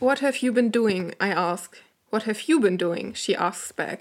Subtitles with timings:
[0.00, 1.14] What have you been doing?
[1.20, 1.76] I ask.
[2.08, 3.12] What have you been doing?
[3.12, 4.00] She asks back.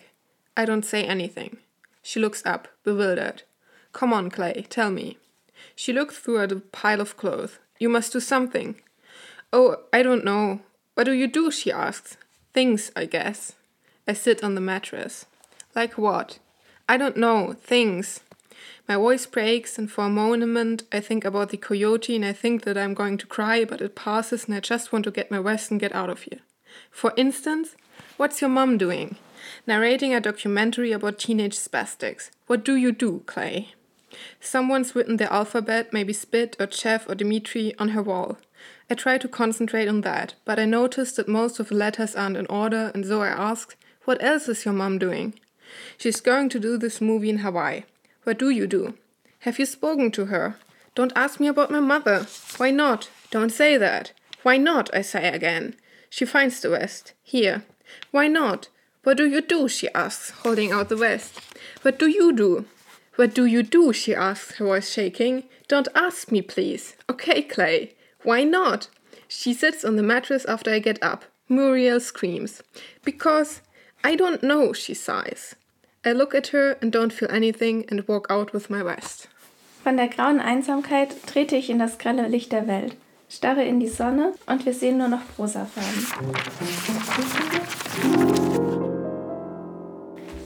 [0.55, 1.57] I don't say anything.
[2.01, 3.43] She looks up, bewildered.
[3.91, 5.17] Come on, Clay, tell me.
[5.75, 7.59] She looks through at a pile of clothes.
[7.79, 8.75] You must do something.
[9.51, 10.61] Oh, I don't know.
[10.93, 11.51] What do you do?
[11.51, 12.15] She asks.
[12.53, 13.55] Things, I guess.
[14.07, 15.25] I sit on the mattress.
[15.75, 16.39] Like what?
[16.87, 17.51] I don't know.
[17.51, 18.21] Things.
[18.87, 22.63] My voice breaks, and for a moment I think about the coyote and I think
[22.63, 25.39] that I'm going to cry, but it passes and I just want to get my
[25.39, 26.39] vest and get out of here.
[26.91, 27.75] For instance,
[28.17, 29.15] what's your mom doing?
[29.65, 32.29] Narrating a documentary about teenage spastics.
[32.47, 33.69] What do you do, Clay?
[34.39, 38.37] Someone's written the alphabet, maybe Spit or Chef or Dimitri, on her wall.
[38.89, 42.37] I try to concentrate on that, but I notice that most of the letters aren't
[42.37, 45.39] in order, and so I ask, What else is your mom doing?
[45.97, 47.83] She's going to do this movie in Hawaii.
[48.29, 48.93] What do you do?
[49.39, 50.55] Have you spoken to her?
[50.93, 52.27] Don't ask me about my mother.
[52.57, 53.09] Why not?
[53.31, 54.11] Don't say that.
[54.43, 54.87] Why not?
[54.93, 55.75] I say again.
[56.11, 57.13] She finds the vest.
[57.23, 57.63] Here.
[58.11, 58.69] Why not?
[59.01, 59.67] What do you do?
[59.67, 61.39] she asks, holding out the vest.
[61.81, 62.65] What do you do?
[63.15, 63.91] What do you do?
[63.93, 65.45] she asks, her voice shaking.
[65.67, 66.95] Don't ask me, please.
[67.09, 67.95] Okay, Clay.
[68.21, 68.89] Why not?
[69.27, 71.25] She sits on the mattress after I get up.
[71.49, 72.61] Muriel screams.
[73.03, 73.61] Because
[74.03, 75.55] I don't know, she sighs.
[76.05, 79.27] I look at her and don't feel anything and walk out with my vest.
[79.83, 82.95] Von der grauen Einsamkeit trete ich in das grelle Licht der Welt,
[83.29, 86.07] starre in die Sonne und wir sehen nur noch Rosafarben.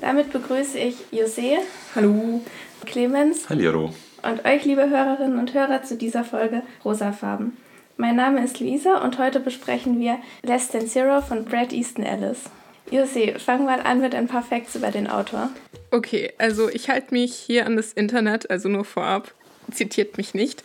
[0.01, 1.59] Damit begrüße ich Jose.
[1.93, 2.41] Hallo.
[2.85, 3.47] Clemens.
[3.47, 3.93] Hallihallo.
[4.23, 7.57] Und euch, liebe Hörerinnen und Hörer, zu dieser Folge Rosafarben.
[7.95, 12.49] Mein Name ist Luisa und heute besprechen wir Less Than Zero von Brad Easton Ellis.
[12.91, 15.49] Jussi, fang mal an mit ein paar Facts über den Autor.
[15.91, 19.33] Okay, also ich halte mich hier an das Internet, also nur vorab,
[19.71, 20.63] zitiert mich nicht.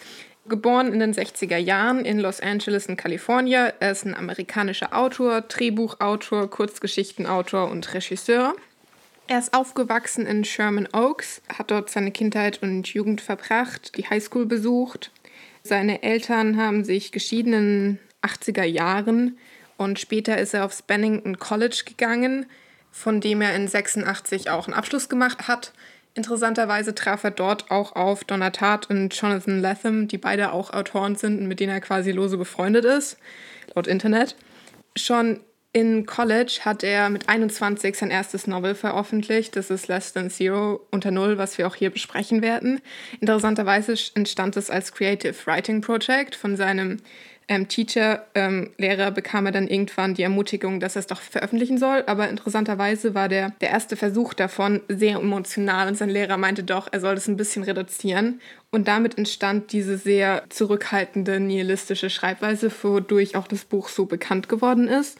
[0.48, 3.72] Geboren in den 60er Jahren in Los Angeles in Kalifornien.
[3.80, 8.54] Er ist ein amerikanischer Autor, Drehbuchautor, Kurzgeschichtenautor und Regisseur.
[9.26, 14.46] Er ist aufgewachsen in Sherman Oaks, hat dort seine Kindheit und Jugend verbracht, die Highschool
[14.46, 15.10] besucht.
[15.62, 19.36] Seine Eltern haben sich geschieden in den 80er Jahren
[19.78, 22.44] und später ist er aufs Bennington College gegangen,
[22.90, 25.72] von dem er in 86 auch einen Abschluss gemacht hat.
[26.14, 31.14] Interessanterweise traf er dort auch auf Donna Tartt und Jonathan Latham, die beide auch Autoren
[31.14, 33.18] sind und mit denen er quasi lose befreundet ist,
[33.74, 34.34] laut Internet.
[34.96, 35.40] Schon
[35.72, 39.54] in College hat er mit 21 sein erstes Novel veröffentlicht.
[39.54, 42.80] Das ist Less Than Zero unter Null, was wir auch hier besprechen werden.
[43.20, 46.96] Interessanterweise entstand es als Creative Writing Project von seinem
[47.48, 51.78] ähm, Teacher, ähm, Lehrer, bekam er dann irgendwann die Ermutigung, dass er es doch veröffentlichen
[51.78, 52.04] soll.
[52.06, 56.88] Aber interessanterweise war der, der erste Versuch davon sehr emotional und sein Lehrer meinte doch,
[56.92, 58.40] er soll das ein bisschen reduzieren.
[58.70, 64.88] Und damit entstand diese sehr zurückhaltende, nihilistische Schreibweise, wodurch auch das Buch so bekannt geworden
[64.88, 65.18] ist.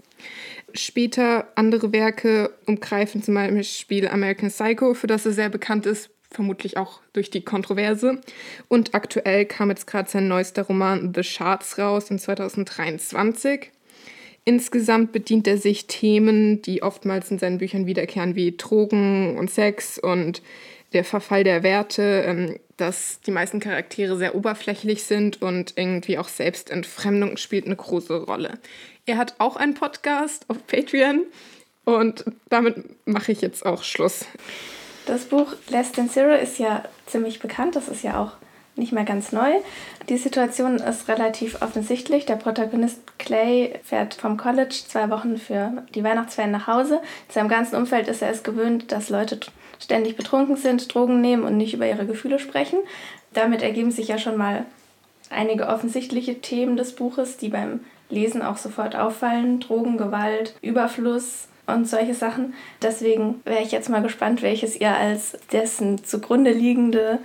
[0.75, 6.77] Später andere Werke umgreifen zum Beispiel American Psycho, für das er sehr bekannt ist, vermutlich
[6.77, 8.21] auch durch die Kontroverse.
[8.69, 13.71] Und aktuell kam jetzt gerade sein neuester Roman The Shards raus in 2023.
[14.45, 19.99] Insgesamt bedient er sich Themen, die oftmals in seinen Büchern wiederkehren, wie Drogen und Sex
[19.99, 20.43] und
[20.93, 26.29] der Verfall der Werte, ähm, dass die meisten Charaktere sehr oberflächlich sind und irgendwie auch
[26.29, 28.59] Selbstentfremdung spielt eine große Rolle.
[29.05, 31.27] Er hat auch einen Podcast auf Patreon
[31.85, 34.27] und damit mache ich jetzt auch Schluss.
[35.09, 38.33] Das Buch Less Than Zero ist ja ziemlich bekannt, das ist ja auch
[38.77, 39.55] nicht mehr ganz neu.
[40.11, 42.27] Die Situation ist relativ offensichtlich.
[42.27, 46.97] Der Protagonist Clay fährt vom College zwei Wochen für die Weihnachtsferien nach Hause.
[47.29, 49.41] In seinem ganzen Umfeld ist er es gewöhnt, dass Leute
[49.81, 52.79] ständig betrunken sind, Drogen nehmen und nicht über ihre Gefühle sprechen.
[53.33, 54.67] Damit ergeben sich ja schon mal
[55.31, 57.81] einige offensichtliche Themen des Buches, die beim
[58.11, 59.59] Lesen auch sofort auffallen.
[59.59, 62.55] Drogen, Gewalt, Überfluss, und solche Sachen.
[62.83, 67.19] Deswegen wäre ich jetzt mal gespannt, welches ihr als dessen zugrunde liegende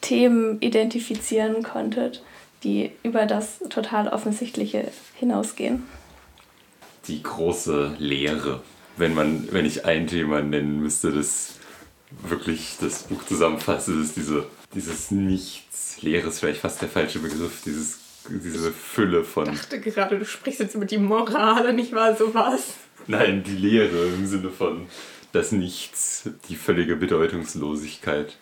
[0.00, 2.22] Themen identifizieren konntet,
[2.62, 5.84] die über das total Offensichtliche hinausgehen.
[7.06, 8.62] Die große Lehre.
[8.96, 11.54] Wenn, man, wenn ich ein Thema nennen müsste, das
[12.22, 16.02] wirklich das Buch zusammenfasst, ist diese, dieses Nichts.
[16.02, 17.98] Leere ist vielleicht fast der falsche Begriff, dieses,
[18.28, 19.52] diese Fülle von.
[19.52, 22.74] Ich dachte gerade, du sprichst jetzt über die Moral, nicht wahr, sowas.
[23.08, 24.86] Nein, die Leere im Sinne von
[25.32, 28.36] das Nichts, die völlige Bedeutungslosigkeit.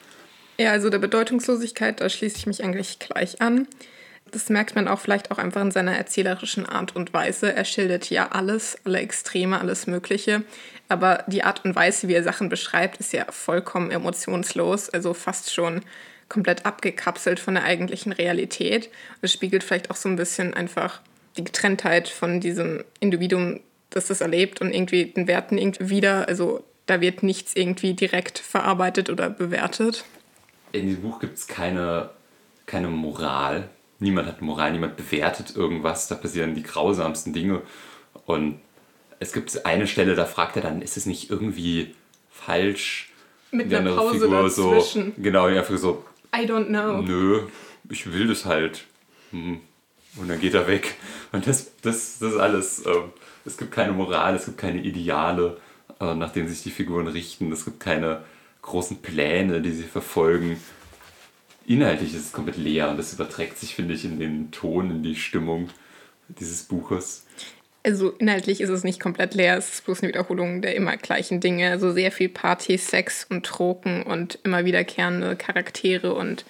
[0.58, 3.68] Ja, also der Bedeutungslosigkeit, da schließe ich mich eigentlich gleich an.
[4.32, 7.54] Das merkt man auch vielleicht auch einfach in seiner erzählerischen Art und Weise.
[7.54, 10.42] Er schildert ja alles, alle Extreme, alles Mögliche.
[10.88, 15.54] Aber die Art und Weise, wie er Sachen beschreibt, ist ja vollkommen emotionslos, also fast
[15.54, 15.82] schon
[16.28, 18.90] komplett abgekapselt von der eigentlichen Realität.
[19.22, 21.00] Das spiegelt vielleicht auch so ein bisschen einfach
[21.36, 23.60] die Getrenntheit von diesem Individuum,
[23.96, 26.28] das das erlebt und irgendwie den Werten irgendwie wieder.
[26.28, 30.04] Also da wird nichts irgendwie direkt verarbeitet oder bewertet.
[30.72, 32.10] In diesem Buch gibt es keine,
[32.66, 33.68] keine Moral.
[33.98, 36.08] Niemand hat Moral, niemand bewertet irgendwas.
[36.08, 37.62] Da passieren die grausamsten Dinge.
[38.26, 38.60] Und
[39.18, 41.94] es gibt eine Stelle, da fragt er dann, ist es nicht irgendwie
[42.30, 43.10] falsch?
[43.50, 45.14] Mit einer Pause Figur dazwischen.
[45.16, 46.04] So, genau, einfach so,
[46.34, 47.00] I don't know.
[47.00, 47.46] Nö,
[47.88, 48.84] ich will das halt.
[49.30, 49.60] Hm.
[50.16, 50.94] Und dann geht er weg.
[51.32, 52.84] Und das, das, das ist alles.
[52.84, 52.90] Äh,
[53.46, 55.56] es gibt keine Moral, es gibt keine Ideale,
[56.00, 57.52] äh, nach denen sich die Figuren richten.
[57.52, 58.22] Es gibt keine
[58.62, 60.60] großen Pläne, die sie verfolgen.
[61.66, 65.02] Inhaltlich ist es komplett leer und das überträgt sich, finde ich, in den Ton, in
[65.02, 65.68] die Stimmung
[66.28, 67.24] dieses Buches.
[67.82, 71.40] Also inhaltlich ist es nicht komplett leer, es ist bloß eine Wiederholung der immer gleichen
[71.40, 71.70] Dinge.
[71.70, 76.44] Also sehr viel Party, Sex und Troken und immer wiederkehrende Charaktere und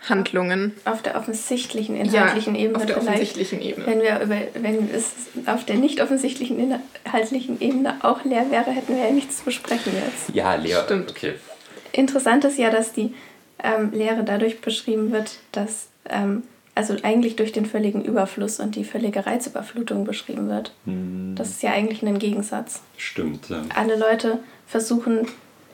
[0.00, 0.72] Handlungen.
[0.84, 2.78] Auf der offensichtlichen inhaltlichen ja, Ebene.
[2.78, 3.86] Auf der offensichtlichen Ebene.
[3.86, 5.12] Wenn, wir über, wenn es
[5.46, 9.92] auf der nicht offensichtlichen inhaltlichen Ebene auch leer wäre, hätten wir ja nichts zu besprechen
[9.94, 10.34] jetzt.
[10.34, 10.82] Ja, leer.
[10.84, 11.10] Stimmt.
[11.10, 11.34] Okay.
[11.92, 13.14] Interessant ist ja, dass die
[13.62, 16.42] ähm, Lehre dadurch beschrieben wird, dass ähm,
[16.74, 20.72] also eigentlich durch den völligen Überfluss und die völlige Reizüberflutung beschrieben wird.
[20.84, 21.34] Mhm.
[21.34, 22.82] Das ist ja eigentlich ein Gegensatz.
[22.98, 23.62] Stimmt, ja.
[23.74, 25.26] Alle Leute versuchen,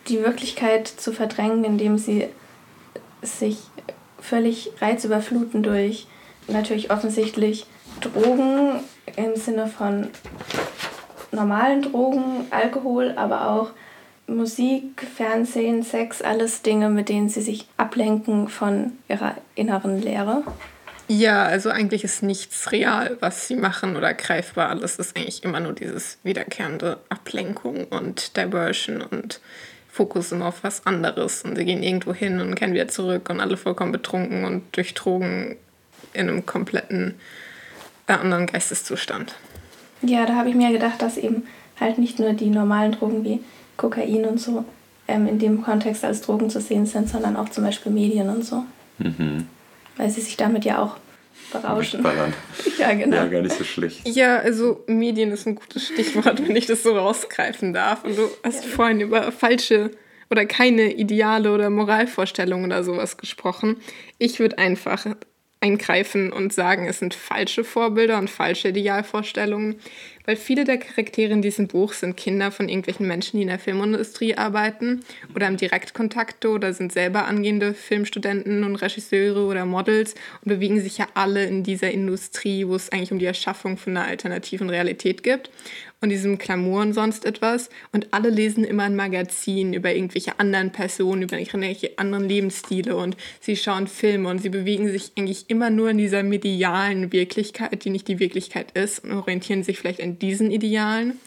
[0.09, 2.29] die Wirklichkeit zu verdrängen, indem sie
[3.21, 3.59] sich
[4.23, 6.07] völlig reizüberfluten durch
[6.49, 7.67] natürlich offensichtlich
[8.01, 8.81] Drogen
[9.17, 10.09] im Sinne von
[11.31, 13.71] normalen Drogen, Alkohol, aber auch
[14.27, 20.43] Musik, Fernsehen, Sex, alles Dinge, mit denen sie sich ablenken von ihrer inneren Leere.
[21.09, 24.71] Ja, also eigentlich ist nichts real, was sie machen oder greifbar.
[24.71, 29.41] Alles ist eigentlich immer nur dieses wiederkehrende Ablenkung und Diversion und
[29.93, 31.43] Fokus immer auf was anderes.
[31.43, 34.95] Und sie gehen irgendwo hin und kehren wieder zurück und alle vollkommen betrunken und durch
[34.95, 35.57] Drogen
[36.15, 37.15] in einem kompletten
[38.07, 39.35] äh, anderen Geisteszustand.
[40.01, 41.43] Ja, da habe ich mir gedacht, dass eben
[41.79, 43.41] halt nicht nur die normalen Drogen wie
[43.77, 44.65] Kokain und so
[45.09, 48.47] ähm, in dem Kontext als Drogen zu sehen sind, sondern auch zum Beispiel Medien und
[48.47, 48.65] so.
[48.97, 49.47] Mhm.
[49.99, 50.97] Weil sie sich damit ja auch
[51.53, 52.05] berauschen.
[52.79, 53.17] ja, genau.
[53.17, 54.07] Ja, gar nicht so schlecht.
[54.07, 58.05] Ja, also Medien ist ein gutes Stichwort, wenn ich das so rausgreifen darf.
[58.05, 58.71] Und du hast ja.
[58.71, 59.91] vorhin über falsche
[60.31, 63.77] oder keine Ideale oder Moralvorstellungen oder sowas gesprochen.
[64.19, 65.07] Ich würde einfach
[65.61, 69.77] eingreifen und sagen, es sind falsche Vorbilder und falsche Idealvorstellungen,
[70.25, 73.59] weil viele der Charaktere in diesem Buch sind Kinder von irgendwelchen Menschen, die in der
[73.59, 75.05] Filmindustrie arbeiten
[75.35, 80.99] oder im Direktkontakt oder sind selber angehende Filmstudenten und Regisseure oder Models und bewegen sich
[80.99, 85.23] ja alle in dieser Industrie, wo es eigentlich um die Erschaffung von einer alternativen Realität
[85.23, 85.51] gibt
[86.03, 87.71] und diesem Glamour und sonst etwas.
[87.93, 93.17] Und alle lesen immer ein Magazin über irgendwelche anderen Personen, über irgendwelche anderen Lebensstile und
[93.41, 97.91] sie schauen Filme und sie bewegen sich eigentlich immer nur in dieser medialen Wirklichkeit, die
[97.91, 101.19] nicht die Wirklichkeit ist und orientieren sich vielleicht an diesen Idealen.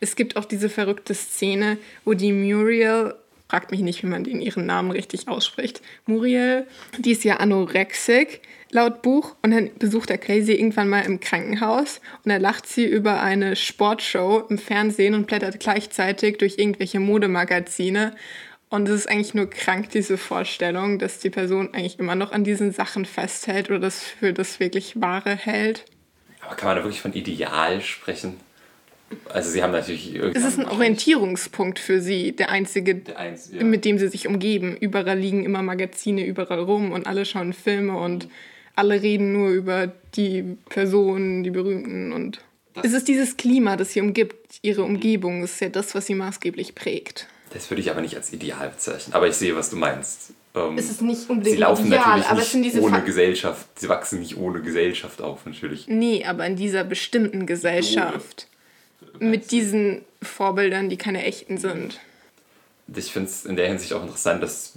[0.00, 3.14] Es gibt auch diese verrückte Szene, wo die Muriel
[3.48, 5.80] fragt mich nicht, wie man den ihren Namen richtig ausspricht.
[6.06, 6.66] Muriel,
[6.98, 8.40] die ist ja anorexic
[8.70, 12.84] laut Buch und dann besucht er Clay irgendwann mal im Krankenhaus und er lacht sie
[12.84, 18.14] über eine Sportshow im Fernsehen und blättert gleichzeitig durch irgendwelche Modemagazine.
[18.68, 22.42] Und es ist eigentlich nur krank, diese Vorstellung, dass die Person eigentlich immer noch an
[22.42, 25.84] diesen Sachen festhält oder das für das wirklich Wahre hält.
[26.46, 28.36] Aber kann man da wirklich von Ideal sprechen?
[29.28, 30.14] Also sie haben natürlich...
[30.14, 33.62] Es ist ein Orientierungspunkt für sie, der einzige, der Einz ja.
[33.62, 34.76] mit dem sie sich umgeben.
[34.76, 38.28] Überall liegen immer Magazine überall rum und alle schauen Filme und
[38.74, 42.40] alle reden nur über die Personen, die Berühmten und
[42.82, 46.74] es ist dieses Klima, das sie umgibt, ihre Umgebung, ist ja das, was sie maßgeblich
[46.74, 47.26] prägt.
[47.50, 50.34] Das würde ich aber nicht als ideal bezeichnen, aber ich sehe, was du meinst.
[50.56, 53.06] Ähm, es ist nicht unbedingt sie laufen ideal, natürlich aber es sind diese ohne Fak
[53.06, 55.86] Gesellschaft, sie wachsen nicht ohne Gesellschaft auf, natürlich.
[55.86, 58.48] Nee, aber in dieser bestimmten Gesellschaft
[59.18, 62.00] mit diesen Vorbildern, die keine echten sind.
[62.94, 64.74] Ich finde es in der Hinsicht auch interessant, dass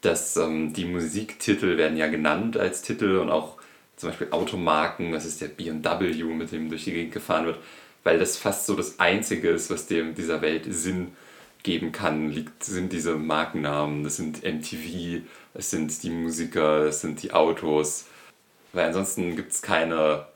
[0.00, 3.56] dass ähm, die Musiktitel werden ja genannt als Titel und auch
[3.96, 7.58] zum Beispiel Automarken, das ist der BMW, mit dem durch die Gegend gefahren wird,
[8.02, 11.08] weil das fast so das Einzige ist, was dem dieser Welt Sinn
[11.62, 15.22] geben kann, liegt, sind diese Markennamen, das sind MTV,
[15.54, 18.06] es sind die Musiker, es sind die Autos,
[18.72, 20.26] weil ansonsten gibt es keine,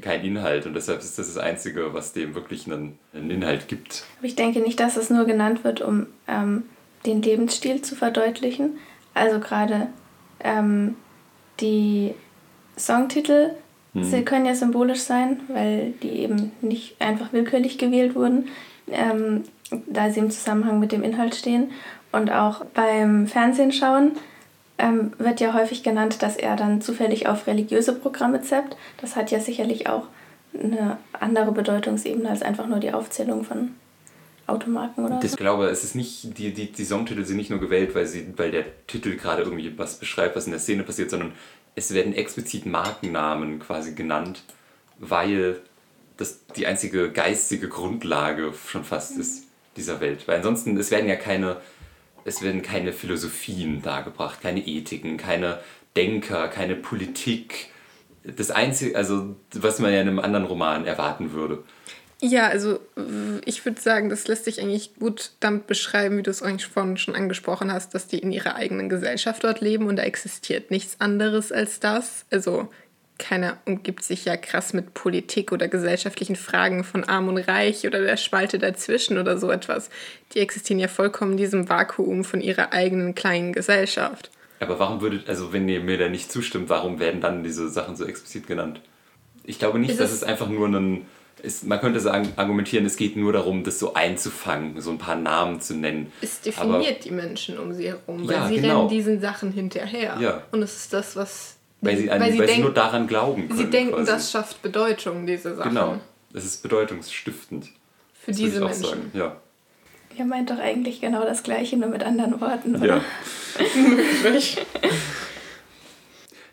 [0.00, 4.04] keinen Inhalt und deshalb ist das das Einzige, was dem wirklich einen, einen Inhalt gibt.
[4.22, 6.64] Ich denke nicht, dass es nur genannt wird, um ähm,
[7.06, 8.78] den Lebensstil zu verdeutlichen,
[9.14, 9.88] also gerade
[10.40, 10.96] ähm,
[11.60, 12.14] die
[12.78, 13.50] Songtitel
[13.94, 14.04] hm.
[14.04, 18.48] sie können ja symbolisch sein, weil die eben nicht einfach willkürlich gewählt wurden,
[18.90, 19.44] ähm,
[19.86, 21.70] da sie im Zusammenhang mit dem Inhalt stehen.
[22.12, 24.12] Und auch beim Fernsehen schauen
[24.78, 28.76] ähm, wird ja häufig genannt, dass er dann zufällig auf religiöse Programme zappt.
[29.00, 30.06] Das hat ja sicherlich auch
[30.58, 33.70] eine andere Bedeutungsebene als einfach nur die Aufzählung von
[34.46, 37.94] Automarken oder Ich glaube, es ist nicht, die, die, die Songtitel sind nicht nur gewählt,
[37.94, 41.32] weil, sie, weil der Titel gerade irgendwie was beschreibt, was in der Szene passiert, sondern
[41.74, 44.42] es werden explizit Markennamen quasi genannt,
[44.98, 45.60] weil
[46.16, 50.26] das die einzige geistige Grundlage schon fast ist dieser Welt.
[50.26, 51.56] Weil ansonsten, es werden ja keine,
[52.24, 55.60] es werden keine Philosophien dargebracht, keine Ethiken, keine
[55.96, 57.68] Denker, keine Politik.
[58.24, 61.64] Das Einzige, also was man ja in einem anderen Roman erwarten würde.
[62.24, 62.78] Ja, also
[63.44, 66.96] ich würde sagen, das lässt sich eigentlich gut damit beschreiben, wie du es eigentlich vorhin
[66.96, 71.00] schon angesprochen hast, dass die in ihrer eigenen Gesellschaft dort leben und da existiert nichts
[71.00, 72.24] anderes als das.
[72.30, 72.68] Also
[73.22, 78.00] keiner umgibt sich ja krass mit Politik oder gesellschaftlichen Fragen von Arm und Reich oder
[78.00, 79.90] der Spalte dazwischen oder so etwas.
[80.34, 84.30] Die existieren ja vollkommen in diesem Vakuum von ihrer eigenen kleinen Gesellschaft.
[84.60, 87.96] Aber warum würde, also wenn ihr mir da nicht zustimmt, warum werden dann diese Sachen
[87.96, 88.80] so explizit genannt?
[89.44, 91.06] Ich glaube nicht, dass es einfach nur ein
[91.42, 95.16] ist, man könnte sagen, argumentieren, es geht nur darum, das so einzufangen, so ein paar
[95.16, 96.12] Namen zu nennen.
[96.20, 98.78] Es definiert Aber, die Menschen um sie herum, weil ja, sie genau.
[98.80, 100.16] rennen diesen Sachen hinterher.
[100.20, 100.42] Ja.
[100.52, 101.56] Und es ist das, was.
[101.82, 103.58] Weil sie, weil sie, weil sie nur daran glauben können.
[103.58, 104.10] Sie denken, quasi.
[104.10, 105.70] das schafft Bedeutung, diese Sachen.
[105.70, 106.00] Genau.
[106.32, 107.66] Es ist bedeutungsstiftend.
[108.14, 108.82] Für das diese Menschen.
[108.82, 109.10] Sagen.
[109.12, 109.36] Ja.
[110.16, 112.86] Ihr meint doch eigentlich genau das Gleiche, nur mit anderen Worten, oder?
[112.86, 113.00] Ja.
[114.22, 114.64] Möglich.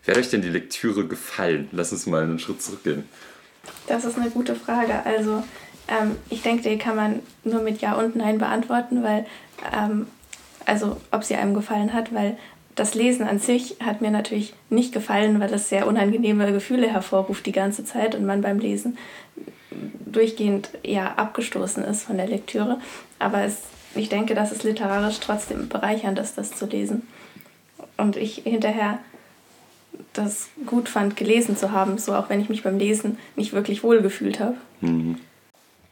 [0.04, 1.68] Wer hat euch denn die Lektüre gefallen?
[1.70, 3.04] Lass uns mal einen Schritt zurückgehen.
[3.86, 5.04] Das ist eine gute Frage.
[5.04, 5.44] Also
[5.86, 9.26] ähm, ich denke, die kann man nur mit Ja und Nein beantworten, weil,
[9.72, 10.06] ähm,
[10.64, 12.36] also ob sie einem gefallen hat, weil
[12.80, 17.44] das Lesen an sich hat mir natürlich nicht gefallen, weil es sehr unangenehme Gefühle hervorruft
[17.44, 18.96] die ganze Zeit und man beim Lesen
[20.06, 22.80] durchgehend ja abgestoßen ist von der Lektüre.
[23.18, 23.58] Aber es,
[23.94, 27.06] ich denke, dass es literarisch trotzdem bereichernd ist, das zu lesen.
[27.98, 28.98] Und ich hinterher
[30.14, 33.82] das gut fand, gelesen zu haben, so auch wenn ich mich beim Lesen nicht wirklich
[33.82, 34.56] wohl gefühlt habe.
[34.80, 35.18] Mhm.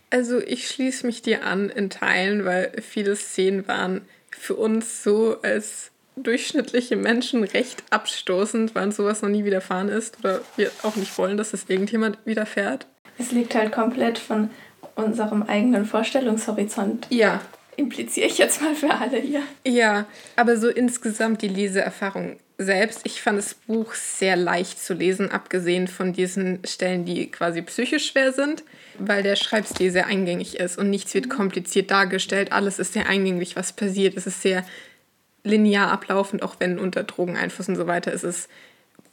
[0.09, 5.37] Also ich schließe mich dir an in Teilen, weil viele Szenen waren für uns so
[5.43, 5.91] als
[6.23, 11.17] durchschnittliche Menschen recht abstoßend, weil uns sowas noch nie widerfahren ist oder wir auch nicht
[11.19, 12.87] wollen, dass es irgendjemand widerfährt.
[13.19, 14.51] Es liegt halt komplett von
[14.95, 17.07] unserem eigenen Vorstellungshorizont.
[17.11, 17.41] Ja.
[17.77, 19.43] Impliziere ich jetzt mal für alle hier.
[19.65, 25.31] Ja, aber so insgesamt die Leseerfahrung selbst, ich fand das Buch sehr leicht zu lesen,
[25.31, 28.65] abgesehen von diesen Stellen, die quasi psychisch schwer sind,
[28.99, 32.51] weil der Schreibstil sehr eingängig ist und nichts wird kompliziert dargestellt.
[32.51, 34.17] Alles ist sehr eingängig, was passiert.
[34.17, 34.65] Es ist sehr
[35.49, 38.49] linear ablaufend, auch wenn unter Drogeneinfluss und so weiter ist es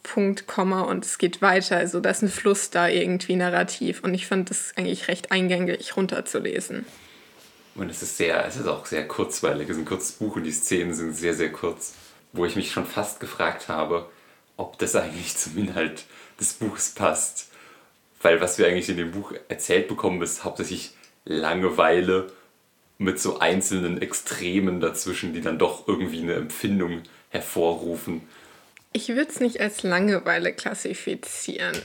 [0.02, 1.76] Punkt, Komma und es geht weiter.
[1.76, 5.96] Also da ist ein Fluss da irgendwie narrativ und ich fand das eigentlich recht eingängig
[5.96, 6.86] runterzulesen.
[7.74, 9.68] Und es ist sehr, es ist auch sehr kurzweilig.
[9.68, 11.94] Es ist ein kurzes Buch und die Szenen sind sehr, sehr kurz
[12.36, 14.08] wo ich mich schon fast gefragt habe,
[14.56, 16.04] ob das eigentlich zum Inhalt
[16.38, 17.50] des Buchs passt.
[18.22, 20.92] Weil was wir eigentlich in dem Buch erzählt bekommen, ist hauptsächlich
[21.24, 22.32] Langeweile
[22.98, 28.22] mit so einzelnen Extremen dazwischen, die dann doch irgendwie eine Empfindung hervorrufen.
[28.92, 31.76] Ich würde es nicht als Langeweile klassifizieren,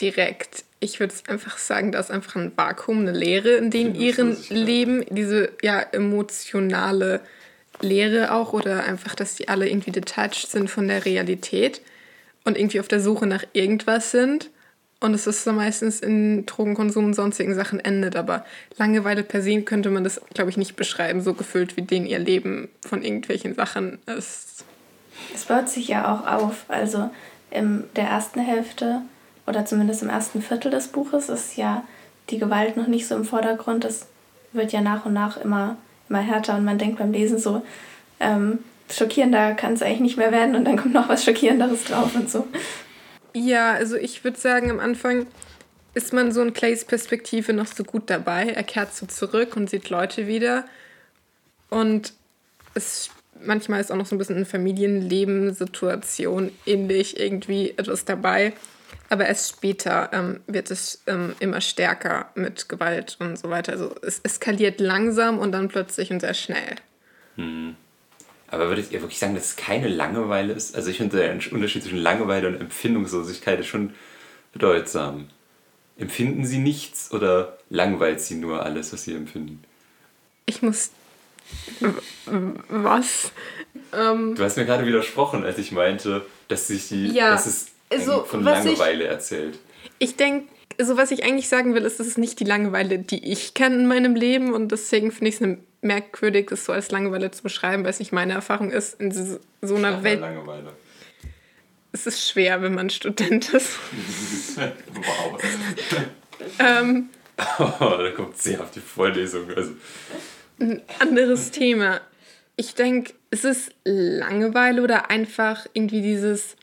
[0.00, 0.64] direkt.
[0.80, 4.36] Ich würde es einfach sagen, da ist einfach ein Vakuum, eine Leere in dem ihren
[4.48, 7.20] Leben, diese ja emotionale
[7.80, 11.82] Leere auch oder einfach, dass die alle irgendwie detached sind von der Realität
[12.44, 14.50] und irgendwie auf der Suche nach irgendwas sind.
[15.04, 18.16] Und es ist so meistens in Drogenkonsum und sonstigen Sachen endet.
[18.16, 18.42] Aber
[18.78, 22.18] Langeweile per se könnte man das, glaube ich, nicht beschreiben, so gefüllt wie denen ihr
[22.18, 24.64] Leben von irgendwelchen Sachen ist.
[25.34, 26.64] Es baut sich ja auch auf.
[26.68, 27.10] Also
[27.50, 29.02] in der ersten Hälfte
[29.46, 31.84] oder zumindest im ersten Viertel des Buches ist ja
[32.30, 33.84] die Gewalt noch nicht so im Vordergrund.
[33.84, 34.06] Das
[34.52, 35.76] wird ja nach und nach immer
[36.08, 37.62] immer härter und man denkt beim Lesen so,
[38.20, 42.14] ähm, schockierender kann es eigentlich nicht mehr werden und dann kommt noch was Schockierenderes drauf
[42.14, 42.46] und so.
[43.34, 45.26] Ja, also ich würde sagen, am Anfang
[45.94, 48.48] ist man so in Clays Perspektive noch so gut dabei.
[48.48, 50.64] Er kehrt so zurück und sieht Leute wieder.
[51.68, 52.12] Und
[52.74, 53.10] es
[53.40, 58.52] manchmal ist auch noch so ein bisschen eine Familienlebenssituation ähnlich irgendwie etwas dabei.
[59.10, 63.72] Aber erst später ähm, wird es ähm, immer stärker mit Gewalt und so weiter.
[63.72, 66.76] Also es eskaliert langsam und dann plötzlich und sehr schnell.
[67.36, 67.76] Hm.
[68.54, 70.76] Aber würdet ihr wirklich sagen, dass es keine Langeweile ist?
[70.76, 73.94] Also ich finde, der Unterschied zwischen Langeweile und Empfindungslosigkeit ist schon
[74.52, 75.28] bedeutsam.
[75.98, 79.62] Empfinden Sie nichts oder langweilt Sie nur alles, was Sie empfinden?
[80.46, 80.90] Ich muss...
[82.68, 83.32] Was?
[83.92, 87.08] Ähm, du hast mir gerade widersprochen, als ich meinte, dass sich die...
[87.08, 87.32] Ja.
[87.32, 89.58] Dass es also, von Langeweile ich, erzählt.
[89.98, 93.30] Ich denke, also was ich eigentlich sagen will, ist, das ist nicht die Langeweile, die
[93.30, 97.30] ich kenne in meinem Leben und deswegen finde ich es merkwürdig, das so als Langeweile
[97.30, 100.20] zu beschreiben, weil es nicht meine Erfahrung ist, in so einer Welt.
[100.20, 100.72] Langeweile.
[101.92, 103.78] es ist schwer, wenn man Student ist.
[104.56, 105.42] wow.
[106.58, 107.08] ähm,
[107.58, 109.48] oh, da kommt sehr auf die Vorlesung.
[109.54, 109.72] Also.
[110.58, 112.00] Ein anderes Thema.
[112.56, 116.56] Ich denke, ist es Langeweile oder einfach irgendwie dieses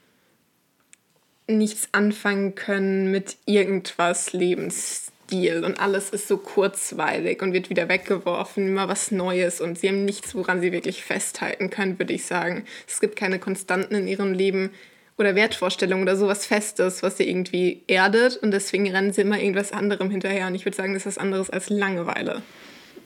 [1.58, 5.64] nichts anfangen können mit irgendwas Lebensstil.
[5.64, 9.62] Und alles ist so kurzweilig und wird wieder weggeworfen, immer was Neues.
[9.62, 12.66] Und sie haben nichts, woran sie wirklich festhalten können, würde ich sagen.
[12.88, 14.72] Es gibt keine Konstanten in ihrem Leben
[15.18, 18.38] oder Wertvorstellungen oder sowas Festes, was sie irgendwie erdet.
[18.38, 20.48] Und deswegen rennen sie immer irgendwas anderem hinterher.
[20.48, 22.42] Und ich würde sagen, das ist was anderes als Langeweile.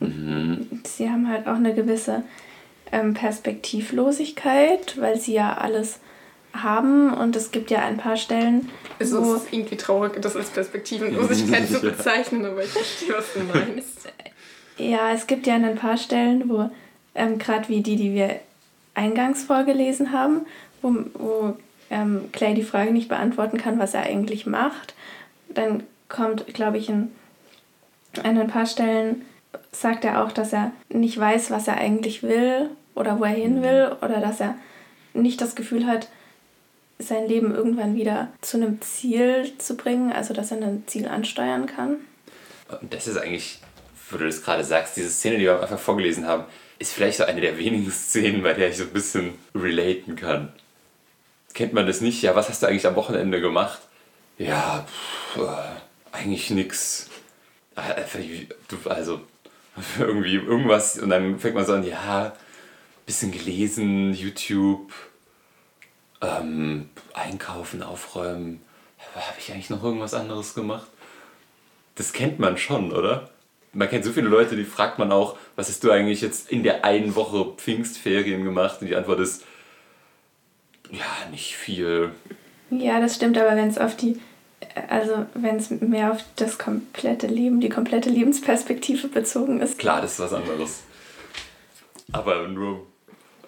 [0.00, 2.24] Sie haben halt auch eine gewisse
[2.92, 6.00] ähm, Perspektivlosigkeit, weil sie ja alles
[6.62, 8.70] haben und es gibt ja ein paar Stellen.
[8.98, 14.08] Es ist irgendwie traurig, das als Perspektivenlosigkeit zu bezeichnen, aber ich verstehe, was du meinst.
[14.78, 16.70] Ja, es gibt ja ein paar Stellen, wo
[17.14, 18.40] ähm, gerade wie die, die wir
[18.94, 20.46] eingangs vorgelesen haben,
[20.82, 21.56] wo, wo
[21.90, 24.94] ähm, Clay die Frage nicht beantworten kann, was er eigentlich macht.
[25.48, 27.10] Dann kommt, glaube ich, in,
[28.22, 29.22] an ein paar Stellen
[29.72, 33.62] sagt er auch, dass er nicht weiß, was er eigentlich will oder wo er hin
[33.62, 34.54] will oder dass er
[35.14, 36.08] nicht das Gefühl hat,
[36.98, 41.66] sein Leben irgendwann wieder zu einem Ziel zu bringen, also dass er ein Ziel ansteuern
[41.66, 41.98] kann.
[42.80, 43.58] Und das ist eigentlich,
[44.10, 46.44] wo du das gerade sagst, diese Szene, die wir einfach vorgelesen haben,
[46.78, 50.52] ist vielleicht so eine der wenigen Szenen, bei der ich so ein bisschen relaten kann.
[51.54, 52.22] Kennt man das nicht?
[52.22, 53.80] Ja, was hast du eigentlich am Wochenende gemacht?
[54.38, 57.08] Ja, pff, äh, eigentlich nix.
[57.74, 59.20] Also,
[59.98, 62.34] irgendwie irgendwas und dann fängt man so an, ja,
[63.06, 64.92] bisschen gelesen, YouTube,
[66.20, 68.60] ähm, einkaufen, aufräumen.
[69.14, 70.86] Habe ich eigentlich noch irgendwas anderes gemacht?
[71.94, 73.30] Das kennt man schon, oder?
[73.72, 76.62] Man kennt so viele Leute, die fragt man auch, was hast du eigentlich jetzt in
[76.62, 78.80] der einen Woche Pfingstferien gemacht?
[78.80, 79.44] Und die Antwort ist,
[80.90, 82.10] ja, nicht viel.
[82.70, 84.20] Ja, das stimmt, aber wenn es auf die,
[84.88, 89.78] also wenn es mehr auf das komplette Leben, die komplette Lebensperspektive bezogen ist.
[89.78, 90.82] Klar, das ist was anderes.
[92.12, 92.86] Aber nur,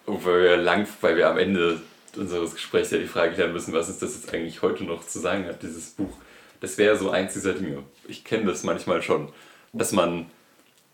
[0.07, 1.81] weil wir lang, weil wir am Ende
[2.19, 5.19] unseres Gesprächs ja die Frage klären müssen, was uns das jetzt eigentlich heute noch zu
[5.19, 6.13] sagen hat, dieses Buch.
[6.61, 7.85] Das wäre so eins dieser Dinge.
[8.07, 9.29] Ich kenne das manchmal schon,
[9.73, 10.27] dass man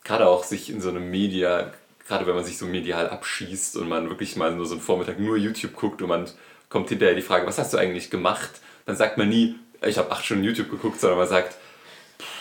[0.05, 1.73] gerade auch sich in so einem Media,
[2.07, 5.19] gerade wenn man sich so medial abschießt und man wirklich mal nur so einen Vormittag
[5.19, 6.31] nur YouTube guckt und man
[6.69, 8.51] kommt hinterher die Frage, was hast du eigentlich gemacht?
[8.85, 11.57] Dann sagt man nie, ich habe acht Stunden YouTube geguckt, sondern man sagt,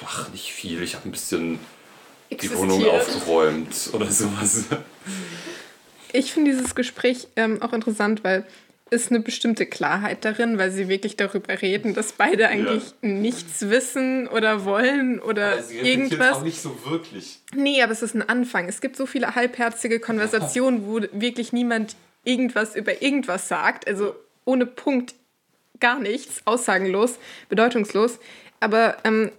[0.06, 1.60] ach, nicht viel, ich habe ein bisschen
[2.30, 2.60] Existiert.
[2.60, 4.65] die Wohnung aufgeräumt oder sowas.
[6.15, 8.46] Ich finde dieses Gespräch ähm, auch interessant, weil
[8.93, 13.10] ist eine bestimmte Klarheit darin, weil sie wirklich darüber reden, dass beide eigentlich ja.
[13.10, 16.38] nichts wissen oder wollen oder sie irgendwas.
[16.38, 17.39] auch nicht so wirklich.
[17.56, 18.69] Nee, aber es ist ein Anfang.
[18.69, 24.65] Es gibt so viele halbherzige Konversationen, wo wirklich niemand irgendwas über irgendwas sagt, also ohne
[24.65, 25.15] Punkt
[25.79, 27.17] gar nichts, aussagenlos,
[27.49, 28.19] bedeutungslos.
[28.60, 29.32] Aber ähm,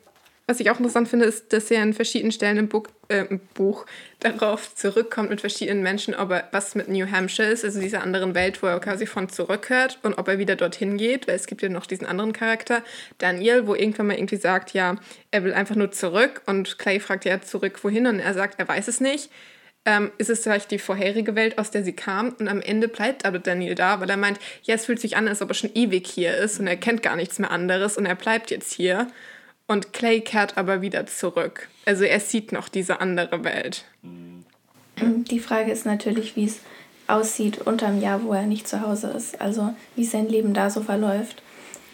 [0.47, 3.41] was ich auch interessant finde, ist, dass er an verschiedenen Stellen im Buch, äh, im
[3.55, 3.87] Buch
[4.21, 8.35] darauf zurückkommt mit verschiedenen Menschen, ob er was mit New Hampshire ist, also dieser anderen
[8.35, 11.63] Welt, wo er quasi von zurückhört und ob er wieder dorthin geht, weil es gibt
[11.63, 12.83] ja noch diesen anderen Charakter,
[13.19, 14.97] Daniel, wo irgendwann mal irgendwie sagt, ja,
[15.31, 18.69] er will einfach nur zurück und Clay fragt ja zurück, wohin und er sagt, er
[18.69, 19.31] weiß es nicht.
[19.87, 22.35] Ähm, ist es vielleicht die vorherige Welt, aus der sie kam?
[22.39, 25.29] Und am Ende bleibt aber Daniel da, weil er meint, ja, es fühlt sich an,
[25.29, 28.07] als ob er schon ewig hier ist und er kennt gar nichts mehr anderes und
[28.07, 29.09] er bleibt jetzt hier.
[29.67, 31.69] Und Clay kehrt aber wieder zurück.
[31.87, 33.85] Also er sieht noch diese andere Welt.
[35.01, 36.61] Die Frage ist natürlich, wie es
[37.07, 39.41] aussieht unterm Jahr, wo er nicht zu Hause ist.
[39.41, 41.43] Also wie sein Leben da so verläuft.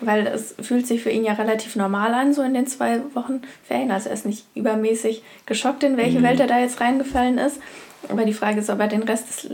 [0.00, 3.42] Weil es fühlt sich für ihn ja relativ normal an, so in den zwei Wochen
[3.64, 3.90] Ferien.
[3.90, 6.24] Also er ist nicht übermäßig geschockt, in welche mhm.
[6.24, 7.61] Welt er da jetzt reingefallen ist.
[8.09, 9.51] Aber die Frage ist, ob er den Rest des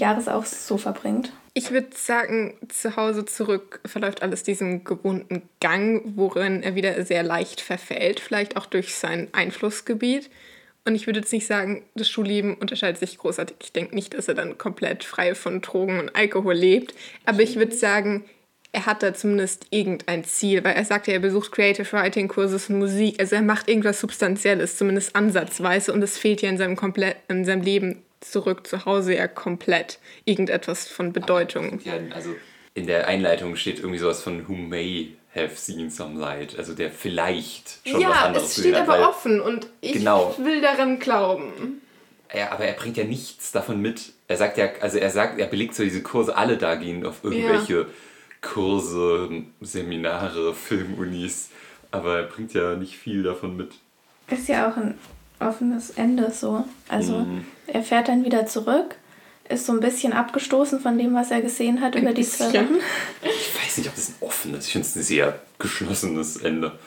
[0.00, 1.32] Jahres auch so verbringt.
[1.54, 7.22] Ich würde sagen, zu Hause zurück verläuft alles diesem gewohnten Gang, worin er wieder sehr
[7.22, 10.30] leicht verfällt, vielleicht auch durch sein Einflussgebiet.
[10.84, 13.56] Und ich würde jetzt nicht sagen, das Schulleben unterscheidet sich großartig.
[13.60, 16.94] Ich denke nicht, dass er dann komplett frei von Drogen und Alkohol lebt.
[17.26, 18.24] Aber ich würde sagen,
[18.72, 22.68] er hat da zumindest irgendein Ziel, weil er sagt ja, er besucht Creative Writing Kurses
[22.68, 23.18] und Musik.
[23.18, 25.92] Also er macht irgendwas Substanzielles, zumindest ansatzweise.
[25.92, 29.98] Und es fehlt ja in seinem, komplett, in seinem Leben zurück zu Hause ja komplett
[30.24, 31.80] irgendetwas von Bedeutung.
[31.84, 32.34] Ja, also
[32.74, 36.90] in der Einleitung steht irgendwie sowas von Who may have seen some light, also der
[36.90, 40.34] vielleicht schon ja, was anderes Ja, es steht aber hat, offen und ich genau.
[40.38, 41.80] will daran glauben.
[42.34, 44.12] Ja, aber er bringt ja nichts davon mit.
[44.26, 47.24] Er sagt ja, also er sagt, er belegt so diese Kurse, alle da gehen auf
[47.24, 47.86] irgendwelche ja.
[48.40, 49.28] Kurse,
[49.60, 51.50] Seminare, Filmunis,
[51.90, 53.72] aber er bringt ja nicht viel davon mit.
[54.28, 54.94] Ist ja auch ein
[55.40, 56.64] offenes Ende so.
[56.88, 57.44] Also mhm.
[57.66, 58.96] er fährt dann wieder zurück,
[59.48, 62.52] ist so ein bisschen abgestoßen von dem, was er gesehen hat ein über die zwei
[62.52, 62.76] Wochen.
[63.22, 66.78] Ich weiß nicht, ob das ein offenes, ich finde es ein sehr geschlossenes Ende.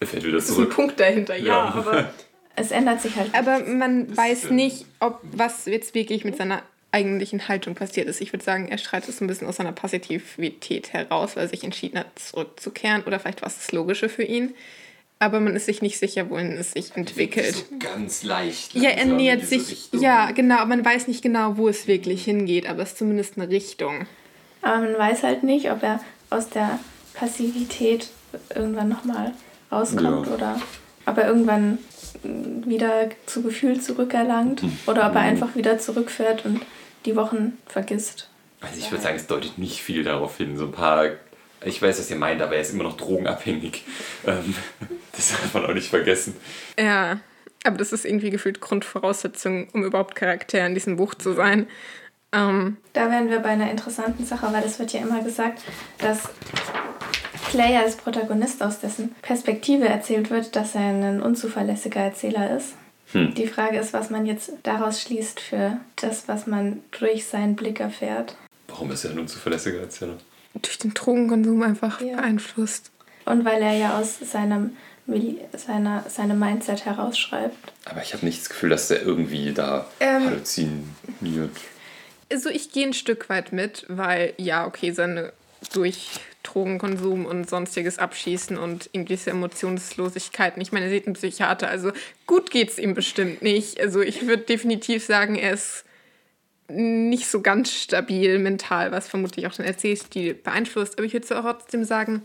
[0.00, 0.74] Er fährt wieder Das ist ein zurück.
[0.74, 1.74] Punkt dahinter, ja, Ja.
[1.74, 2.10] aber.
[2.56, 3.32] Es ändert sich halt.
[3.34, 8.20] Aber man weiß nicht, ob was jetzt wirklich mit seiner eigentlichen Haltung passiert ist.
[8.20, 11.62] Ich würde sagen, er schreit es ein bisschen aus seiner Passivität heraus, weil er sich
[11.64, 13.04] entschieden hat, zurückzukehren.
[13.04, 14.54] Oder vielleicht war es das Logische für ihn.
[15.22, 17.54] Aber man ist sich nicht sicher, wohin es sich entwickelt.
[17.54, 18.74] So ganz leicht.
[18.74, 19.70] Ja, er nähert sich.
[19.70, 20.00] Richtung.
[20.00, 20.56] Ja, genau.
[20.56, 22.66] Aber man weiß nicht genau, wo es wirklich hingeht.
[22.68, 24.06] Aber es ist zumindest eine Richtung.
[24.62, 26.00] Aber man weiß halt nicht, ob er
[26.30, 26.78] aus der
[27.14, 28.08] Passivität
[28.54, 29.32] irgendwann nochmal
[29.70, 30.34] rauskommt Ja.
[30.34, 30.62] oder
[31.06, 31.78] ob er irgendwann
[32.22, 34.78] wieder zu Gefühl zurückerlangt Mhm.
[34.86, 36.60] oder ob er einfach wieder zurückfährt und
[37.06, 38.28] die Wochen vergisst.
[38.60, 40.56] Also ich würde sagen, es deutet nicht viel darauf hin.
[40.56, 41.06] So ein paar.
[41.64, 43.84] Ich weiß, was ihr meint, aber er ist immer noch drogenabhängig.
[44.26, 44.54] Ähm,
[45.12, 46.36] das darf man auch nicht vergessen.
[46.78, 47.20] Ja.
[47.64, 51.66] Aber das ist irgendwie gefühlt Grundvoraussetzung, um überhaupt Charakter in diesem Buch zu sein.
[52.32, 55.62] Ähm, Da wären wir bei einer interessanten Sache, weil es wird ja immer gesagt,
[55.98, 56.28] dass
[57.50, 62.74] Clay als Protagonist aus dessen Perspektive erzählt wird, dass er ein unzuverlässiger Erzähler ist.
[63.12, 63.34] Hm.
[63.34, 67.80] Die Frage ist, was man jetzt daraus schließt für das, was man durch seinen Blick
[67.80, 68.36] erfährt.
[68.68, 70.14] Warum ist er ein unzuverlässiger Erzähler?
[70.54, 72.16] durch den Drogenkonsum einfach Ja.
[72.16, 72.90] beeinflusst.
[73.24, 74.76] Und weil er ja aus seinem,
[75.56, 77.72] seiner, seinem Mindset herausschreibt.
[77.84, 80.24] Aber ich habe nicht das Gefühl, dass er irgendwie da Ähm.
[80.26, 81.56] halluziniert.
[82.32, 85.32] Also ich gehe ein Stück weit mit, weil ja, okay, seine
[85.72, 90.62] durch Drogenkonsum und sonstiges Abschießen und irgendwelche Emotionslosigkeiten.
[90.62, 91.92] Ich meine, er sieht einen Psychiater, also
[92.26, 93.80] gut geht's ihm bestimmt nicht.
[93.80, 95.84] Also ich würde definitiv sagen, er ist
[96.68, 100.98] nicht so ganz stabil mental, was vermutlich auch den Erzählstil beeinflusst.
[100.98, 102.22] Aber ich würde trotzdem sagen,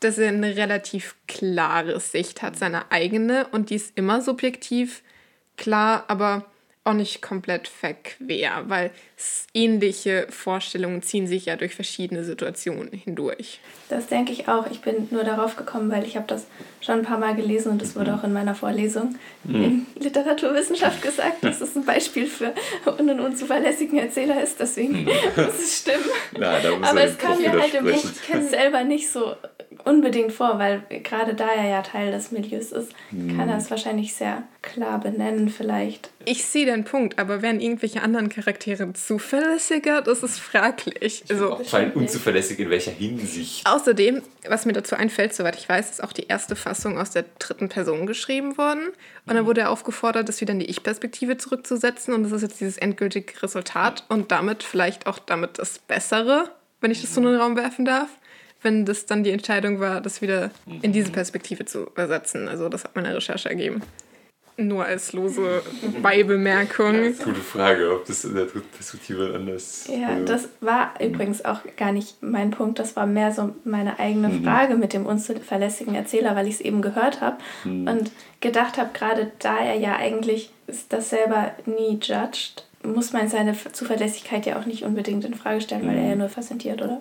[0.00, 3.46] dass er eine relativ klare Sicht hat, seine eigene.
[3.52, 5.02] Und die ist immer subjektiv,
[5.56, 6.49] klar, aber
[6.84, 8.90] auch nicht komplett verquer, weil
[9.52, 13.60] ähnliche Vorstellungen ziehen sich ja durch verschiedene Situationen hindurch.
[13.90, 14.70] Das denke ich auch.
[14.70, 16.46] Ich bin nur darauf gekommen, weil ich habe das
[16.80, 21.44] schon ein paar Mal gelesen und es wurde auch in meiner Vorlesung in Literaturwissenschaft gesagt,
[21.44, 22.54] dass es ein Beispiel für
[22.98, 24.58] einen unzuverlässigen Erzähler ist.
[24.58, 25.14] Deswegen muss
[25.58, 26.04] es stimmen.
[26.32, 28.48] Muss Aber er es kam mir halt im Buch widersprechen.
[28.48, 29.34] selber nicht so
[29.84, 34.14] unbedingt vor, weil gerade da er ja Teil des Milieus ist, kann er es wahrscheinlich
[34.14, 36.10] sehr klar benennen vielleicht.
[36.24, 40.02] Ich sehe den Punkt, aber wären irgendwelche anderen Charaktere zuverlässiger?
[40.02, 41.24] Das ist fraglich.
[41.30, 43.66] Also, Auch vor allem unzuverlässig in welcher Hinsicht.
[43.66, 47.24] Außerdem, was mir dazu einfällt, soweit ich weiß, ist auch die erste Fassung aus der
[47.38, 48.88] dritten Person geschrieben worden.
[49.26, 52.12] Und dann wurde er aufgefordert, das wieder in die Ich-Perspektive zurückzusetzen.
[52.12, 56.90] Und das ist jetzt dieses endgültige Resultat und damit vielleicht auch damit das Bessere, wenn
[56.90, 58.08] ich das so in den Raum werfen darf.
[58.62, 60.50] Wenn das dann die Entscheidung war, das wieder
[60.82, 62.46] in diese Perspektive zu übersetzen.
[62.46, 63.82] Also das hat meine Recherche ergeben.
[64.60, 65.62] Nur als lose
[66.02, 67.14] Beibemerkung.
[67.16, 71.60] Gute Frage, ob das in der dritten Perspektive anders Ja, äh, das war übrigens auch
[71.76, 72.78] gar nicht mein Punkt.
[72.78, 76.82] Das war mehr so meine eigene Frage mit dem unzuverlässigen Erzähler, weil ich es eben
[76.82, 80.52] gehört habe und gedacht habe, gerade da er ja eigentlich
[80.88, 85.86] das selber nie judged, muss man seine Zuverlässigkeit ja auch nicht unbedingt in Frage stellen,
[85.86, 87.00] weil er ja nur präsentiert, oder?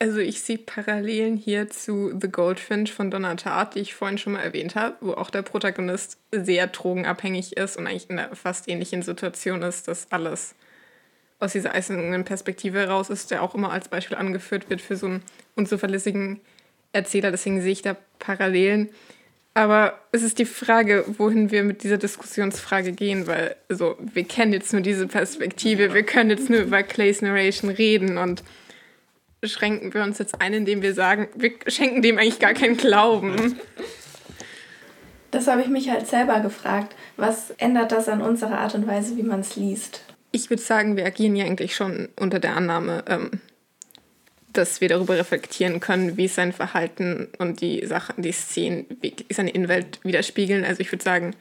[0.00, 4.34] Also ich sehe Parallelen hier zu The Goldfinch von Donna Tartt, die ich vorhin schon
[4.34, 8.68] mal erwähnt habe, wo auch der Protagonist sehr drogenabhängig ist und eigentlich in einer fast
[8.68, 10.54] ähnlichen Situation ist, dass alles
[11.40, 15.06] aus dieser eisernen Perspektive heraus ist, der auch immer als Beispiel angeführt wird für so
[15.06, 15.22] einen
[15.56, 16.40] unzuverlässigen
[16.92, 17.32] Erzähler.
[17.32, 18.90] Deswegen sehe ich da Parallelen.
[19.54, 24.52] Aber es ist die Frage, wohin wir mit dieser Diskussionsfrage gehen, weil also, wir kennen
[24.52, 28.44] jetzt nur diese Perspektive, wir können jetzt nur über Clays Narration reden und
[29.42, 33.58] schränken wir uns jetzt ein, indem wir sagen, wir schenken dem eigentlich gar keinen Glauben.
[35.30, 36.94] Das habe ich mich halt selber gefragt.
[37.16, 40.02] Was ändert das an unserer Art und Weise, wie man es liest?
[40.32, 43.30] Ich würde sagen, wir agieren ja eigentlich schon unter der Annahme, ähm,
[44.52, 49.50] dass wir darüber reflektieren können, wie sein Verhalten und die Sachen, die Szenen, wie seine
[49.50, 50.64] Innenwelt widerspiegeln.
[50.64, 51.34] Also ich würde sagen,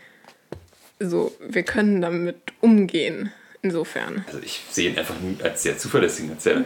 [1.00, 3.32] so, wir können damit umgehen.
[3.64, 4.24] Insofern.
[4.28, 6.64] Also ich sehe ihn einfach nur als sehr zuverlässigen Erzähler.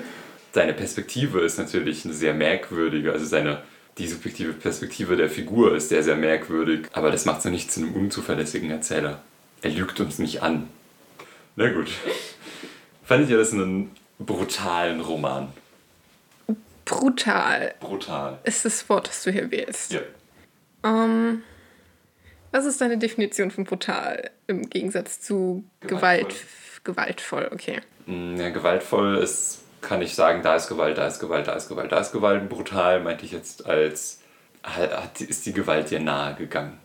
[0.54, 3.62] Seine Perspektive ist natürlich eine sehr merkwürdige, also seine
[3.98, 7.82] die subjektive Perspektive der Figur ist sehr, sehr merkwürdig, aber das macht es nicht zu
[7.82, 9.22] einem unzuverlässigen Erzähler.
[9.62, 10.68] Er lügt uns nicht an.
[11.56, 11.90] Na gut.
[13.04, 15.50] Fandet ihr das einen brutalen Roman?
[16.86, 18.40] Brutal Brutal.
[18.44, 19.94] ist das Wort, das du hier wählst.
[19.94, 20.02] Ja.
[20.84, 21.44] Ähm,
[22.52, 26.28] was ist deine Definition von brutal im Gegensatz zu Gewalt,
[26.84, 26.84] Gewaltvoll.
[26.84, 27.50] gewaltvoll?
[27.54, 27.82] Okay.
[28.08, 31.67] Mm, Ja, gewaltvoll ist, kann ich sagen, da ist Gewalt, da ist Gewalt, da ist
[31.67, 32.48] Gewalt, da ist Gewalt.
[32.50, 34.20] Brutal meinte ich jetzt als,
[35.20, 36.80] ist die Gewalt dir nahe gegangen?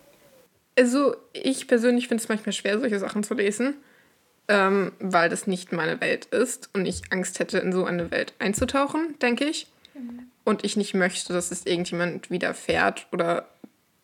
[0.78, 3.74] Also ich persönlich finde es manchmal schwer, solche Sachen zu lesen,
[4.48, 8.34] ähm, weil das nicht meine Welt ist und ich Angst hätte, in so eine Welt
[8.38, 9.68] einzutauchen, denke ich.
[10.44, 13.48] und ich nicht möchte, dass es irgendjemand widerfährt oder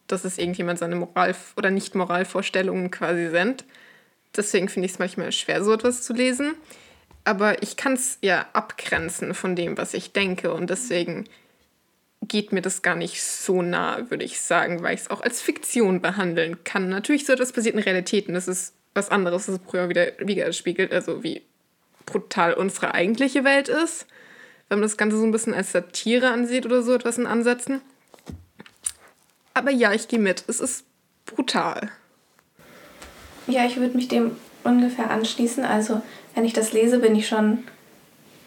[0.08, 3.64] dass es irgendjemand seine Moral- oder Nicht-Moralvorstellungen quasi sind.
[4.36, 6.54] Deswegen finde ich es manchmal schwer, so etwas zu lesen.
[7.24, 10.52] Aber ich kann es ja abgrenzen von dem, was ich denke.
[10.52, 11.28] Und deswegen
[12.22, 15.40] geht mir das gar nicht so nah, würde ich sagen, weil ich es auch als
[15.40, 16.88] Fiktion behandeln kann.
[16.88, 20.92] Natürlich so etwas passiert in Realität und das ist was anderes, das früher wieder widerspiegelt,
[20.92, 21.42] also wie
[22.06, 24.06] brutal unsere eigentliche Welt ist.
[24.68, 27.80] Wenn man das Ganze so ein bisschen als Satire ansieht oder so etwas in Ansätzen.
[29.54, 30.44] Aber ja, ich gehe mit.
[30.46, 30.84] Es ist
[31.26, 31.90] brutal.
[33.46, 35.64] Ja, ich würde mich dem ungefähr anschließen.
[35.64, 36.02] Also,
[36.34, 37.64] wenn ich das lese, bin ich schon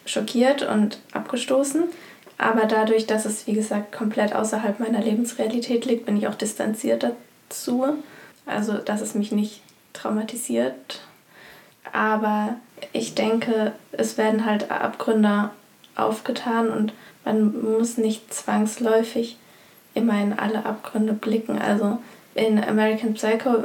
[0.05, 1.83] schockiert und abgestoßen.
[2.37, 7.03] Aber dadurch, dass es, wie gesagt, komplett außerhalb meiner Lebensrealität liegt, bin ich auch distanziert
[7.03, 7.85] dazu.
[8.45, 9.61] Also, dass es mich nicht
[9.93, 11.01] traumatisiert.
[11.93, 12.55] Aber
[12.91, 15.51] ich denke, es werden halt Abgründe
[15.95, 19.37] aufgetan und man muss nicht zwangsläufig
[19.93, 21.57] immer in alle Abgründe blicken.
[21.57, 21.99] Also
[22.35, 23.63] in American Psycho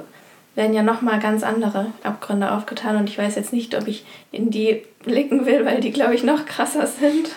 [0.54, 4.50] werden ja nochmal ganz andere Abgründe aufgetan und ich weiß jetzt nicht, ob ich in
[4.50, 7.30] die blicken will, weil die, glaube ich, noch krasser sind.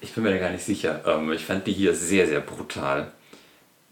[0.00, 1.02] Ich bin mir da gar nicht sicher.
[1.06, 3.12] Ähm, ich fand die hier sehr, sehr brutal,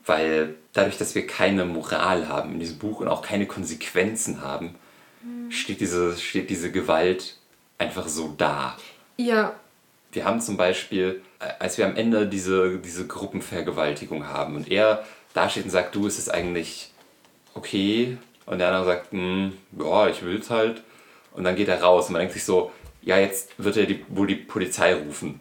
[0.06, 4.74] weil dadurch, dass wir keine Moral haben in diesem Buch und auch keine Konsequenzen haben,
[5.22, 5.50] mhm.
[5.50, 7.36] steht, diese, steht diese Gewalt
[7.78, 8.76] einfach so da.
[9.16, 9.54] Ja.
[10.12, 15.04] Wir haben zum Beispiel, äh, als wir am Ende diese, diese Gruppenvergewaltigung haben und er
[15.32, 16.89] da steht und sagt, du, ist es eigentlich
[17.54, 18.18] okay?
[18.46, 20.82] Und der andere sagt, hm, ja, ich will es halt.
[21.32, 24.04] Und dann geht er raus und man denkt sich so, ja, jetzt wird er die,
[24.08, 25.40] wohl die Polizei rufen.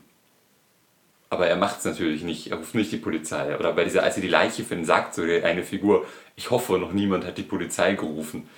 [1.29, 3.57] Aber er macht es natürlich nicht, er ruft nicht die Polizei.
[3.57, 6.91] Oder bei dieser, als er die Leiche findet, sagt so eine Figur, ich hoffe, noch
[6.91, 8.49] niemand hat die Polizei gerufen.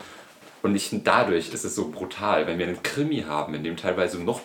[0.62, 4.22] Und ich, dadurch ist es so brutal, wenn wir einen Krimi haben, in dem teilweise
[4.22, 4.42] noch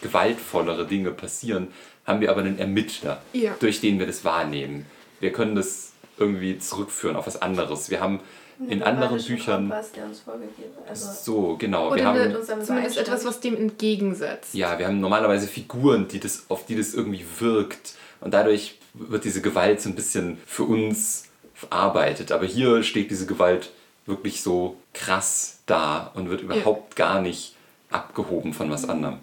[0.00, 1.68] gewaltvollere Dinge passieren,
[2.06, 3.54] haben wir aber einen Ermittler, ja.
[3.58, 4.86] durch den wir das wahrnehmen.
[5.20, 7.90] Wir können das irgendwie zurückführen auf was anderes.
[7.90, 8.20] Wir haben
[8.68, 9.68] in anderen Büchern.
[9.68, 11.88] Kompass, der uns vorgegeben also so, genau.
[11.88, 14.54] Oder wir haben zumindest etwas, was dem entgegensetzt.
[14.54, 17.94] Ja, wir haben normalerweise Figuren, die das, auf die das irgendwie wirkt.
[18.20, 22.32] Und dadurch wird diese Gewalt so ein bisschen für uns verarbeitet.
[22.32, 23.70] Aber hier steht diese Gewalt
[24.06, 27.06] wirklich so krass da und wird überhaupt ja.
[27.06, 27.56] gar nicht
[27.90, 29.18] abgehoben von was anderem.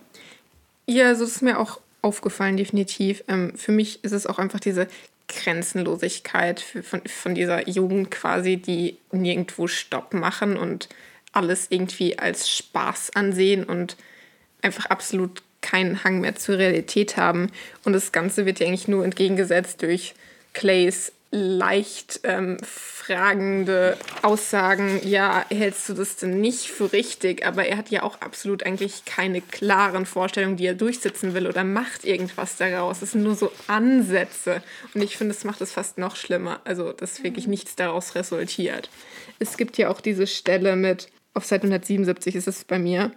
[0.87, 3.23] Ja, also das ist mir auch aufgefallen, definitiv.
[3.27, 4.87] Ähm, für mich ist es auch einfach diese
[5.31, 10.89] Grenzenlosigkeit von, von dieser Jugend quasi, die nirgendwo Stopp machen und
[11.31, 13.95] alles irgendwie als Spaß ansehen und
[14.61, 17.51] einfach absolut keinen Hang mehr zur Realität haben.
[17.85, 20.13] Und das Ganze wird ja eigentlich nur entgegengesetzt durch
[20.53, 27.45] Clays leicht ähm, fragende Aussagen, ja, hältst du das denn nicht für richtig?
[27.45, 31.63] Aber er hat ja auch absolut eigentlich keine klaren Vorstellungen, die er durchsetzen will oder
[31.63, 33.01] macht irgendwas daraus.
[33.01, 34.61] Es sind nur so Ansätze.
[34.93, 36.59] Und ich finde, das macht es fast noch schlimmer.
[36.65, 37.51] Also, dass wirklich mhm.
[37.51, 38.89] nichts daraus resultiert.
[39.39, 43.11] Es gibt ja auch diese Stelle mit, auf Seite 177 ist es bei mir,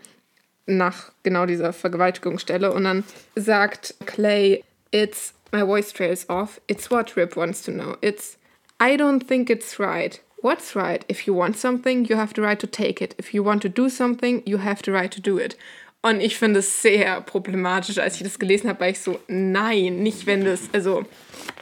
[0.67, 2.73] nach genau dieser Vergewaltigungsstelle.
[2.73, 6.59] Und dann sagt Clay, it's my voice trails off.
[6.67, 7.97] It's what Rip wants to know.
[8.03, 8.37] It's,
[8.81, 10.21] I don't think it's right.
[10.43, 11.05] What's right?
[11.09, 13.15] If you want something, you have the right to take it.
[13.17, 15.57] If you want to do something, you have the right to do it.
[16.03, 20.03] Und ich finde es sehr problematisch, als ich das gelesen habe, weil ich so, nein,
[20.03, 21.07] nicht wenn das, also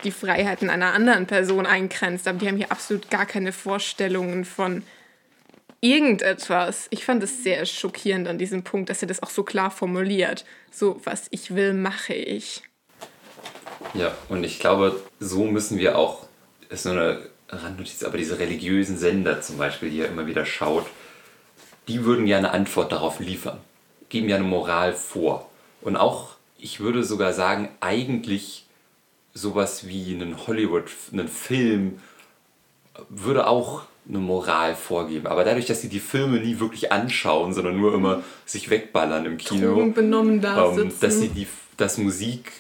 [0.03, 4.83] die Freiheiten einer anderen Person eingrenzt, aber die haben hier absolut gar keine Vorstellungen von
[5.81, 6.89] irgendetwas.
[6.91, 10.45] Ich fand es sehr schockierend an diesem Punkt, dass er das auch so klar formuliert.
[10.73, 12.63] So, was ich will, mache ich.
[13.95, 16.27] Ja, und ich glaube, so müssen wir auch,
[16.69, 17.19] ist nur eine
[17.49, 20.87] Randnotiz, aber diese religiösen Sender zum Beispiel, die ihr immer wieder schaut,
[21.89, 23.59] die würden ja eine Antwort darauf liefern,
[24.09, 25.51] geben ja eine Moral vor.
[25.81, 28.67] Und auch, ich würde sogar sagen, eigentlich
[29.35, 32.01] sowas wie einen Hollywood, einen Film,
[33.09, 35.27] würde auch eine Moral vorgeben.
[35.27, 39.39] Aber dadurch, dass sie die Filme nie wirklich anschauen, sondern nur immer sich wegballern im
[39.39, 42.53] Kino, benommen da ähm, dass sie die, dass Musik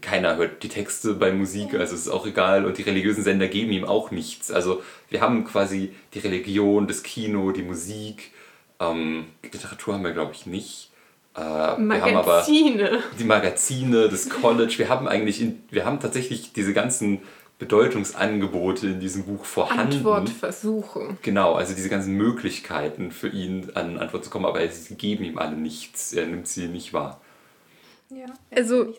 [0.00, 2.64] keiner hört die Texte bei Musik, also es ist auch egal.
[2.64, 4.50] Und die religiösen Sender geben ihm auch nichts.
[4.50, 8.32] Also wir haben quasi die Religion, das Kino, die Musik.
[8.80, 10.90] Ähm, Literatur haben wir, glaube ich, nicht.
[11.36, 11.40] Äh,
[11.78, 11.78] Magazine.
[11.78, 12.44] Wir haben aber
[13.18, 14.74] die Magazine, das College.
[14.78, 17.20] Wir haben eigentlich, in, wir haben tatsächlich diese ganzen
[17.58, 19.96] Bedeutungsangebote in diesem Buch vorhanden.
[19.96, 21.16] Antwortversuche.
[21.22, 25.38] Genau, also diese ganzen Möglichkeiten für ihn an Antwort zu kommen, aber sie geben ihm
[25.38, 26.12] alle nichts.
[26.12, 27.20] Er nimmt sie nicht wahr.
[28.08, 28.94] Ja, also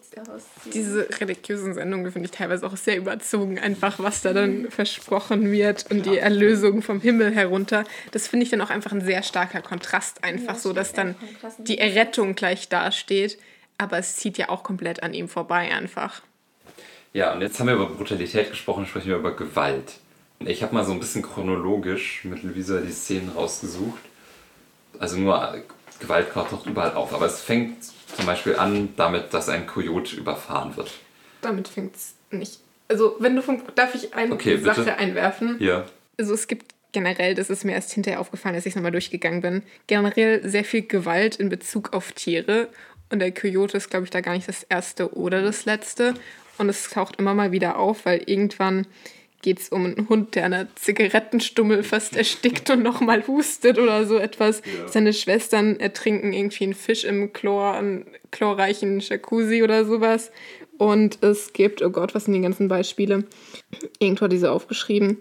[0.74, 4.72] diese religiösen Sendungen finde ich teilweise auch sehr überzogen, einfach was da dann mhm.
[4.72, 7.86] versprochen wird und die Erlösung vom Himmel herunter.
[8.12, 11.16] Das finde ich dann auch einfach ein sehr starker Kontrast, einfach ja, so, dass dann
[11.58, 13.38] die Errettung gleich dasteht,
[13.78, 16.22] aber es zieht ja auch komplett an ihm vorbei einfach.
[17.14, 20.00] Ja, und jetzt haben wir über Brutalität gesprochen, sprechen wir über Gewalt.
[20.40, 24.02] Ich habe mal so ein bisschen chronologisch mit Luisa die Szenen rausgesucht.
[25.00, 25.64] Also nur
[26.00, 27.78] Gewalt taucht überall auf, aber es fängt
[28.16, 30.92] zum Beispiel an damit, dass ein Kojote überfahren wird.
[31.42, 32.60] Damit fängt es nicht.
[32.88, 34.98] Also, wenn du von, darf ich eine Okay, Sache bitte.
[34.98, 35.58] einwerfen?
[35.60, 35.86] Ja.
[36.18, 39.62] Also es gibt generell, das ist mir erst hinterher aufgefallen, als ich nochmal durchgegangen bin,
[39.88, 42.70] generell sehr viel Gewalt in Bezug auf Tiere.
[43.10, 46.14] Und der Coyote ist, glaube ich, da gar nicht das erste oder das letzte.
[46.58, 48.88] Und es taucht immer mal wieder auf, weil irgendwann
[49.42, 54.06] geht es um einen Hund, der an einer Zigarettenstummel fast erstickt und nochmal hustet oder
[54.06, 54.62] so etwas.
[54.88, 60.32] Seine Schwestern ertrinken irgendwie einen Fisch im Chlor, einen chlorreichen Jacuzzi oder sowas.
[60.78, 63.26] Und es gibt, oh Gott, was sind die ganzen Beispiele?
[64.00, 65.18] Irgendwo hat diese aufgeschrieben.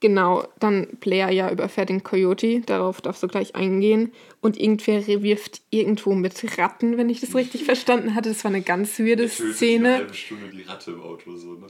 [0.00, 4.12] Genau, dann Player ja überfährt den Coyote, darauf darfst du gleich eingehen.
[4.40, 8.30] Und irgendwer wirft irgendwo mit Ratten, wenn ich das richtig verstanden hatte.
[8.30, 10.06] Das war eine ganz weirde Szene.
[10.12, 11.66] Stunde die Ratte im Auto, so, ne?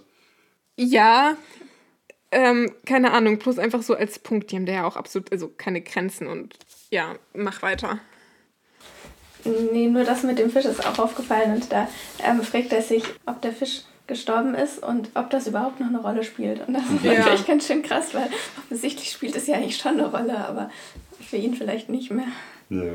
[0.77, 1.37] Ja,
[2.33, 5.49] ähm, keine Ahnung, bloß einfach so als Punkt, die haben da ja auch absolut, also
[5.49, 6.55] keine Grenzen und
[6.91, 7.99] ja, mach weiter.
[9.45, 11.89] Nee, nur das mit dem Fisch ist auch aufgefallen und da
[12.25, 16.01] ähm, fragt er sich, ob der Fisch gestorben ist und ob das überhaupt noch eine
[16.01, 16.67] Rolle spielt.
[16.67, 17.15] Und das ist Ja.
[17.15, 20.71] natürlich ganz schön krass, weil offensichtlich spielt es ja eigentlich schon eine Rolle, aber
[21.29, 22.27] für ihn vielleicht nicht mehr.
[22.71, 22.93] Ja.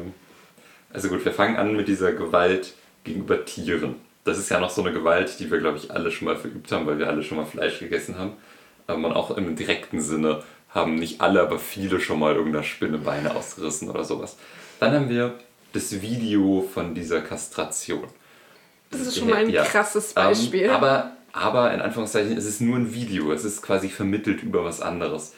[0.93, 3.95] Also gut, wir fangen an mit dieser Gewalt gegenüber Tieren.
[4.23, 6.71] Das ist ja noch so eine Gewalt, die wir, glaube ich, alle schon mal verübt
[6.71, 8.33] haben, weil wir alle schon mal Fleisch gegessen haben.
[8.87, 12.97] Aber man auch im direkten Sinne haben nicht alle, aber viele schon mal irgendeiner Spinne
[12.97, 14.37] Beine ausgerissen oder sowas.
[14.79, 15.35] Dann haben wir
[15.73, 18.07] das Video von dieser Kastration.
[18.91, 20.63] Das ist schon mal ein krasses Beispiel.
[20.63, 23.31] Ähm, aber, aber in Anführungszeichen, es ist nur ein Video.
[23.31, 25.33] Es ist quasi vermittelt über was anderes.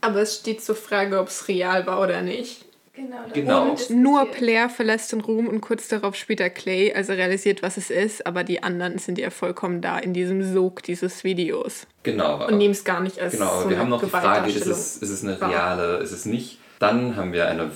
[0.00, 2.64] Aber es steht zur Frage, ob es real war oder nicht.
[2.98, 3.16] Genau.
[3.32, 3.62] Genau.
[3.70, 4.00] Und diskutiert.
[4.00, 8.26] Nur Plaire verlässt den Ruhm und kurz darauf später Clay, also realisiert, was es ist,
[8.26, 12.46] aber die anderen sind ja vollkommen da in diesem Sog dieses Videos Genau.
[12.48, 14.50] und nehmen es gar nicht als Genau, aber so wir eine haben noch die Frage,
[14.50, 16.58] ist es, ist es eine reale, ist es nicht?
[16.80, 17.70] Dann haben wir eine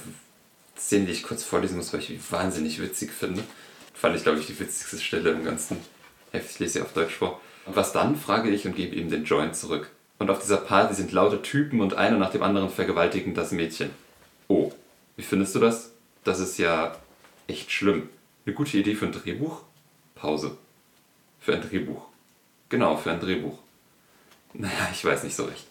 [0.77, 3.43] Szene, die ich kurz vorlesen muss, weil ich wahnsinnig witzig finde.
[3.95, 5.77] Fand ich, glaube ich, die witzigste Stelle im ganzen
[6.33, 6.51] Heft.
[6.51, 7.41] Ich lese sie auf Deutsch vor.
[7.67, 9.91] Und was dann, frage ich und gebe ihm den Joint zurück.
[10.19, 13.91] Und auf dieser Party sind lauter Typen und einer nach dem anderen vergewaltigen das Mädchen.
[14.49, 14.73] Oh,
[15.23, 15.93] wie findest du das?
[16.25, 16.97] Das ist ja
[17.47, 18.09] echt schlimm.
[18.45, 19.61] Eine gute Idee für ein Drehbuch?
[20.17, 20.59] Pause.
[21.39, 22.03] Für ein Drehbuch.
[22.69, 23.57] Genau, für ein Drehbuch.
[24.55, 25.65] Naja, ich weiß nicht so recht.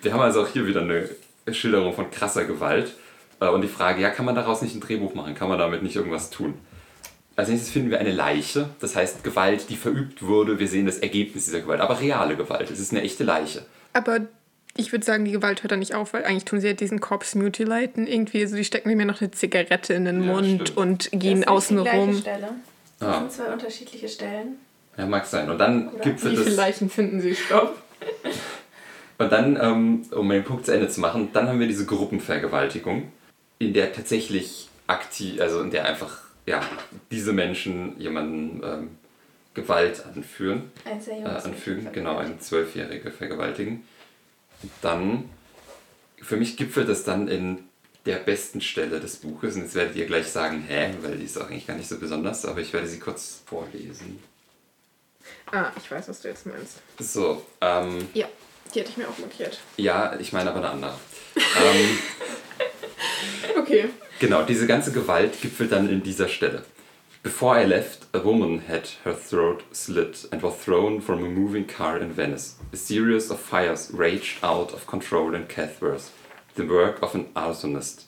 [0.00, 1.08] Wir haben also auch hier wieder eine
[1.52, 2.94] Schilderung von krasser Gewalt.
[3.38, 5.34] Äh, Und die Frage, ja, kann man daraus nicht ein Drehbuch machen?
[5.34, 6.54] Kann man damit nicht irgendwas tun?
[7.36, 10.58] Als nächstes finden wir eine Leiche, das heißt Gewalt, die verübt wurde.
[10.58, 12.70] Wir sehen das Ergebnis dieser Gewalt, aber reale Gewalt.
[12.70, 13.64] Es ist eine echte Leiche.
[13.92, 14.20] Aber
[14.76, 17.00] ich würde sagen, die Gewalt hört da nicht auf, weil eigentlich tun sie ja diesen
[17.00, 18.40] Corpse mutilaten irgendwie.
[18.42, 20.76] Also die stecken mir noch eine Zigarette in den Ja, Mund stimmt.
[20.76, 22.18] und gehen außen nicht die gleiche rum.
[22.20, 22.48] Stelle.
[22.98, 23.18] Das Ah.
[23.20, 24.56] sind zwei unterschiedliche Stellen.
[24.96, 25.48] Ja, mag sein.
[25.50, 26.56] Und dann Oder gipfelt Wie viele es.
[26.56, 27.34] Leichen finden sie?
[27.34, 27.80] Stopp.
[29.18, 33.10] Und dann, ähm, um den Punkt zu Ende zu machen, dann haben wir diese Gruppenvergewaltigung,
[33.58, 36.60] in der tatsächlich aktiv, also in der einfach, ja,
[37.10, 38.88] diese Menschen jemanden ähm,
[39.54, 43.84] Gewalt anführen, Ein sehr äh, anfügen, genau, ein Zwölfjährige vergewaltigen.
[44.82, 45.28] Dann,
[46.20, 47.64] für mich gipfelt das dann in
[48.06, 49.56] der besten Stelle des Buches.
[49.56, 51.98] Und jetzt werdet ihr gleich sagen, hä, weil die ist auch eigentlich gar nicht so
[51.98, 54.22] besonders, aber ich werde sie kurz vorlesen.
[55.52, 56.78] Ah, ich weiß, was du jetzt meinst.
[56.98, 58.28] So, ähm, Ja,
[58.74, 59.60] die hätte ich mir auch markiert.
[59.76, 60.94] ja, ich meine aber eine andere.
[61.36, 61.98] ähm,
[63.56, 63.90] Okay.
[64.18, 66.64] Genau, diese ganze Gewalt gipfelt dann in dieser Stelle.
[67.22, 71.66] Before I left, a woman had her throat slit and was thrown from a moving
[71.66, 72.56] car in Venice.
[72.72, 76.16] A series of fires raged out of control in Cathworth,
[76.54, 78.04] the work of an arsonist.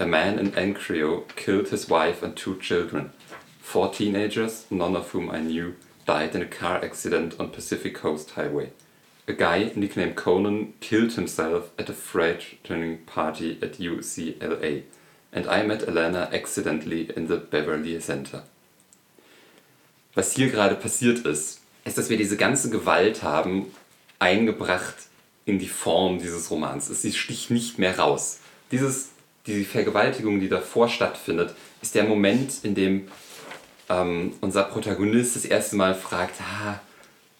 [0.00, 3.12] A man in Ancrio killed his wife and two children.
[3.60, 8.32] Four teenagers, none of whom I knew, died in a car accident on Pacific Coast
[8.32, 8.72] Highway.
[9.28, 14.82] A guy nicknamed Conan killed himself at a freight turning party at UCLA,
[15.32, 18.42] and I met Elena accidentally in the Beverly Center.
[20.16, 23.66] Was hier gerade passiert ist, ist, dass wir diese ganze Gewalt haben
[24.18, 24.94] eingebracht
[25.44, 26.88] in die Form dieses Romans.
[26.88, 28.40] Sie sticht nicht mehr raus.
[28.72, 29.10] Dieses,
[29.46, 33.08] die Vergewaltigung, die davor stattfindet, ist der Moment, in dem
[33.90, 36.80] ähm, unser Protagonist das erste Mal fragt, ah,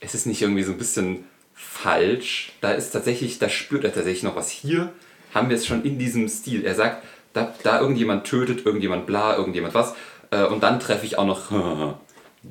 [0.01, 1.25] ist es nicht irgendwie so ein bisschen
[1.55, 2.53] falsch?
[2.61, 4.51] Da ist tatsächlich, da spürt er tatsächlich noch was.
[4.51, 4.93] Hier
[5.33, 6.67] haben wir es schon in diesem Stil.
[6.67, 7.03] Er sagt,
[7.33, 9.95] da, da irgendjemand tötet, irgendjemand bla, irgendjemand was.
[10.31, 11.97] Äh, und dann treffe ich auch noch.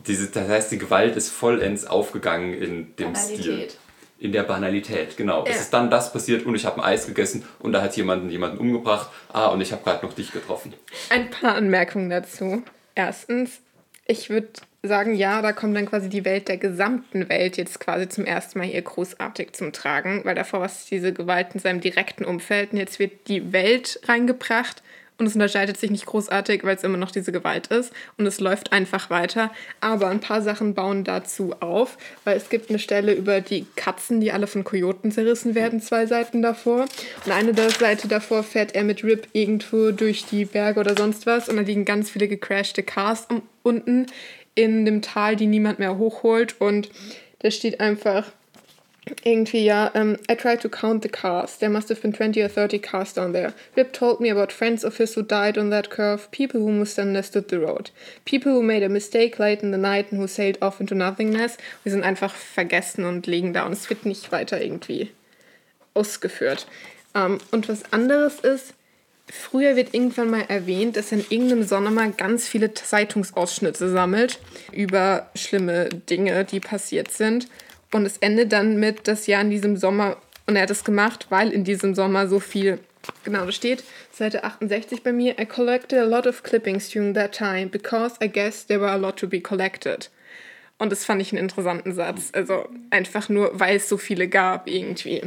[0.07, 3.37] Diese, das heißt, die Gewalt ist vollends aufgegangen in dem Stil.
[3.37, 3.77] Banalität.
[4.17, 5.43] In der Banalität, genau.
[5.45, 5.61] Es Ja.
[5.61, 8.57] ist dann das passiert und ich habe ein Eis gegessen und da hat jemand jemanden
[8.57, 9.09] umgebracht.
[9.31, 10.73] Ah, und ich habe gerade noch dich getroffen.
[11.09, 12.63] Ein paar Anmerkungen dazu.
[12.95, 13.59] Erstens,
[14.07, 14.49] Ich würde
[14.83, 18.59] sagen, ja, da kommt dann quasi die Welt der gesamten Welt jetzt quasi zum ersten
[18.59, 22.71] Mal hier großartig zum Tragen, weil davor war es diese Gewalt in seinem direkten Umfeld
[22.71, 24.83] und jetzt wird die Welt reingebracht
[25.17, 28.39] und es unterscheidet sich nicht großartig, weil es immer noch diese Gewalt ist und es
[28.39, 29.51] läuft einfach weiter.
[29.79, 34.19] Aber ein paar Sachen bauen dazu auf, weil es gibt eine Stelle über die Katzen,
[34.19, 36.85] die alle von Kojoten zerrissen werden, zwei Seiten davor.
[37.25, 41.47] Und eine Seite davor fährt er mit Rip irgendwo durch die Berge oder sonst was
[41.49, 43.27] und da liegen ganz viele gecrashte Cars
[43.63, 44.07] unten
[44.55, 46.89] in dem Tal, die niemand mehr hochholt und
[47.39, 48.31] da steht einfach
[49.23, 51.57] irgendwie, ja, um, I tried to count the cars.
[51.57, 53.53] There must have been 20 or 30 cars down there.
[53.75, 57.49] Rip told me about friends of his who died on that curve, people who misunderstood
[57.49, 57.91] the road,
[58.25, 61.57] people who made a mistake late in the night and who sailed off into nothingness.
[61.83, 65.11] Wir sind einfach vergessen und liegen da und es wird nicht weiter irgendwie
[65.93, 66.67] ausgeführt.
[67.13, 68.73] Um, und was anderes ist,
[69.27, 74.39] früher wird irgendwann mal erwähnt, dass in irgendeinem Sommer ganz viele Zeitungsausschnitte sammelt
[74.71, 77.47] über schlimme Dinge, die passiert sind.
[77.95, 80.17] Und es endet dann mit, dass ja in diesem Sommer,
[80.47, 82.79] und er hat es gemacht, weil in diesem Sommer so viel,
[83.23, 87.33] genau, da steht, Seite 68 bei mir, I collected a lot of clippings during that
[87.33, 90.11] time, because I guess there were a lot to be collected.
[90.77, 92.31] Und das fand ich einen interessanten Satz.
[92.33, 95.21] Also einfach nur, weil es so viele gab irgendwie.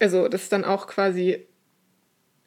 [0.00, 1.46] Also das ist dann auch quasi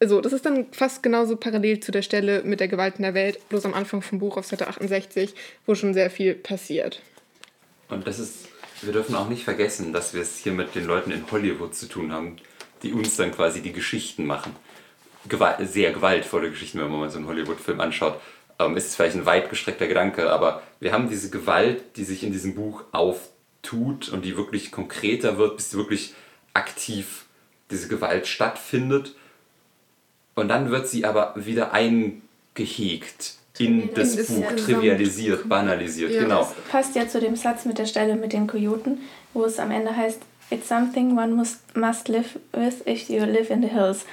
[0.02, 3.14] also das ist dann fast genauso parallel zu der Stelle mit der Gewalt in der
[3.14, 5.34] Welt, bloß am Anfang vom Buch auf Seite 68,
[5.66, 7.02] wo schon sehr viel passiert.
[7.88, 8.50] Und das ist
[8.82, 11.88] wir dürfen auch nicht vergessen, dass wir es hier mit den Leuten in Hollywood zu
[11.88, 12.38] tun haben,
[12.84, 14.56] die uns dann quasi die Geschichten machen.
[15.28, 18.20] Gewalt, sehr gewaltvolle Geschichten, wenn man so einen Hollywood-Film anschaut.
[18.60, 22.32] Ähm, ist vielleicht ein weit gestreckter Gedanke, aber wir haben diese Gewalt, die sich in
[22.32, 26.14] diesem Buch auftut und die wirklich konkreter wird, bis wirklich
[26.54, 27.26] aktiv
[27.72, 29.16] diese Gewalt stattfindet.
[30.36, 36.24] Und dann wird sie aber wieder eingehegt in das, das Buch trivialisiert, banalisiert, ja.
[36.24, 36.40] genau.
[36.42, 39.00] Das passt ja zu dem Satz mit der Stelle mit den Kojoten,
[39.34, 43.50] wo es am Ende heißt, It's something one must, must live with if you live
[43.50, 44.06] in the hills.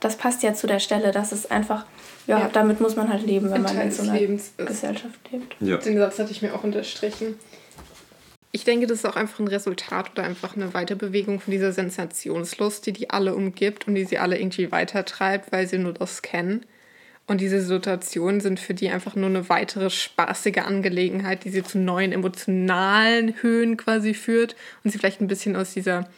[0.00, 1.86] Das passt ja zu der Stelle, dass es einfach,
[2.26, 2.50] ja, ja.
[2.52, 4.18] damit muss man halt leben, wenn Ein man in so einer
[4.64, 5.56] Gesellschaft lebt.
[5.60, 5.78] Ja.
[5.78, 7.34] Den Satz hatte ich mir auch unterstrichen.
[8.52, 12.86] Ich denke, das ist auch einfach ein Resultat oder einfach eine Weiterbewegung von dieser Sensationslust,
[12.86, 16.64] die die alle umgibt und die sie alle irgendwie weitertreibt, weil sie nur das kennen.
[17.32, 21.78] Und diese Situationen sind für die einfach nur eine weitere spaßige Angelegenheit, die sie zu
[21.78, 24.54] neuen emotionalen Höhen quasi führt
[24.84, 26.10] und sie vielleicht ein bisschen aus dieser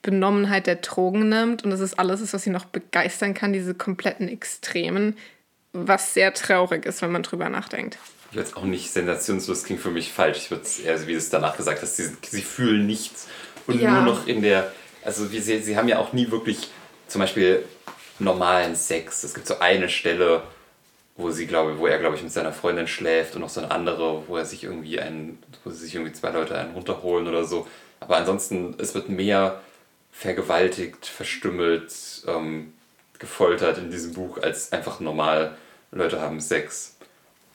[0.00, 1.64] Benommenheit der Drogen nimmt.
[1.64, 5.18] Und das ist alles, was sie noch begeistern kann, diese kompletten Extremen,
[5.74, 7.98] was sehr traurig ist, wenn man drüber nachdenkt.
[8.30, 10.38] Ich würde es auch nicht sensationslos klingt für mich falsch.
[10.38, 13.28] Ich würde es eher, wie du es danach gesagt hast, sie, sie fühlen nichts
[13.66, 13.90] und ja.
[13.90, 16.70] nur noch in der, also wie sie, sie haben ja auch nie wirklich
[17.06, 17.66] zum Beispiel
[18.18, 19.24] normalen Sex.
[19.24, 20.42] Es gibt so eine Stelle,
[21.16, 23.70] wo sie glaube, wo er glaube ich mit seiner Freundin schläft und noch so eine
[23.70, 27.44] andere, wo er sich irgendwie einen, wo sie sich irgendwie zwei Leute einen runterholen oder
[27.44, 27.66] so.
[28.00, 29.60] Aber ansonsten es wird mehr
[30.10, 31.92] vergewaltigt, verstümmelt,
[32.26, 32.72] ähm,
[33.18, 35.56] gefoltert in diesem Buch als einfach normal
[35.92, 36.96] Leute haben Sex.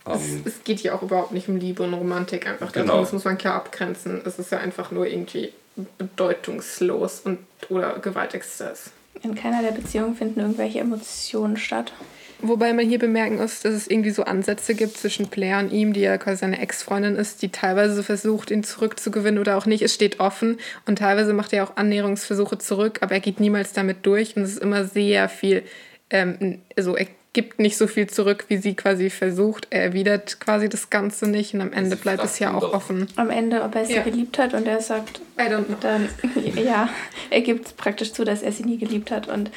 [0.06, 2.72] Ähm, es, es, geht ja auch überhaupt nicht um Liebe und Romantik einfach.
[2.72, 3.02] Genau.
[3.02, 4.22] Das muss man klar abgrenzen.
[4.26, 5.54] Es ist ja einfach nur irgendwie
[5.98, 7.40] bedeutungslos und
[7.70, 8.92] oder Gewaltexzess.
[9.22, 11.92] In keiner der Beziehungen finden irgendwelche Emotionen statt.
[12.42, 15.92] Wobei man hier bemerken muss, dass es irgendwie so Ansätze gibt zwischen Blair und ihm,
[15.92, 19.82] die ja quasi seine Ex-Freundin ist, die teilweise versucht, ihn zurückzugewinnen oder auch nicht.
[19.82, 24.06] Es steht offen und teilweise macht er auch Annäherungsversuche zurück, aber er geht niemals damit
[24.06, 25.64] durch und es ist immer sehr viel,
[26.10, 29.68] ähm, also er gibt nicht so viel zurück, wie sie quasi versucht.
[29.70, 32.74] Er erwidert quasi das Ganze nicht und am Ende sie bleibt es ja auch doch.
[32.74, 33.08] offen.
[33.18, 34.02] Am Ende, ob er sie ja.
[34.02, 35.78] geliebt hat und er sagt, I don't know.
[35.80, 36.10] dann,
[36.56, 36.90] ja,
[37.30, 39.52] er gibt praktisch zu, dass er sie nie geliebt hat und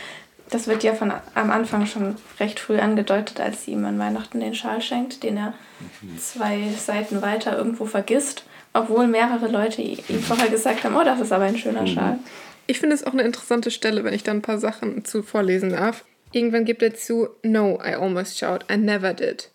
[0.53, 4.41] das wird ja von am Anfang schon recht früh angedeutet, als sie ihm an Weihnachten
[4.41, 5.55] den Schal schenkt, den er
[6.01, 6.19] mhm.
[6.19, 8.45] zwei Seiten weiter irgendwo vergisst,
[8.75, 11.87] obwohl mehrere Leute ihm vorher gesagt haben, oh, das ist aber ein schöner mhm.
[11.87, 12.19] Schal.
[12.67, 15.71] Ich finde es auch eine interessante Stelle, wenn ich da ein paar Sachen zu vorlesen
[15.71, 16.05] darf.
[16.33, 19.51] Irgendwann gibt er zu, no, I almost shout, I never did.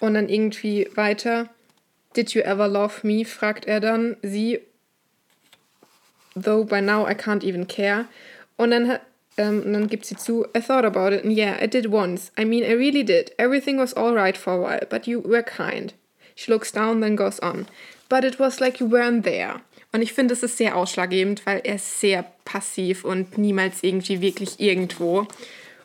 [0.00, 1.48] Und dann irgendwie weiter,
[2.16, 3.24] did you ever love me?
[3.24, 4.60] fragt er dann sie,
[6.34, 8.06] though by now I can't even care.
[8.56, 8.98] Und dann,
[9.38, 12.30] um, und dann gibt sie zu, I thought about it and yeah, I did once.
[12.38, 13.32] I mean, I really did.
[13.38, 15.94] Everything was alright for a while, but you were kind.
[16.34, 17.66] She looks down, then goes on.
[18.08, 19.60] But it was like you weren't there.
[19.92, 24.20] Und ich finde, es ist sehr ausschlaggebend, weil er ist sehr passiv und niemals irgendwie
[24.20, 25.26] wirklich irgendwo.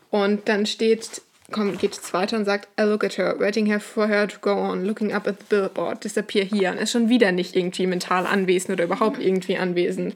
[0.10, 1.22] Und dann steht,
[1.52, 4.40] kommt, geht es weiter und sagt, I look at her, waiting her for her to
[4.40, 6.72] go on, looking up at the billboard, disappear here.
[6.72, 10.16] Und ist schon wieder nicht irgendwie mental anwesend oder überhaupt irgendwie anwesend.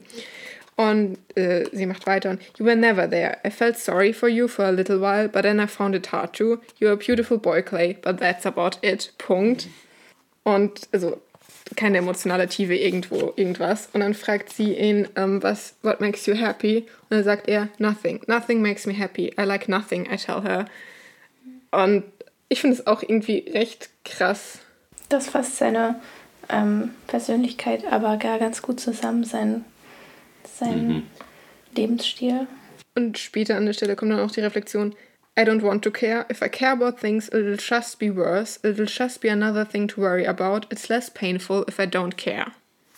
[0.76, 3.36] Und äh, sie macht weiter und You were never there.
[3.44, 6.32] I felt sorry for you for a little while, but then I found it hard
[6.34, 6.60] to.
[6.80, 9.12] You're a beautiful boy, Clay, but that's about it.
[9.18, 9.68] Punkt.
[10.44, 11.20] Und also
[11.76, 13.88] keine emotionale Tiefe irgendwo, irgendwas.
[13.92, 16.86] Und dann fragt sie ihn, ähm, was, what makes you happy?
[17.08, 18.20] Und dann sagt er, nothing.
[18.26, 19.32] Nothing makes me happy.
[19.38, 20.66] I like nothing, I tell her.
[21.70, 22.04] Und
[22.48, 24.58] ich finde es auch irgendwie recht krass.
[25.08, 26.00] Das fasst seine
[26.48, 29.64] ähm, Persönlichkeit aber gar ganz gut zusammen, sein,
[30.46, 31.02] sein mhm.
[31.76, 32.46] Lebensstil.
[32.94, 34.94] Und später an der Stelle kommt dann auch die Reflexion,
[35.38, 36.26] I don't want to care.
[36.30, 38.60] If I care about things, it'll just be worse.
[38.62, 40.66] It'll just be another thing to worry about.
[40.70, 42.52] It's less painful if I don't care.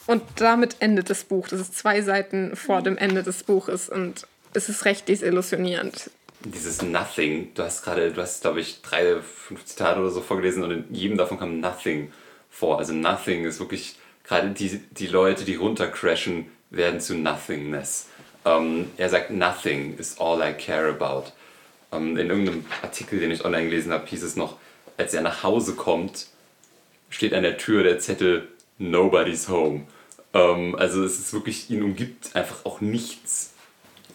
[0.06, 1.48] Und damit endet das Buch.
[1.48, 6.10] Das ist zwei Seiten vor dem Ende des Buches und es ist recht desillusionierend.
[6.40, 10.62] Dieses Nothing, du hast gerade, du hast, glaube ich, drei, fünf Zitate oder so vorgelesen
[10.62, 12.12] und in jedem davon kam Nothing
[12.50, 12.78] vor.
[12.78, 18.08] Also Nothing ist wirklich, gerade die, die Leute, die runtercrashen, werden zu Nothingness.
[18.44, 21.32] Ähm, er sagt, Nothing is all I care about.
[21.92, 24.56] Ähm, in irgendeinem Artikel, den ich online gelesen habe, hieß es noch,
[24.96, 26.26] als er nach Hause kommt,
[27.08, 28.48] steht an der Tür der Zettel
[28.78, 29.82] Nobody's Home.
[30.32, 33.52] Ähm, also es ist wirklich, ihn umgibt einfach auch nichts.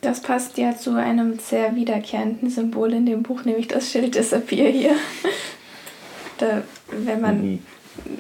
[0.02, 4.70] Das passt ja zu einem sehr wiederkehrenden Symbol in dem Buch, nämlich das Schild Disappear
[4.72, 4.96] hier.
[6.38, 7.60] da, wenn man mhm.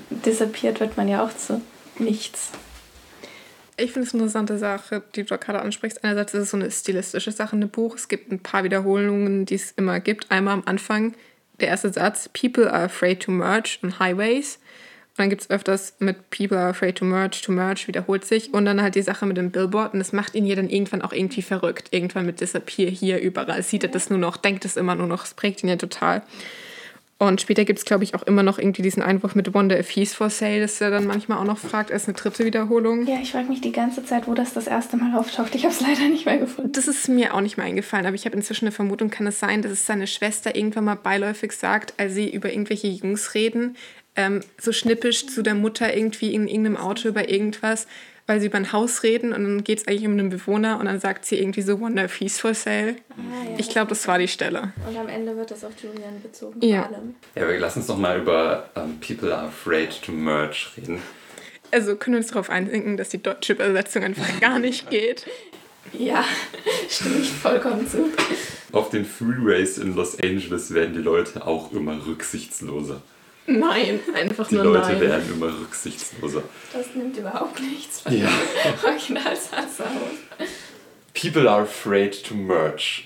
[0.10, 1.62] disappeart, wird man ja auch zu
[1.98, 2.50] nichts.
[3.82, 6.04] Ich finde es eine interessante Sache, die du gerade ansprichst.
[6.04, 7.96] Einerseits ist es so eine stilistische Sache in dem Buch.
[7.96, 10.30] Es gibt ein paar Wiederholungen, die es immer gibt.
[10.32, 11.14] Einmal am Anfang
[11.60, 14.60] der erste Satz: People are afraid to merge on highways.
[15.12, 18.54] Und dann gibt es öfters mit People are afraid to merge, to merge, wiederholt sich.
[18.54, 19.94] Und dann halt die Sache mit dem Billboard.
[19.94, 21.90] Und das macht ihn ja dann irgendwann auch irgendwie verrückt.
[21.92, 23.64] Irgendwann mit Disappear hier überall.
[23.64, 25.26] Sieht er das nur noch, denkt es immer nur noch.
[25.26, 26.22] Es prägt ihn ja total.
[27.22, 29.90] Und später gibt es, glaube ich, auch immer noch irgendwie diesen Einwurf mit Wonder if
[29.90, 33.06] he's for sale, dass er dann manchmal auch noch fragt, als eine dritte Wiederholung.
[33.06, 35.54] Ja, ich frage mich die ganze Zeit, wo das das erste Mal auftaucht.
[35.54, 36.72] Ich habe es leider nicht mehr gefunden.
[36.72, 39.38] Das ist mir auch nicht mehr eingefallen, aber ich habe inzwischen eine Vermutung, kann es
[39.38, 43.76] sein, dass es seine Schwester irgendwann mal beiläufig sagt, als sie über irgendwelche Jungs reden,
[44.16, 47.86] ähm, so schnippisch zu der Mutter irgendwie in irgendeinem Auto über irgendwas
[48.30, 50.86] weil sie über ein Haus reden und dann geht es eigentlich um einen Bewohner und
[50.86, 52.96] dann sagt sie irgendwie so Wonder Fees for Sale.
[53.10, 54.72] Ah, ja, ich glaube, das war die Stelle.
[54.88, 56.64] Und am Ende wird das auf Julian bezogen.
[56.64, 56.84] Ja.
[56.84, 57.16] Vor allem.
[57.34, 61.02] Ja, aber lass uns doch mal über um, ähm, People are afraid to merge reden.
[61.72, 65.26] Also können wir uns darauf einigen, dass die deutsche Übersetzung einfach gar nicht geht.
[65.94, 66.24] Ja,
[66.88, 68.12] stimme ich vollkommen zu.
[68.72, 73.02] Auf den Freeways in Los Angeles werden die Leute auch immer rücksichtsloser.
[73.48, 75.02] Nein, einfach die nur Leute nein.
[75.02, 76.44] werden immer rücksichtsloser.
[76.72, 78.30] Das nimmt überhaupt nichts von ja.
[78.84, 80.48] Originalsatz aus.
[81.20, 83.04] People are afraid to merge.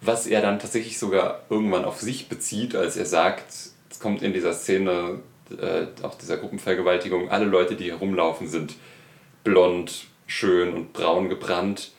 [0.00, 3.44] Was er dann tatsächlich sogar irgendwann auf sich bezieht, als er sagt,
[3.90, 5.20] es kommt in dieser Szene,
[5.50, 8.76] äh, auch dieser Gruppenvergewaltigung, alle Leute, die herumlaufen, sind
[9.42, 11.92] blond, schön und braun gebrannt.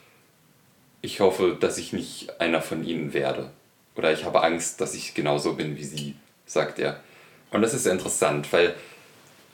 [1.01, 3.49] Ich hoffe, dass ich nicht einer von ihnen werde.
[3.95, 6.15] Oder ich habe Angst, dass ich genauso bin wie sie,
[6.45, 7.03] sagt er.
[7.51, 8.75] Und das ist sehr interessant, weil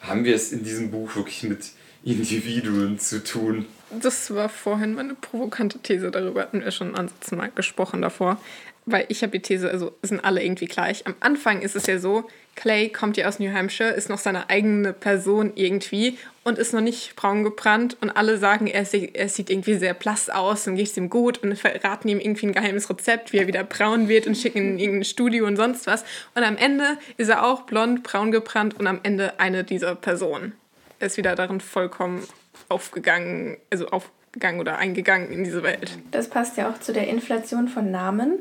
[0.01, 1.71] haben wir es in diesem Buch wirklich mit
[2.03, 3.65] Individuen zu tun?
[3.91, 8.37] Das war vorhin meine provokante These, darüber hatten wir schon mal gesprochen davor
[8.85, 11.05] weil ich habe die These, also sind alle irgendwie gleich.
[11.07, 12.25] Am Anfang ist es ja so,
[12.55, 16.81] Clay kommt ja aus New Hampshire, ist noch seine eigene Person irgendwie und ist noch
[16.81, 20.75] nicht braun gebrannt und alle sagen, er, sieht, er sieht irgendwie sehr blass aus und
[20.75, 24.07] geht es ihm gut und verraten ihm irgendwie ein geheimes Rezept, wie er wieder braun
[24.07, 26.05] wird und schicken ihn in irgendein Studio und sonst was.
[26.33, 30.53] Und am Ende ist er auch blond, braun gebrannt und am Ende eine dieser Personen.
[30.99, 32.25] Er ist wieder darin vollkommen
[32.69, 35.97] aufgegangen, also aufgegangen oder eingegangen in diese Welt.
[36.11, 38.39] Das passt ja auch zu der Inflation von Namen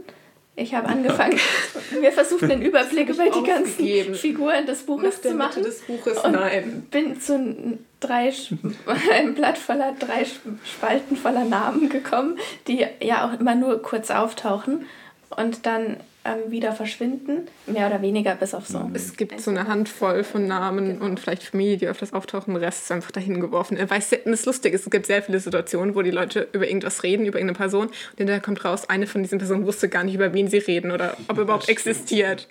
[0.57, 1.39] ich habe angefangen,
[2.01, 5.65] mir versucht, einen Überblick über die ganzen Figuren des Buches zu machen.
[5.65, 6.87] Des Buches, und nein.
[6.91, 8.33] bin zu drei,
[9.13, 10.25] einem Blatt voller drei
[10.65, 12.39] Spalten voller Namen gekommen,
[12.69, 14.87] die ja auch immer nur kurz auftauchen
[15.31, 18.91] und dann ähm, wieder verschwinden, mehr oder weniger bis auf so.
[18.95, 21.05] Es gibt so eine Handvoll von Namen genau.
[21.05, 23.77] und vielleicht Familie, die öfters auftauchen, der Rest ist einfach dahin geworfen.
[23.77, 27.03] Er weiß, das ist lustig, es gibt sehr viele Situationen, wo die Leute über irgendwas
[27.03, 30.15] reden, über irgendeine Person und hinterher kommt raus, eine von diesen Personen wusste gar nicht,
[30.15, 32.49] über wen sie reden oder ob er überhaupt existiert.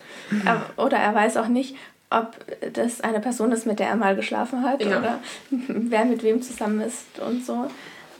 [0.78, 1.76] Oder er weiß auch nicht,
[2.09, 2.36] ob
[2.74, 4.99] das eine Person ist, mit der er mal geschlafen hat ja.
[4.99, 5.19] oder
[5.49, 7.67] wer mit wem zusammen ist und so.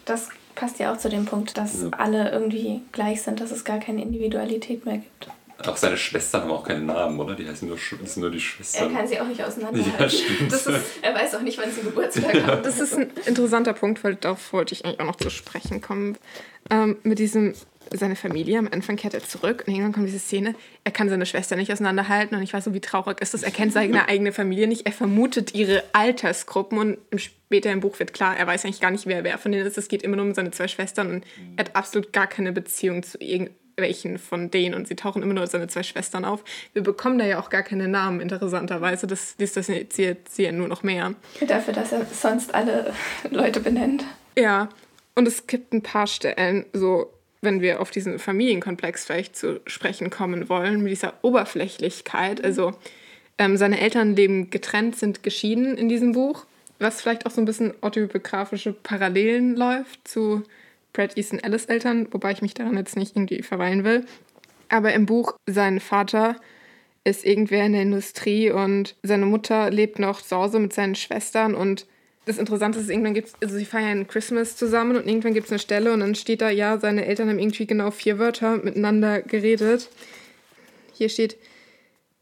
[0.05, 1.89] Das passt ja auch zu dem Punkt, dass ja.
[1.91, 5.27] alle irgendwie gleich sind, dass es gar keine Individualität mehr gibt.
[5.68, 7.36] Auch seine Schwestern haben auch keinen Namen, oder?
[7.36, 8.89] Die heißen nur, das sind nur die Schwestern.
[8.89, 9.99] Er kann sie auch nicht auseinanderhalten.
[9.99, 10.53] Ja, stimmt.
[10.53, 10.70] Ist,
[11.01, 12.64] er weiß auch nicht, wann sie Geburtstag haben.
[12.64, 16.18] Das ist ein interessanter Punkt, weil darauf wollte ich eigentlich auch noch zu sprechen kommen.
[16.70, 17.53] Ähm, mit diesem,
[17.91, 21.26] seine Familie, am Anfang kehrt er zurück und irgendwann kommt diese Szene, er kann seine
[21.26, 23.43] Schwester nicht auseinanderhalten und ich weiß so, wie traurig ist das.
[23.43, 28.14] Er kennt seine eigene Familie nicht, er vermutet ihre Altersgruppen und später im Buch wird
[28.14, 29.78] klar, er weiß eigentlich gar nicht, wer wer von denen ist.
[29.78, 33.03] Es geht immer nur um seine zwei Schwestern und er hat absolut gar keine Beziehung
[33.03, 36.43] zu irgend welchen von denen und sie tauchen immer nur seine zwei Schwestern auf.
[36.74, 39.07] Wir bekommen da ja auch gar keine Namen, interessanterweise.
[39.07, 41.13] Das distanziert sie ja nur noch mehr.
[41.47, 42.93] Dafür, dass er sonst alle
[43.30, 44.05] Leute benennt.
[44.38, 44.69] Ja,
[45.15, 47.11] und es gibt ein paar Stellen, so
[47.41, 52.43] wenn wir auf diesen Familienkomplex vielleicht zu sprechen kommen wollen, mit dieser Oberflächlichkeit.
[52.43, 52.74] Also
[53.38, 56.45] ähm, seine Eltern leben getrennt, sind geschieden in diesem Buch,
[56.80, 60.43] was vielleicht auch so ein bisschen autobiografische Parallelen läuft zu
[60.93, 64.05] Brad Easton Ellis Eltern, wobei ich mich daran jetzt nicht irgendwie verweilen will.
[64.69, 66.35] Aber im Buch, sein Vater
[67.03, 71.53] ist irgendwer in der Industrie und seine Mutter lebt noch zu Hause mit seinen Schwestern
[71.53, 71.85] und
[72.25, 75.51] das Interessante ist, irgendwann gibt es, also sie feiern Christmas zusammen und irgendwann gibt es
[75.51, 79.21] eine Stelle und dann steht da, ja, seine Eltern haben irgendwie genau vier Wörter miteinander
[79.21, 79.89] geredet.
[80.93, 81.35] Hier steht,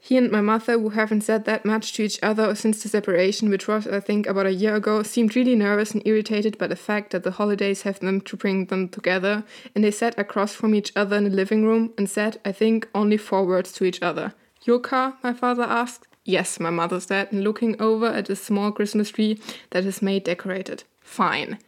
[0.04, 3.52] He and my mother, who haven't said that much to each other since the separation,
[3.52, 6.76] which was, I think, about a year ago, seemed really nervous and irritated by the
[6.76, 9.44] fact that the holidays have them to bring them together,
[9.76, 12.90] and they sat across from each other in the living room and said, I think,
[12.96, 14.34] only four words to each other.
[14.64, 15.18] Your car?
[15.22, 16.08] my father asked.
[16.26, 19.40] Yes, my mother said, and looking over at a small Christmas tree
[19.70, 20.84] that his maid decorated.
[21.02, 21.60] Fine.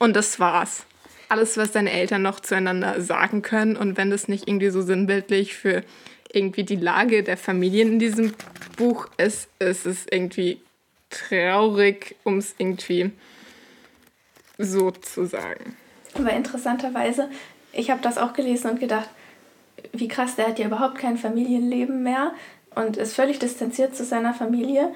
[0.00, 0.84] Und das war's.
[1.28, 5.54] Alles, was deine Eltern noch zueinander sagen können, und wenn das nicht irgendwie so sinnbildlich
[5.54, 5.82] für
[6.32, 8.34] irgendwie die Lage der Familien in diesem
[8.76, 10.60] Buch ist, ist es irgendwie
[11.10, 13.10] traurig, um es irgendwie
[14.58, 15.76] so zu sagen.
[16.14, 17.30] Aber interessanterweise,
[17.72, 19.08] ich habe das auch gelesen und gedacht,
[19.92, 22.32] wie krass, der hat ja überhaupt kein Familienleben mehr
[22.74, 24.92] und ist völlig distanziert zu seiner Familie.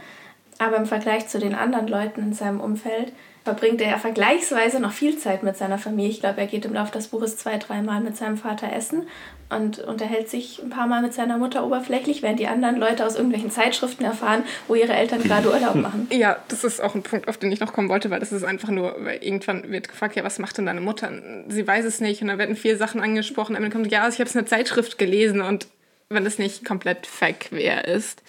[0.58, 3.12] Aber im Vergleich zu den anderen Leuten in seinem Umfeld
[3.44, 6.10] verbringt er ja vergleichsweise noch viel Zeit mit seiner Familie.
[6.10, 9.08] Ich glaube, er geht im Laufe des Buches zwei, dreimal mit seinem Vater essen
[9.50, 13.16] und unterhält sich ein paar Mal mit seiner Mutter oberflächlich, während die anderen Leute aus
[13.16, 16.08] irgendwelchen Zeitschriften erfahren, wo ihre Eltern gerade Urlaub machen.
[16.10, 18.44] Ja, das ist auch ein Punkt, auf den ich noch kommen wollte, weil das ist
[18.44, 21.10] einfach nur, weil irgendwann wird gefragt, ja, was macht denn deine Mutter?
[21.48, 23.56] Sie weiß es nicht und dann werden vier Sachen angesprochen.
[23.56, 25.66] Am Ende kommt, ja, ich habe es in einer Zeitschrift gelesen und
[26.08, 28.22] wenn es nicht komplett fake wäre ist.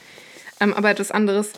[0.59, 1.53] Ähm, aber etwas anderes,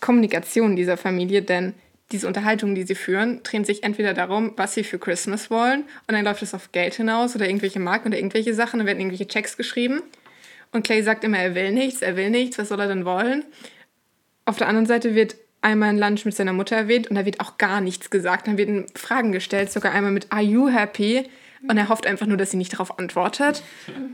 [0.00, 1.74] Kommunikation dieser Familie, denn
[2.12, 6.14] diese Unterhaltungen, die sie führen, drehen sich entweder darum, was sie für Christmas wollen und
[6.14, 9.28] dann läuft es auf Geld hinaus oder irgendwelche Marken oder irgendwelche Sachen, dann werden irgendwelche
[9.28, 10.02] Checks geschrieben
[10.72, 13.44] und Clay sagt immer, er will nichts, er will nichts, was soll er denn wollen?
[14.44, 17.40] Auf der anderen Seite wird einmal ein Lunch mit seiner Mutter erwähnt und da wird
[17.40, 18.46] auch gar nichts gesagt.
[18.46, 21.28] Dann werden Fragen gestellt, sogar einmal mit Are you happy?
[21.68, 23.62] Und er hofft einfach nur, dass sie nicht darauf antwortet.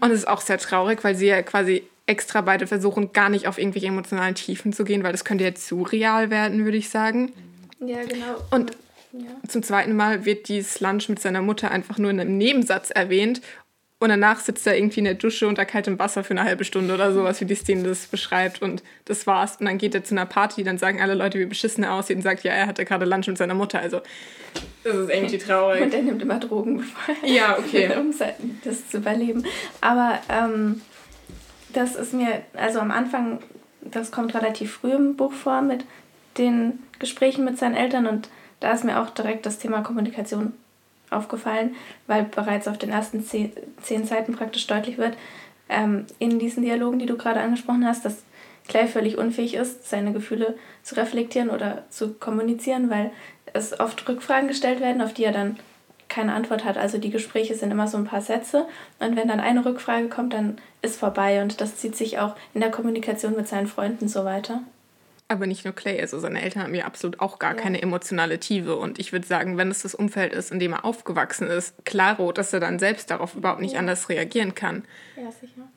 [0.01, 3.47] Und es ist auch sehr traurig, weil sie ja quasi extra beide versuchen, gar nicht
[3.47, 6.89] auf irgendwelche emotionalen Tiefen zu gehen, weil das könnte ja zu real werden, würde ich
[6.89, 7.33] sagen.
[7.81, 8.37] Ja, genau.
[8.51, 8.73] Und
[9.13, 9.29] ja.
[9.49, 13.41] zum zweiten Mal wird dieses Lunch mit seiner Mutter einfach nur in einem Nebensatz erwähnt.
[13.99, 16.93] Und danach sitzt er irgendwie in der Dusche unter kaltem Wasser für eine halbe Stunde
[16.93, 18.61] oder sowas, wie die Szene das beschreibt.
[18.61, 19.57] Und das war's.
[19.57, 22.17] Und dann geht er zu einer Party, dann sagen alle Leute, wie beschissen er aussieht
[22.17, 23.81] und sagt, ja, er hatte gerade Lunch mit seiner Mutter.
[23.81, 24.03] Also,
[24.85, 25.83] das ist irgendwie traurig.
[25.83, 27.91] Und er nimmt immer Drogen, bevor ja, okay.
[27.99, 28.13] um
[28.65, 29.45] das zu überleben.
[29.81, 30.83] Aber ähm,
[31.73, 33.39] das ist mir, also am Anfang,
[33.81, 35.87] das kommt relativ früh im Buch vor mit
[36.39, 38.29] den Gesprächen mit seinen Eltern und
[38.61, 40.53] da ist mir auch direkt das Thema Kommunikation
[41.11, 41.75] aufgefallen,
[42.07, 45.17] weil bereits auf den ersten zehn, zehn Seiten praktisch deutlich wird,
[45.69, 48.23] ähm, in diesen Dialogen, die du gerade angesprochen hast, dass
[48.69, 53.13] Clay völlig unfähig ist, seine Gefühle zu reflektieren oder zu kommunizieren, weil
[53.53, 55.57] es oft Rückfragen gestellt werden, auf die er dann
[56.09, 56.77] keine Antwort hat.
[56.77, 58.67] Also die Gespräche sind immer so ein paar Sätze
[58.99, 62.61] und wenn dann eine Rückfrage kommt, dann ist vorbei und das zieht sich auch in
[62.61, 64.61] der Kommunikation mit seinen Freunden so weiter.
[65.29, 67.61] Aber nicht nur Clay, also seine Eltern haben ja absolut auch gar ja.
[67.61, 68.77] keine emotionale Tiefe.
[68.77, 72.31] Und ich würde sagen, wenn es das Umfeld ist, in dem er aufgewachsen ist, klaro,
[72.31, 73.81] dass er dann selbst darauf überhaupt nicht ja.
[73.81, 74.85] anders reagieren kann.
[75.17, 75.69] Ja, sicher.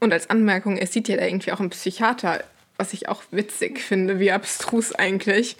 [0.00, 2.42] Und als Anmerkung, er sieht ja da irgendwie auch einen Psychiater,
[2.76, 5.56] was ich auch witzig finde, wie abstrus eigentlich.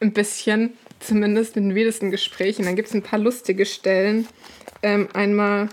[0.00, 2.64] Ein bisschen, zumindest in den wildesten Gesprächen.
[2.64, 4.28] Dann gibt es ein paar lustige Stellen.
[4.82, 5.68] Ähm, einmal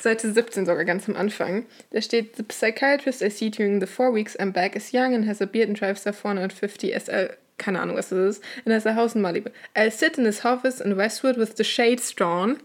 [0.00, 1.66] Seite 17 sogar ganz am Anfang.
[1.90, 5.24] Da steht, The psychiatrist I see during the four weeks I'm back is young and
[5.24, 7.34] has a beard and drives a 450 SL.
[7.58, 8.44] Keine Ahnung, was das ist.
[8.64, 9.50] And has a house in Malibu.
[9.74, 12.60] I'll sit in his office in Westwood with the shades drawn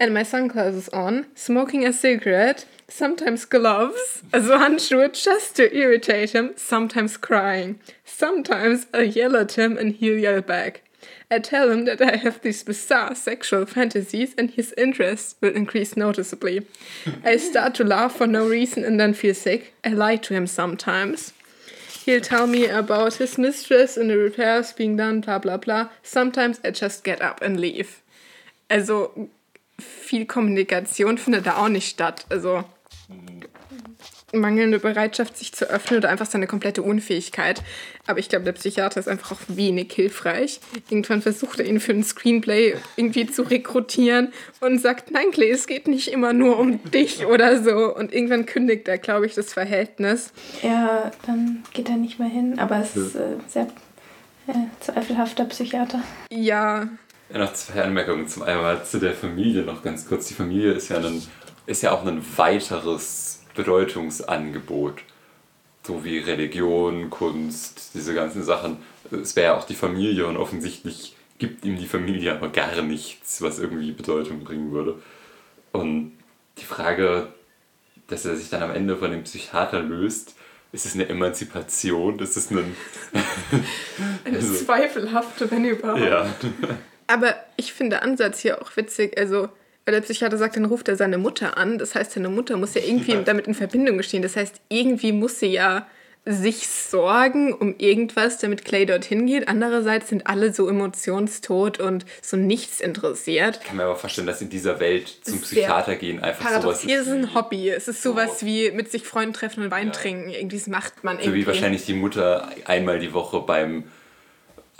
[0.00, 6.54] and my sunglasses on, smoking a cigarette, sometimes gloves, also Handschuhe just to irritate him,
[6.56, 7.78] sometimes crying.
[8.06, 10.82] Sometimes I yell at him and he'll yell back.
[11.30, 15.96] I tell him that I have these bizarre sexual fantasies and his interest will increase
[15.96, 16.66] noticeably.
[17.24, 19.74] I start to laugh for no reason and then feel sick.
[19.84, 21.32] I lie to him sometimes.
[22.04, 25.90] He'll tell me about his mistress and the repairs being done, bla bla bla.
[26.02, 28.02] Sometimes I just get up and leave.
[28.70, 29.28] Also
[29.78, 32.24] viel Kommunikation findet da auch nicht statt.
[32.30, 32.64] Also
[34.32, 37.62] mangelnde Bereitschaft, sich zu öffnen oder einfach seine komplette Unfähigkeit.
[38.06, 40.60] Aber ich glaube, der Psychiater ist einfach auch wenig hilfreich.
[40.88, 45.66] Irgendwann versucht er ihn für ein Screenplay irgendwie zu rekrutieren und sagt, nein, Clay, es
[45.66, 47.94] geht nicht immer nur um dich oder so.
[47.94, 50.32] Und irgendwann kündigt er, glaube ich, das Verhältnis.
[50.62, 52.58] Ja, dann geht er nicht mehr hin.
[52.58, 53.66] Aber es ist äh, sehr
[54.46, 56.02] äh, zweifelhafter Psychiater.
[56.30, 56.88] Ja.
[57.32, 58.26] Ja, noch zwei Anmerkungen.
[58.26, 60.26] Zum einen zu der Familie noch ganz kurz.
[60.26, 61.22] Die Familie ist ja, ein,
[61.66, 63.29] ist ja auch ein weiteres
[63.60, 65.02] Bedeutungsangebot.
[65.82, 68.78] So wie Religion, Kunst, diese ganzen Sachen.
[69.10, 73.40] Es wäre ja auch die Familie und offensichtlich gibt ihm die Familie aber gar nichts,
[73.42, 74.96] was irgendwie Bedeutung bringen würde.
[75.72, 76.12] Und
[76.58, 77.28] die Frage,
[78.08, 80.34] dass er sich dann am Ende von dem Psychiater löst,
[80.72, 82.18] ist es eine Emanzipation?
[82.20, 82.76] Ist es ein.
[84.24, 86.00] eine also, zweifelhafte, wenn überhaupt.
[86.00, 86.32] Ja.
[87.08, 89.18] Aber ich finde Ansatz hier auch witzig.
[89.18, 89.48] Also,
[89.90, 91.76] weil der Psychiater sagt, dann ruft er seine Mutter an.
[91.78, 93.22] Das heißt, seine Mutter muss ja irgendwie ja.
[93.22, 94.22] damit in Verbindung stehen.
[94.22, 95.88] Das heißt, irgendwie muss sie ja
[96.24, 99.48] sich sorgen um irgendwas, damit Clay dorthin geht.
[99.48, 103.58] Andererseits sind alle so emotionstot und so nichts interessiert.
[103.62, 106.62] Ich kann mir aber vorstellen, dass in dieser Welt zum Psychiater gehen einfach paradox.
[106.62, 107.70] sowas Hier ist ein Hobby.
[107.70, 109.92] Es ist sowas wie mit sich Freunden treffen und Wein ja.
[109.92, 110.30] trinken.
[110.30, 111.30] Irgendwie das macht man irgendwie.
[111.30, 113.84] So wie wahrscheinlich die Mutter einmal die Woche beim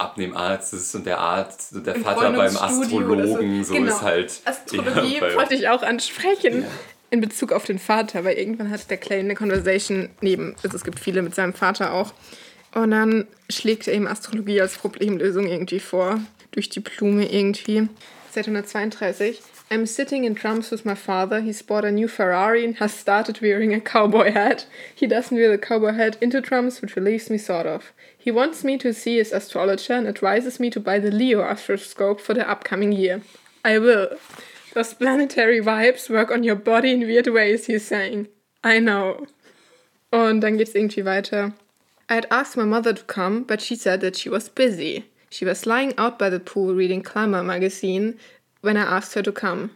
[0.00, 3.94] Abnehmarzt ist und der Arzt, der Im Vater beim Astrologen, so, so genau.
[3.94, 4.40] ist halt.
[4.44, 6.62] Astrologie ja, wollte ich auch ansprechen.
[6.62, 6.68] Ja.
[7.12, 10.84] In Bezug auf den Vater, weil irgendwann hat der Clay eine Conversation neben, also es
[10.84, 12.12] gibt viele mit seinem Vater auch.
[12.72, 16.20] Und dann schlägt er ihm Astrologie als Problemlösung irgendwie vor.
[16.52, 17.88] Durch die Blume irgendwie.
[18.32, 19.40] Seit 132.
[19.72, 21.40] I'm sitting in drums with my father.
[21.40, 24.66] He's bought a new Ferrari and has started wearing a cowboy hat.
[24.92, 27.92] He doesn't wear the cowboy hat into drums, which relieves me sort of.
[28.18, 32.20] He wants me to see his astrologer and advises me to buy the Leo astroscope
[32.20, 33.22] for the upcoming year.
[33.64, 34.18] I will.
[34.74, 38.26] Those planetary vibes work on your body in weird ways, he's saying.
[38.64, 39.28] I know.
[40.12, 41.52] Oh, und dann geht's irgendwie weiter.
[42.08, 45.04] I had asked my mother to come, but she said that she was busy.
[45.30, 48.18] She was lying out by the pool reading Climber magazine
[48.62, 49.70] when I asked her to come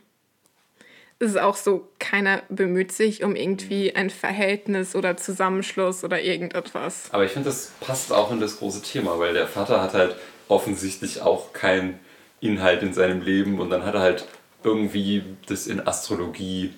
[1.24, 7.05] es ist auch so, keiner bemüht sich um irgendwie ein Verhältnis oder Zusammenschluss oder irgendetwas.
[7.12, 10.16] Aber ich finde, das passt auch in das große Thema, weil der Vater hat halt
[10.49, 11.99] offensichtlich auch keinen
[12.41, 14.26] Inhalt in seinem Leben und dann hat er halt
[14.62, 16.74] irgendwie das in Astrologie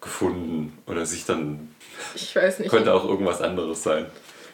[0.00, 1.74] gefunden oder sich dann.
[2.14, 2.70] Ich weiß nicht.
[2.70, 4.06] Könnte auch irgendwas anderes sein.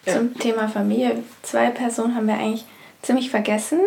[0.05, 0.41] Zum ja.
[0.41, 1.23] Thema Familie.
[1.43, 2.65] Zwei Personen haben wir eigentlich
[3.03, 3.81] ziemlich vergessen.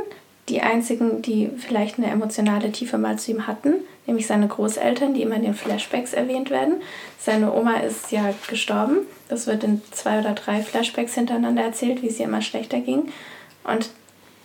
[0.50, 3.76] Die einzigen, die vielleicht eine emotionale Tiefe mal zu ihm hatten,
[4.08, 6.82] nämlich seine Großeltern, die immer in den Flashbacks erwähnt werden.
[7.20, 8.98] Seine Oma ist ja gestorben.
[9.28, 13.12] Das wird in zwei oder drei Flashbacks hintereinander erzählt, wie es ihr immer schlechter ging.
[13.64, 13.92] Und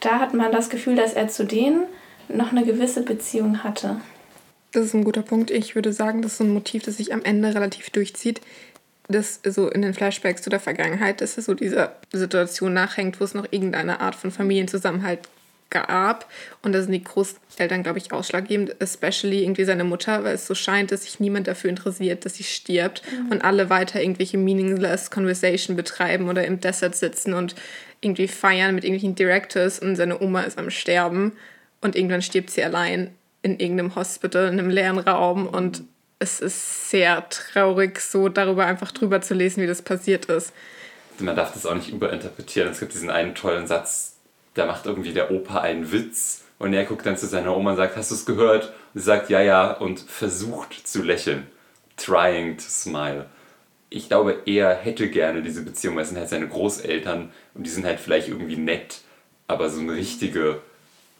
[0.00, 1.84] da hat man das Gefühl, dass er zu denen
[2.28, 3.96] noch eine gewisse Beziehung hatte.
[4.72, 5.50] Das ist ein guter Punkt.
[5.50, 8.42] Ich würde sagen, das ist ein Motiv, das sich am Ende relativ durchzieht.
[9.08, 13.24] Das so in den Flashbacks zu der Vergangenheit, dass es so dieser Situation nachhängt, wo
[13.24, 15.20] es noch irgendeine Art von Familienzusammenhalt
[15.70, 16.30] gab.
[16.62, 20.54] Und da sind die Großeltern, glaube ich, ausschlaggebend, especially irgendwie seine Mutter, weil es so
[20.54, 23.32] scheint, dass sich niemand dafür interessiert, dass sie stirbt mhm.
[23.32, 27.54] und alle weiter irgendwelche meaningless Conversation betreiben oder im Desert sitzen und
[28.00, 31.32] irgendwie feiern mit irgendwelchen Directors und seine Oma ist am Sterben
[31.80, 33.10] und irgendwann stirbt sie allein
[33.42, 35.82] in irgendeinem Hospital, in einem leeren Raum und
[36.18, 40.52] es ist sehr traurig, so darüber einfach drüber zu lesen, wie das passiert ist.
[41.18, 42.70] Man darf das auch nicht überinterpretieren.
[42.70, 44.13] Es gibt diesen einen tollen Satz,
[44.54, 47.76] da macht irgendwie der Opa einen Witz und er guckt dann zu seiner Oma und
[47.76, 48.72] sagt, hast du es gehört?
[48.94, 51.46] Und sie sagt, ja, ja, und versucht zu lächeln.
[51.96, 53.26] Trying to smile.
[53.90, 57.70] Ich glaube, er hätte gerne diese Beziehung, weil es sind halt seine Großeltern und die
[57.70, 59.02] sind halt vielleicht irgendwie nett,
[59.46, 60.60] aber so eine richtige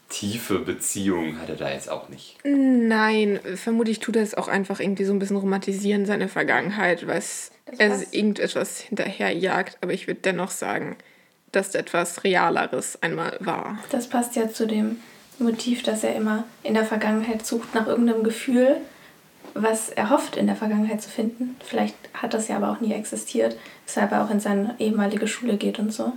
[0.08, 2.38] tiefe Beziehung hat er da jetzt auch nicht.
[2.44, 7.22] Nein, vermutlich tut er es auch einfach irgendwie so ein bisschen romantisieren, seine Vergangenheit, weil
[7.78, 9.78] er irgendetwas hinterherjagt.
[9.80, 10.96] Aber ich würde dennoch sagen,
[11.56, 13.78] dass etwas Realeres einmal war.
[13.90, 14.96] Das passt ja zu dem
[15.38, 18.76] Motiv, dass er immer in der Vergangenheit sucht nach irgendeinem Gefühl,
[19.54, 21.56] was er hofft in der Vergangenheit zu finden.
[21.64, 25.56] Vielleicht hat das ja aber auch nie existiert, weshalb er auch in seine ehemalige Schule
[25.56, 26.12] geht und so.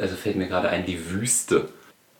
[0.00, 1.68] Also fällt mir gerade ein, die Wüste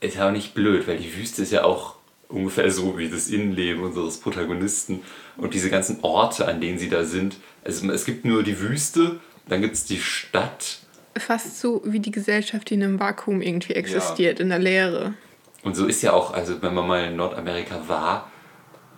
[0.00, 1.96] ist ja auch nicht blöd, weil die Wüste ist ja auch
[2.28, 5.02] ungefähr so wie das Innenleben unseres Protagonisten
[5.36, 7.36] und diese ganzen Orte, an denen sie da sind.
[7.64, 10.80] Also es gibt nur die Wüste, dann gibt es die Stadt
[11.16, 14.42] fast so wie die Gesellschaft, die in einem Vakuum irgendwie existiert, ja.
[14.42, 15.14] in der Leere.
[15.62, 18.30] Und so ist ja auch, also wenn man mal in Nordamerika war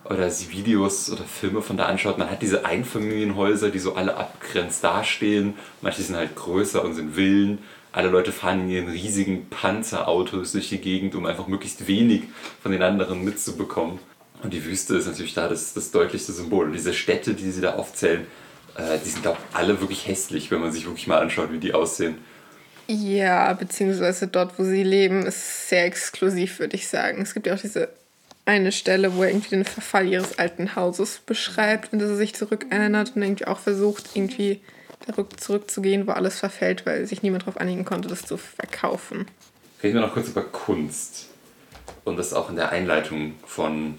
[0.05, 4.17] oder sich Videos oder Filme von da anschaut, man hat diese Einfamilienhäuser, die so alle
[4.17, 5.55] abgrenzt dastehen.
[5.81, 7.59] Manche sind halt größer und sind Villen.
[7.93, 12.25] Alle Leute fahren in ihren riesigen Panzerautos durch die Gegend, um einfach möglichst wenig
[12.63, 14.01] von den anderen mitzubekommen.
[14.43, 16.67] Und die Wüste ist natürlich da das, das deutlichste Symbol.
[16.67, 18.27] Und diese Städte, die sie da aufzählen,
[18.77, 21.59] Äh, die sind, glaube ich, alle wirklich hässlich, wenn man sich wirklich mal anschaut, wie
[21.59, 22.19] die aussehen.
[22.89, 27.23] Ja, beziehungsweise dort, wo sie leben, ist sehr exklusiv, würde ich sagen.
[27.23, 27.89] Es gibt ja auch diese
[28.45, 32.35] eine Stelle, wo er irgendwie den Verfall ihres alten Hauses beschreibt, in das er sich
[32.35, 34.61] zurückerinnert und irgendwie auch versucht, irgendwie
[35.37, 39.27] zurückzugehen, wo alles verfällt, weil sich niemand darauf einigen konnte, das zu verkaufen.
[39.83, 41.29] Reden wir noch kurz über Kunst.
[42.05, 43.99] Und das auch in der Einleitung von,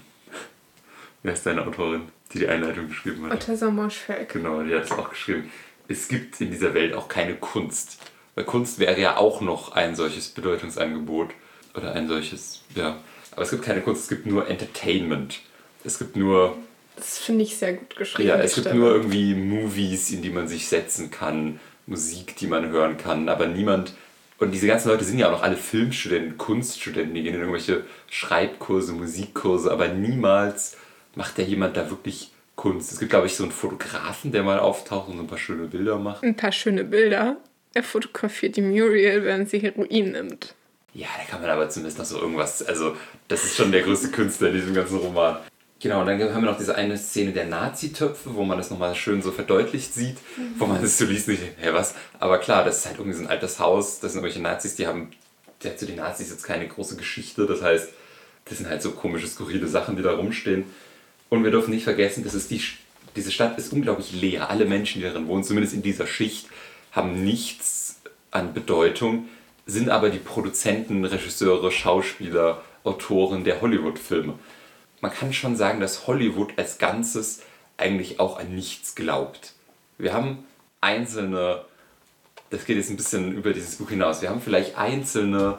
[1.22, 2.02] wer ist deine Autorin,
[2.32, 3.42] die die Einleitung geschrieben hat?
[3.42, 4.28] Otessa Moschfeld.
[4.28, 5.50] Genau, die hat es auch geschrieben.
[5.88, 7.98] Es gibt in dieser Welt auch keine Kunst.
[8.34, 11.30] Weil Kunst wäre ja auch noch ein solches Bedeutungsangebot.
[11.74, 12.98] Oder ein solches, ja.
[13.32, 15.40] Aber es gibt keine Kunst, es gibt nur Entertainment.
[15.84, 16.56] Es gibt nur.
[16.96, 18.28] Das finde ich sehr gut geschrieben.
[18.28, 22.68] Ja, es gibt nur irgendwie Movies, in die man sich setzen kann, Musik, die man
[22.70, 23.94] hören kann, aber niemand.
[24.38, 27.84] Und diese ganzen Leute sind ja auch noch alle Filmstudenten, Kunststudenten, die gehen in irgendwelche
[28.08, 30.76] Schreibkurse, Musikkurse, aber niemals
[31.18, 32.92] macht ja jemand da wirklich Kunst.
[32.92, 35.66] Es gibt, glaube ich, so einen Fotografen, der mal auftaucht und so ein paar schöne
[35.66, 36.22] Bilder macht.
[36.22, 37.36] Ein paar schöne Bilder.
[37.74, 40.54] Er fotografiert die Muriel, während sie Heroin nimmt.
[40.94, 42.62] Ja, da kann man aber zumindest noch so irgendwas.
[42.62, 42.96] Also,
[43.26, 45.38] das ist schon der größte Künstler in diesem ganzen Roman.
[45.80, 48.94] Genau, und dann haben wir noch diese eine Szene der Nazi-Töpfe, wo man das nochmal
[48.94, 50.54] schön so verdeutlicht sieht, mhm.
[50.58, 51.94] wo man es so liest, nicht, hä, was?
[52.18, 54.86] Aber klar, das ist halt irgendwie so ein altes Haus, das sind irgendwelche Nazis, die
[54.86, 55.10] haben,
[55.62, 57.90] der hat zu den Nazis jetzt keine große Geschichte, das heißt,
[58.44, 60.64] das sind halt so komische, skurrile Sachen, die da rumstehen.
[61.28, 62.62] Und wir dürfen nicht vergessen, das ist die,
[63.16, 64.50] diese Stadt ist unglaublich leer.
[64.50, 66.48] Alle Menschen, die darin wohnen, zumindest in dieser Schicht,
[66.92, 68.00] haben nichts
[68.30, 69.28] an Bedeutung,
[69.66, 74.38] sind aber die Produzenten, Regisseure, Schauspieler, Autoren der Hollywood-Filme.
[75.00, 77.42] Man kann schon sagen, dass Hollywood als Ganzes
[77.76, 79.52] eigentlich auch an nichts glaubt.
[79.98, 80.44] Wir haben
[80.80, 81.64] einzelne,
[82.50, 85.58] das geht jetzt ein bisschen über dieses Buch hinaus, wir haben vielleicht einzelne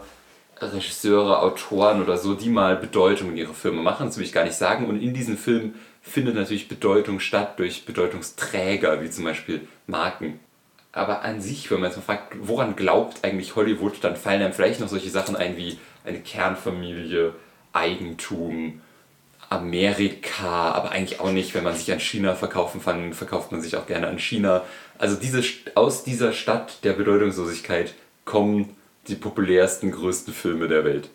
[0.62, 4.44] Regisseure, Autoren oder so, die mal Bedeutung in ihre Filme machen, das will ich gar
[4.44, 4.88] nicht sagen.
[4.88, 10.40] Und in diesen Filmen findet natürlich Bedeutung statt durch Bedeutungsträger, wie zum Beispiel Marken
[10.92, 14.54] aber an sich, wenn man jetzt mal fragt, woran glaubt eigentlich Hollywood, dann fallen einem
[14.54, 17.34] vielleicht noch solche Sachen ein wie eine Kernfamilie,
[17.74, 18.82] Eigentum,
[19.50, 23.78] Amerika, aber eigentlich auch nicht, wenn man sich an China verkaufen kann, verkauft man sich
[23.78, 24.64] auch gerne an China.
[24.98, 25.44] Also diese,
[25.76, 27.94] aus dieser Stadt der Bedeutungslosigkeit
[28.26, 28.76] kommen
[29.08, 31.10] die populärsten, größten Filme der Welt.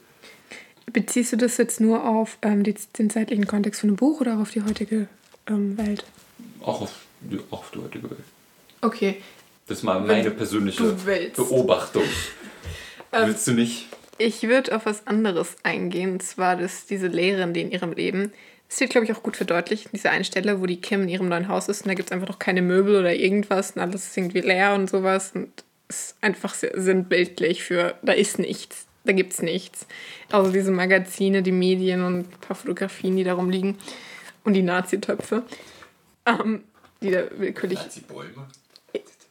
[0.92, 4.38] Beziehst du das jetzt nur auf ähm, die, den zeitlichen Kontext von einem Buch oder
[4.38, 5.08] auf die heutige
[5.48, 6.04] ähm, Welt?
[6.60, 6.92] Auch auf,
[7.50, 8.24] auch auf die heutige Welt.
[8.80, 9.16] Okay,
[9.66, 10.96] das ist mal meine persönliche
[11.36, 12.04] Beobachtung.
[13.12, 13.86] Ähm, Willst du nicht?
[14.18, 18.32] Ich würde auf was anderes eingehen, und zwar dass diese Lehrerin, die in ihrem Leben,
[18.68, 21.28] das wird, glaube ich, auch gut verdeutlicht, diese eine Stelle, wo die Kim in ihrem
[21.28, 24.06] neuen Haus ist und da gibt es einfach noch keine Möbel oder irgendwas und alles
[24.06, 28.86] ist irgendwie leer und sowas und es ist einfach sehr sinnbildlich für, da ist nichts,
[29.04, 29.86] da gibt es nichts.
[30.30, 33.78] Also diese Magazine, die Medien und ein paar Fotografien, die darum liegen
[34.44, 35.42] und die Nazi-Töpfe,
[36.26, 36.64] ähm,
[37.00, 37.78] die da willkürlich...
[37.78, 38.48] Nazi-Bäume?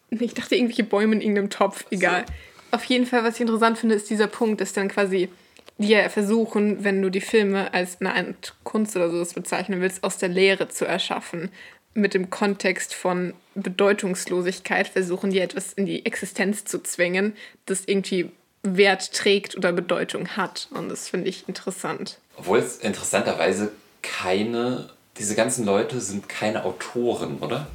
[0.10, 2.26] Ich dachte irgendwelche Bäume in irgendeinem Topf, egal.
[2.28, 2.34] So.
[2.78, 5.30] Auf jeden Fall, was ich interessant finde, ist dieser Punkt, dass dann quasi
[5.78, 10.04] die ja versuchen, wenn du die Filme als eine Art Kunst oder so bezeichnen willst,
[10.04, 11.49] aus der Lehre zu erschaffen.
[11.95, 17.34] Mit dem Kontext von Bedeutungslosigkeit versuchen die etwas in die Existenz zu zwingen,
[17.66, 18.32] das irgendwie
[18.64, 20.68] Wert trägt oder Bedeutung hat.
[20.72, 22.18] Und das finde ich interessant.
[22.38, 27.68] Obwohl es interessanterweise keine, diese ganzen Leute sind keine Autoren, oder?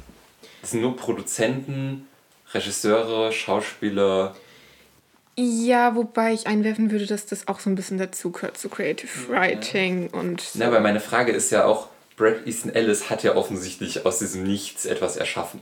[0.61, 2.07] Das sind nur Produzenten,
[2.53, 4.35] Regisseure, Schauspieler.
[5.37, 9.29] Ja, wobei ich einwerfen würde, dass das auch so ein bisschen dazu gehört zu Creative
[9.29, 10.19] Writing ja.
[10.19, 10.41] und.
[10.41, 10.59] So.
[10.59, 11.87] Na, weil meine Frage ist ja auch,
[12.19, 15.61] Brad Easton Ellis hat ja offensichtlich aus diesem Nichts etwas erschaffen.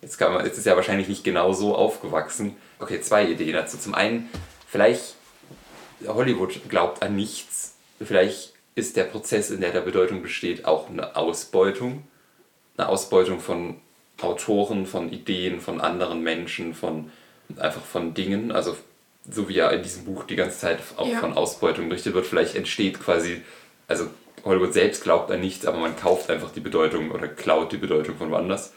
[0.00, 2.56] Jetzt, kann man, jetzt ist er wahrscheinlich nicht genau so aufgewachsen.
[2.78, 3.76] Okay, zwei Ideen dazu.
[3.76, 4.30] Zum einen,
[4.68, 5.16] vielleicht
[6.06, 7.74] Hollywood glaubt an nichts.
[8.00, 12.04] Vielleicht ist der Prozess, in der der Bedeutung besteht, auch eine Ausbeutung.
[12.76, 13.80] Eine Ausbeutung von
[14.22, 17.10] Autoren, von Ideen, von anderen Menschen, von
[17.56, 18.52] einfach von Dingen.
[18.52, 18.76] Also
[19.28, 21.18] so wie ja in diesem Buch die ganze Zeit auch ja.
[21.18, 23.42] von Ausbeutung berichtet wird, vielleicht entsteht quasi,
[23.88, 24.06] also
[24.46, 28.16] Hollywood selbst glaubt an nichts, aber man kauft einfach die Bedeutung oder klaut die Bedeutung
[28.16, 28.72] von woanders.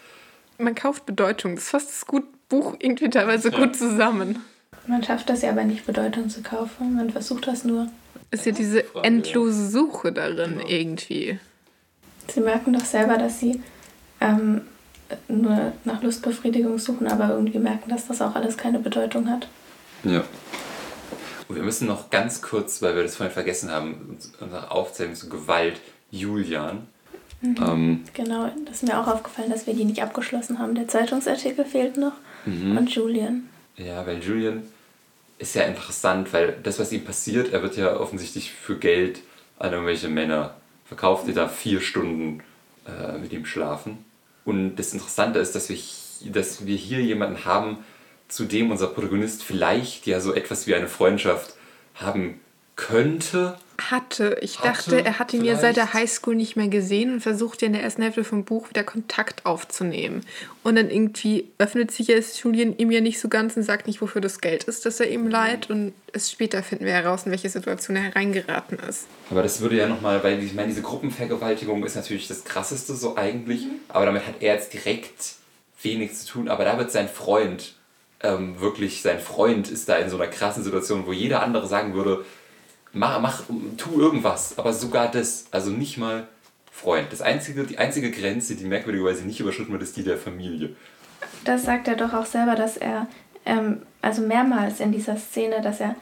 [0.58, 3.58] Man kauft Bedeutung, das fasst das gut, Buch irgendwie teilweise ja.
[3.58, 4.44] gut zusammen.
[4.88, 6.96] Man schafft das ja aber nicht, Bedeutung zu kaufen.
[6.96, 7.88] Man versucht das nur.
[8.32, 10.68] Ist ja diese endlose Suche darin genau.
[10.68, 11.40] irgendwie.
[12.28, 13.62] Sie merken doch selber, dass sie
[14.20, 14.62] ähm,
[15.28, 19.48] nur nach Lustbefriedigung suchen, aber irgendwie merken, dass das auch alles keine Bedeutung hat.
[20.04, 20.24] Ja.
[21.50, 25.30] Und wir müssen noch ganz kurz, weil wir das vorhin vergessen haben, unsere Aufzählung zu
[25.30, 25.82] Gewalt,
[26.12, 26.88] Julian.
[27.42, 27.56] Mhm.
[27.60, 30.76] Ähm, genau, das ist mir auch aufgefallen, dass wir die nicht abgeschlossen haben.
[30.76, 32.14] Der Zeitungsartikel fehlt noch.
[32.46, 32.78] Mhm.
[32.78, 33.50] Und Julian.
[33.78, 34.62] Ja, weil Julian
[35.40, 39.22] ist ja interessant, weil das, was ihm passiert, er wird ja offensichtlich für Geld
[39.58, 40.54] an irgendwelche Männer
[40.86, 42.44] verkauft, die da vier Stunden
[42.86, 44.06] äh, mit ihm schlafen.
[44.46, 45.78] Und das Interessante ist, dass wir,
[46.32, 47.78] dass wir hier jemanden haben,
[48.30, 51.56] zu dem unser Protagonist vielleicht ja so etwas wie eine Freundschaft
[51.96, 52.40] haben
[52.80, 53.58] könnte.
[53.78, 54.38] Hatte.
[54.42, 57.68] Ich hatte, dachte, er hatte mir seit der Highschool nicht mehr gesehen und versucht ja
[57.68, 60.26] in der ersten Hälfte vom Buch wieder Kontakt aufzunehmen.
[60.64, 64.02] Und dann irgendwie öffnet sich jetzt Julian ihm ja nicht so ganz und sagt nicht,
[64.02, 65.70] wofür das Geld ist, dass er ihm leiht.
[65.70, 69.08] Und es später finden wir heraus, in welche Situation er hereingeraten ist.
[69.30, 73.16] Aber das würde ja nochmal, weil ich meine, diese Gruppenvergewaltigung ist natürlich das Krasseste so
[73.16, 73.64] eigentlich.
[73.66, 73.80] Mhm.
[73.88, 75.36] Aber damit hat er jetzt direkt
[75.82, 76.50] wenig zu tun.
[76.50, 77.76] Aber da wird sein Freund
[78.22, 81.94] ähm, wirklich, sein Freund ist da in so einer krassen Situation, wo jeder andere sagen
[81.94, 82.26] würde,
[82.92, 83.44] mach, mach,
[83.78, 86.28] tu irgendwas, aber sogar das, also nicht mal
[86.72, 87.12] Freund.
[87.12, 90.76] Das einzige, die einzige Grenze, die merkwürdigerweise nicht überschritten wird, ist die der Familie.
[91.44, 93.08] Das sagt er doch auch selber, dass er,
[93.46, 95.96] ähm, also mehrmals in dieser Szene, dass er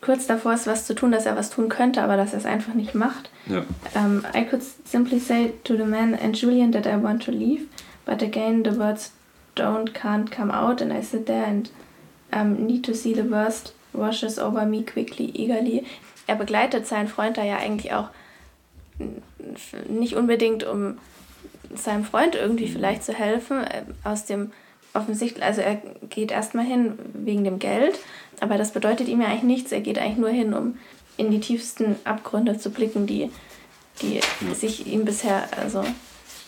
[0.00, 2.46] kurz davor ist, was zu tun, dass er was tun könnte, aber dass er es
[2.46, 3.30] einfach nicht macht.
[3.46, 3.64] Ja.
[3.94, 7.66] Um, I could simply say to the man and Julian that I want to leave,
[8.04, 9.12] but again the words
[9.54, 11.70] don't, can't come out and I sit there and
[12.32, 15.84] um, need to see the worst washes over me quickly, eagerly
[16.26, 18.08] er begleitet seinen Freund da ja eigentlich auch
[19.88, 20.98] nicht unbedingt, um
[21.74, 24.52] seinem Freund irgendwie vielleicht zu helfen, äh, aus dem
[24.94, 25.76] offensichtlich, also er
[26.10, 27.98] geht erstmal hin wegen dem Geld,
[28.40, 29.72] aber das bedeutet ihm ja eigentlich nichts.
[29.72, 30.78] Er geht eigentlich nur hin, um
[31.16, 33.30] in die tiefsten Abgründe zu blicken, die,
[34.02, 34.20] die
[34.54, 35.82] sich ihm bisher, also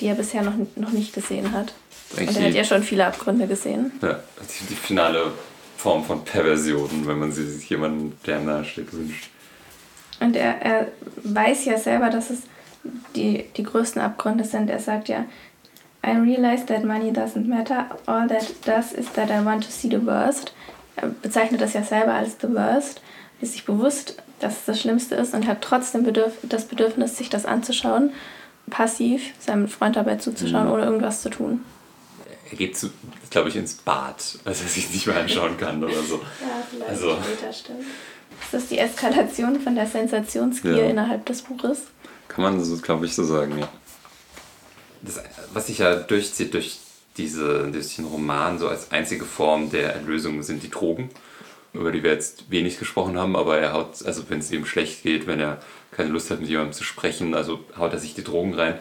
[0.01, 1.73] die er bisher noch, noch nicht gesehen hat.
[2.17, 3.93] Und er hat ja schon viele Abgründe gesehen.
[4.03, 5.33] Ja, die, die finale
[5.77, 9.29] Form von Perversion, wenn man sich jemanden, der nahe steht, wünscht.
[10.21, 10.89] Und er, er
[11.23, 12.41] weiß ja selber, dass es
[13.15, 14.71] die, die größten Abgründe sind.
[14.71, 15.25] Er sagt ja,
[16.07, 17.87] I realize that money doesn't matter.
[18.07, 20.55] All that does is that I want to see the worst.
[20.97, 23.01] Er bezeichnet das ja selber als the worst.
[23.41, 27.31] Ist sich bewusst, dass es das Schlimmste ist und hat trotzdem Bedürf das Bedürfnis, sich
[27.31, 28.11] das anzuschauen,
[28.71, 30.73] passiv seinem Freund dabei zuzuschauen mhm.
[30.73, 31.61] oder irgendwas zu tun.
[32.55, 32.79] Er geht,
[33.31, 36.15] glaube ich, ins Bad, als er sich nicht mehr anschauen kann oder so.
[36.41, 37.81] ja, vielleicht also, später, stimmt.
[37.81, 40.91] Ist das die Eskalation von der Sensationsgier ja.
[40.91, 41.79] innerhalb des Buches?
[42.29, 43.69] Kann man so, glaube ich, so sagen, ja.
[45.03, 45.21] Das,
[45.53, 46.79] was sich ja durchzieht durch,
[47.17, 51.11] diese, durch den Roman so als einzige Form der Erlösung sind die Drogen,
[51.73, 55.03] über die wir jetzt wenig gesprochen haben, aber er haut, also wenn es ihm schlecht
[55.03, 58.23] geht, wenn er keine Lust hat, mit jemandem zu sprechen, also haut er sich die
[58.23, 58.79] Drogen rein.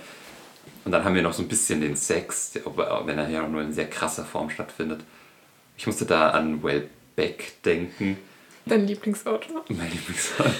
[0.86, 3.74] Und dann haben wir noch so ein bisschen den Sex, wenn er ja nur in
[3.74, 5.02] sehr krasser Form stattfindet.
[5.78, 8.18] Ich musste da an Wellbeck denken,
[8.66, 9.66] Dein Lieblingsautor?
[9.68, 10.54] Mein Lieblingsautor.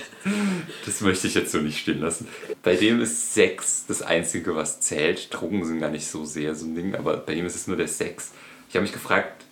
[0.86, 2.28] Das möchte ich jetzt so nicht stehen lassen.
[2.62, 5.34] Bei dem ist Sex das Einzige, was zählt.
[5.34, 7.78] Drogen sind gar nicht so sehr so ein Ding, aber bei ihm ist es nur
[7.78, 8.32] der Sex.
[8.68, 9.46] Ich habe mich gefragt,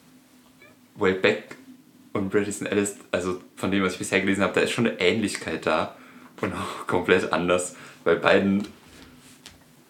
[0.95, 1.55] Will Beck
[2.11, 4.88] und Bret Easton Ellis, also von dem, was ich bisher gelesen habe, da ist schon
[4.88, 5.95] eine Ähnlichkeit da
[6.41, 7.76] und auch komplett anders.
[8.03, 8.67] Bei beiden,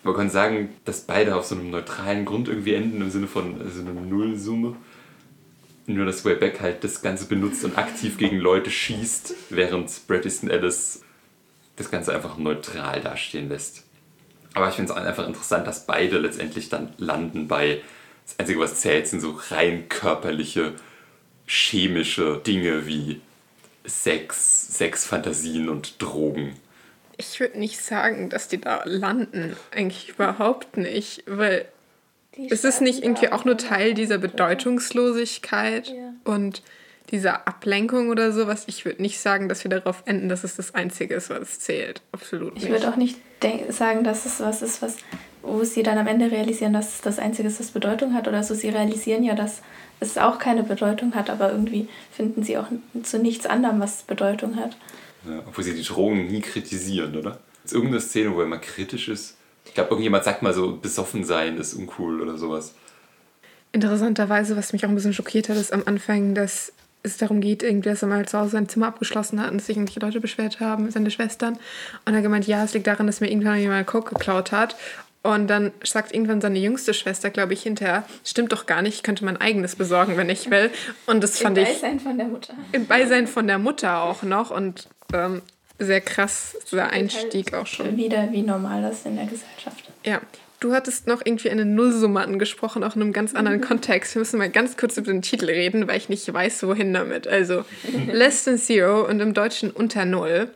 [0.03, 3.57] man kann sagen, dass beide auf so einem neutralen Grund irgendwie enden, im Sinne von
[3.57, 4.75] so also einer Nullsumme.
[5.87, 10.49] Nur, dass Wayback halt das Ganze benutzt und aktiv gegen Leute schießt, während Bret Easton
[10.49, 11.03] Ellis
[11.75, 13.83] das Ganze einfach neutral dastehen lässt.
[14.53, 17.81] Aber ich finde es einfach interessant, dass beide letztendlich dann landen bei,
[18.25, 20.73] das Einzige, was zählt, sind so rein körperliche,
[21.47, 23.21] chemische Dinge wie
[23.85, 26.55] Sex, Sexfantasien und Drogen.
[27.29, 29.55] Ich würde nicht sagen, dass die da landen.
[29.71, 31.65] Eigentlich überhaupt nicht, weil
[32.35, 36.13] ist es nicht irgendwie auch nur Teil dieser Bedeutungslosigkeit ja.
[36.23, 36.63] und
[37.11, 38.63] dieser Ablenkung oder sowas?
[38.67, 42.01] Ich würde nicht sagen, dass wir darauf enden, dass es das Einzige ist, was zählt.
[42.11, 42.63] Absolut nicht.
[42.63, 43.19] Ich würde auch nicht
[43.69, 44.95] sagen, dass es was ist, was,
[45.43, 48.43] wo sie dann am Ende realisieren, dass es das Einzige ist, was Bedeutung hat oder
[48.43, 48.55] so.
[48.55, 49.61] Sie realisieren ja, dass
[49.99, 52.67] es auch keine Bedeutung hat, aber irgendwie finden sie auch
[53.03, 54.75] zu nichts anderem, was Bedeutung hat.
[55.27, 57.39] Ja, obwohl sie die Drogen nie kritisieren, oder?
[57.63, 59.37] Ist irgendeine Szene, wo er mal kritisch ist?
[59.65, 62.73] Ich glaube, irgendjemand sagt mal so, besoffen sein ist uncool oder sowas.
[63.71, 67.63] Interessanterweise, was mich auch ein bisschen schockiert hat, ist am Anfang, dass es darum geht,
[67.63, 70.59] irgendwie, dass er mal zu Hause sein Zimmer abgeschlossen hat und sich irgendwelche Leute beschwert
[70.59, 71.53] haben, seine Schwestern.
[72.05, 74.75] Und er hat gemeint, ja, es liegt daran, dass mir irgendwann jemand Coke geklaut hat.
[75.23, 79.03] Und dann sagt irgendwann seine jüngste Schwester, glaube ich, hinterher, stimmt doch gar nicht, ich
[79.03, 80.71] könnte mein eigenes besorgen, wenn ich will.
[81.05, 81.67] Und das fand ich.
[81.67, 82.53] Im Beisein von der Mutter.
[82.71, 84.49] Im Beisein von der Mutter auch noch.
[84.49, 85.41] Und ähm,
[85.79, 87.97] sehr krass, dieser Einstieg halt auch schon.
[87.97, 89.91] Wieder, wie normal das in der Gesellschaft.
[90.05, 90.21] Ja.
[90.59, 93.63] Du hattest noch irgendwie eine Nullsumme angesprochen, auch in einem ganz anderen mhm.
[93.63, 94.13] Kontext.
[94.13, 97.27] Wir müssen mal ganz kurz über den Titel reden, weil ich nicht weiß, wohin damit.
[97.27, 97.65] Also,
[98.11, 100.51] Less than Zero und im Deutschen unter Null.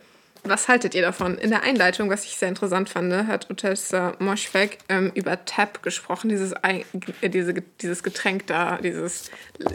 [0.48, 1.39] Was haltet ihr davon?
[1.39, 6.30] In der Einleitung, was ich sehr interessant fand, hat Utessa Moschweg ähm, über Tap gesprochen,
[6.30, 6.84] dieses, äh,
[7.30, 9.32] diese, dieses Getränk da, dieses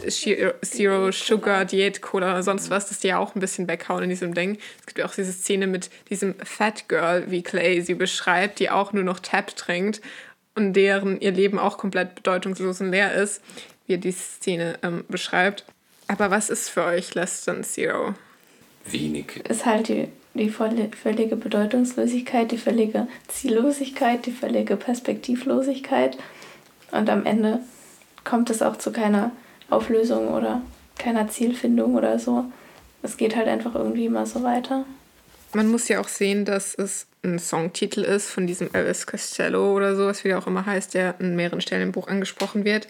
[0.07, 4.09] Zero Sugar Diät Cola oder sonst was, das die ja auch ein bisschen weghauen in
[4.09, 4.57] diesem Ding.
[4.79, 8.69] Es gibt ja auch diese Szene mit diesem Fat Girl, wie Clay sie beschreibt, die
[8.69, 10.01] auch nur noch Tap trinkt.
[10.55, 13.41] und deren ihr Leben auch komplett bedeutungslos und leer ist,
[13.87, 15.65] wie er die Szene ähm, beschreibt.
[16.07, 18.15] Aber was ist für euch Less Than Zero?
[18.85, 19.37] Wenig.
[19.47, 26.17] Ist halt die, die völlige Bedeutungslosigkeit, die völlige Ziellosigkeit, die völlige Perspektivlosigkeit.
[26.91, 27.59] Und am Ende
[28.23, 29.31] kommt es auch zu keiner
[29.69, 30.61] Auflösung oder
[30.97, 32.45] keiner Zielfindung oder so.
[33.03, 34.85] Es geht halt einfach irgendwie immer so weiter.
[35.53, 39.95] Man muss ja auch sehen, dass es ein Songtitel ist von diesem Elvis Costello oder
[39.95, 42.87] so, was wie auch immer heißt, der an mehreren Stellen im Buch angesprochen wird.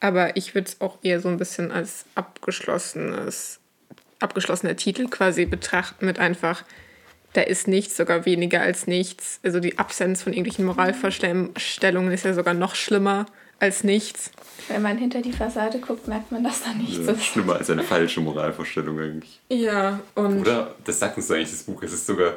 [0.00, 3.60] Aber ich würde es auch eher so ein bisschen als abgeschlossenes,
[4.20, 6.64] abgeschlossener Titel quasi betrachten, mit einfach,
[7.32, 9.40] da ist nichts, sogar weniger als nichts.
[9.42, 13.26] Also die Absenz von irgendwelchen Moralvorstellungen ist ja sogar noch schlimmer
[13.60, 14.30] als nichts.
[14.68, 17.24] Wenn man hinter die Fassade guckt, merkt man, dass da nichts ja, ist.
[17.24, 19.40] Schlimmer als eine falsche Moralvorstellung eigentlich.
[19.50, 20.40] Ja, und.
[20.40, 22.34] Oder, das sagt uns eigentlich das Buch, es ist sogar,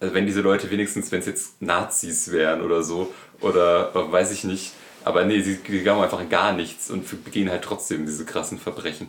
[0.00, 4.44] also wenn diese Leute wenigstens, wenn es jetzt Nazis wären oder so, oder weiß ich
[4.44, 4.72] nicht,
[5.04, 9.08] aber nee, sie, sie glauben einfach gar nichts und begehen halt trotzdem diese krassen Verbrechen.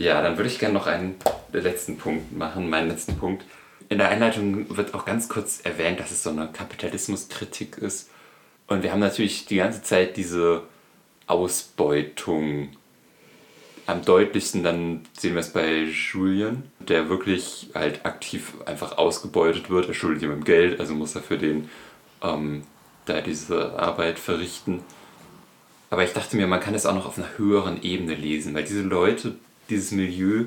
[0.00, 1.16] Ja, dann würde ich gerne noch einen
[1.52, 3.44] letzten Punkt machen, meinen letzten Punkt.
[3.90, 8.08] In der Einleitung wird auch ganz kurz erwähnt, dass es so eine Kapitalismuskritik ist.
[8.66, 10.62] Und wir haben natürlich die ganze Zeit diese
[11.26, 12.70] Ausbeutung.
[13.84, 19.86] Am deutlichsten dann sehen wir es bei Julian, der wirklich halt aktiv einfach ausgebeutet wird.
[19.86, 21.68] Er schuldet jemandem Geld, also muss er für den
[22.22, 22.62] ähm,
[23.04, 24.82] da diese Arbeit verrichten.
[25.90, 28.64] Aber ich dachte mir, man kann es auch noch auf einer höheren Ebene lesen, weil
[28.64, 29.34] diese Leute,
[29.70, 30.46] dieses Milieu,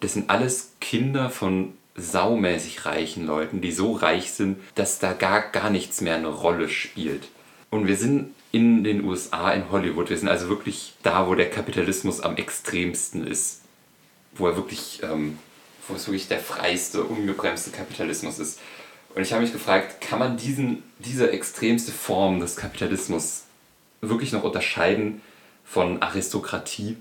[0.00, 5.42] das sind alles Kinder von saumäßig reichen Leuten, die so reich sind, dass da gar,
[5.50, 7.28] gar nichts mehr eine Rolle spielt.
[7.70, 11.50] Und wir sind in den USA, in Hollywood, wir sind also wirklich da, wo der
[11.50, 13.60] Kapitalismus am extremsten ist.
[14.34, 15.38] Wo er wirklich, ähm,
[15.86, 18.60] wo es wirklich der freiste, ungebremste Kapitalismus ist.
[19.14, 23.42] Und ich habe mich gefragt, kann man diesen, diese extremste Form des Kapitalismus
[24.00, 25.20] wirklich noch unterscheiden
[25.64, 26.96] von Aristokratie?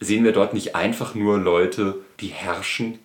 [0.00, 2.98] Sehen wir dort nicht einfach nur Leute, die herrschen?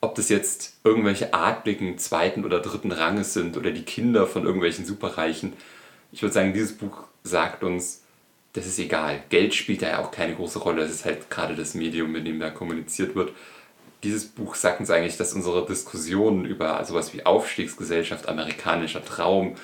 [0.00, 4.86] Ob das jetzt irgendwelche Adligen zweiten oder dritten Ranges sind oder die Kinder von irgendwelchen
[4.86, 5.52] Superreichen.
[6.12, 8.02] Ich würde sagen, dieses Buch sagt uns,
[8.54, 9.22] das ist egal.
[9.28, 10.82] Geld spielt da ja auch keine große Rolle.
[10.82, 13.32] Das ist halt gerade das Medium, mit dem da kommuniziert wird
[14.02, 19.56] dieses Buch sagt uns eigentlich, dass unsere Diskussionen über sowas wie Aufstiegsgesellschaft, amerikanischer Traum,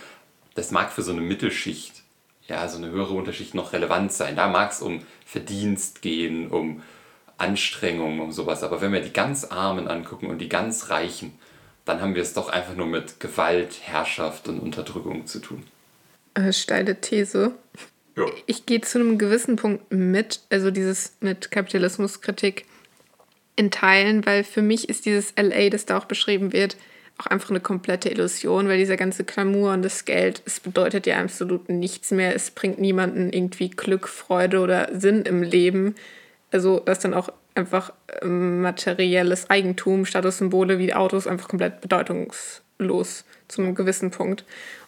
[0.54, 2.02] das mag für so eine Mittelschicht,
[2.48, 4.36] ja, so eine höhere Unterschicht noch relevant sein.
[4.36, 6.82] Da mag es um Verdienst gehen, um
[7.38, 8.62] Anstrengung, um sowas.
[8.62, 11.32] Aber wenn wir die ganz Armen angucken und die ganz Reichen,
[11.84, 15.62] dann haben wir es doch einfach nur mit Gewalt, Herrschaft und Unterdrückung zu tun.
[16.34, 17.52] Äh, steile These.
[18.16, 18.24] Ja.
[18.46, 22.64] Ich gehe zu einem gewissen Punkt mit, also dieses mit Kapitalismuskritik
[23.56, 26.76] in Teilen, weil für mich ist dieses LA, das da auch beschrieben wird,
[27.18, 31.18] auch einfach eine komplette Illusion, weil dieser ganze Glamour und das Geld, es bedeutet ja
[31.18, 32.34] absolut nichts mehr.
[32.34, 35.94] Es bringt niemanden irgendwie Glück, Freude oder Sinn im Leben.
[36.50, 37.92] Also, dass dann auch einfach
[38.22, 44.44] ähm, materielles Eigentum, Statussymbole wie Autos einfach komplett bedeutungslos zu einem gewissen Punkt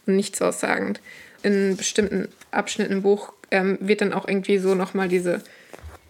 [0.07, 1.01] und nichts aussagend.
[1.43, 5.41] In bestimmten Abschnitten im Buch ähm, wird dann auch irgendwie so nochmal diese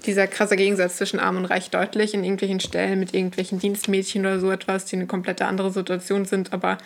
[0.06, 4.40] dieser krasse Gegensatz zwischen Arm und Reich deutlich in irgendwelchen Stellen mit irgendwelchen Dienstmädchen oder
[4.40, 6.78] so etwas, die eine komplette andere Situation sind, aber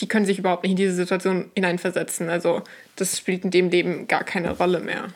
[0.00, 2.30] die können sich überhaupt nicht in diese Situation hineinversetzen.
[2.30, 2.62] Also
[2.96, 5.08] das spielt in dem Leben gar keine Rolle mehr.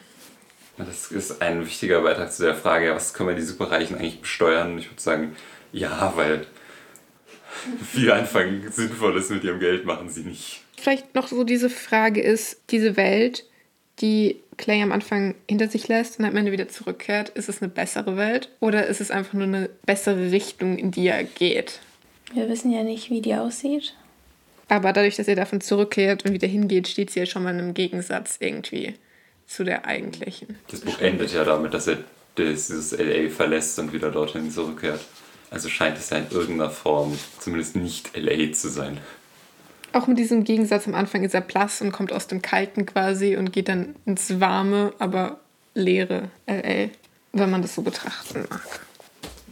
[0.76, 4.78] Das ist ein wichtiger Beitrag zu der Frage, was können wir die Superreichen eigentlich besteuern?
[4.78, 5.36] Ich würde sagen,
[5.72, 6.46] ja, weil
[7.92, 10.62] viel Anfang Sinnvolles mit ihrem Geld machen sie nicht.
[10.76, 13.44] Vielleicht noch so diese Frage ist, diese Welt,
[14.00, 17.70] die Clay am Anfang hinter sich lässt und am Ende wieder zurückkehrt, ist es eine
[17.70, 21.80] bessere Welt oder ist es einfach nur eine bessere Richtung, in die er geht?
[22.32, 23.94] Wir wissen ja nicht, wie die aussieht.
[24.68, 27.60] Aber dadurch, dass er davon zurückkehrt und wieder hingeht, steht sie ja schon mal in
[27.60, 28.94] einem Gegensatz irgendwie
[29.46, 30.56] zu der eigentlichen.
[30.68, 31.98] Das Buch endet ja damit, dass er
[32.38, 35.00] dieses LA verlässt und wieder dorthin zurückkehrt.
[35.50, 38.98] Also scheint es ja in irgendeiner Form zumindest nicht LA zu sein
[39.94, 43.36] auch mit diesem Gegensatz am Anfang ist er blass und kommt aus dem Kalten quasi
[43.36, 45.38] und geht dann ins warme, aber
[45.74, 46.90] leere LA,
[47.32, 48.80] wenn man das so betrachten mag.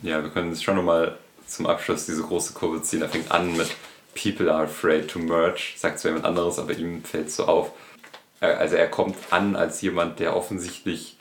[0.02, 1.16] Ja, wir können jetzt schon nochmal
[1.46, 3.02] zum Abschluss diese große Kurve ziehen.
[3.02, 3.74] Er fängt an mit
[4.14, 7.72] People are afraid to merge, sagt zwar jemand anderes, aber ihm fällt es so auf.
[8.40, 11.16] Also er kommt an als jemand, der offensichtlich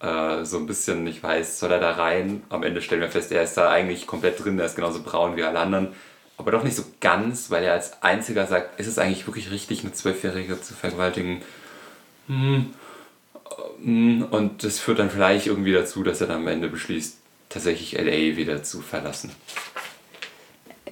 [0.00, 2.42] äh, so ein bisschen nicht weiß, soll er da rein?
[2.48, 5.36] Am Ende stellen wir fest, er ist da eigentlich komplett drin, er ist genauso braun
[5.36, 5.94] wie alle anderen
[6.42, 9.82] aber doch nicht so ganz, weil er als einziger sagt, ist es eigentlich wirklich richtig,
[9.82, 11.42] eine Zwölfjährige zu vergewaltigen?
[12.26, 12.74] Hm.
[13.82, 14.26] hm.
[14.30, 17.16] Und das führt dann vielleicht irgendwie dazu, dass er dann am Ende beschließt,
[17.48, 19.30] tatsächlich LA wieder zu verlassen.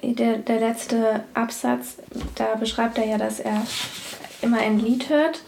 [0.01, 1.97] Der, der letzte Absatz,
[2.35, 3.65] da beschreibt er ja, dass er
[4.41, 5.41] immer ein Lied hört,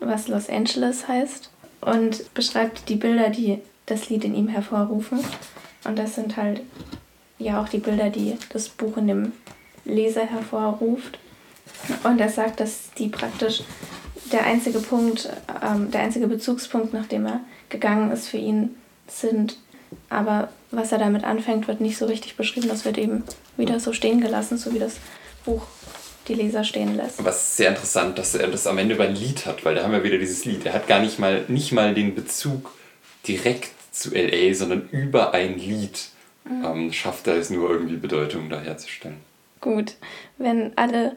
[0.00, 1.50] was Los Angeles heißt
[1.82, 5.20] und beschreibt die Bilder, die das Lied in ihm hervorrufen.
[5.84, 6.62] Und das sind halt
[7.40, 9.32] ja auch die Bilder, die das Buch in dem
[9.84, 11.18] Leser hervorruft.
[12.04, 13.62] Und er sagt, dass die praktisch
[14.32, 15.28] der einzige Punkt,
[15.64, 18.76] ähm, der einzige Bezugspunkt, nachdem er gegangen ist für ihn,
[19.08, 19.56] sind.
[20.08, 22.68] Aber was er damit anfängt, wird nicht so richtig beschrieben.
[22.68, 23.24] Das wird eben
[23.56, 24.96] wieder so stehen gelassen, so wie das
[25.44, 25.62] Buch
[26.28, 27.24] die Leser stehen lässt.
[27.24, 29.92] Was sehr interessant, dass er das am Ende über ein Lied hat, weil da haben
[29.92, 30.64] wir wieder dieses Lied.
[30.66, 32.70] Er hat gar nicht mal, nicht mal den Bezug
[33.26, 36.10] direkt zu LA, sondern über ein Lied
[36.50, 36.64] mhm.
[36.64, 39.18] ähm, schafft er es nur irgendwie Bedeutung da herzustellen.
[39.60, 39.94] Gut,
[40.38, 41.16] wenn alle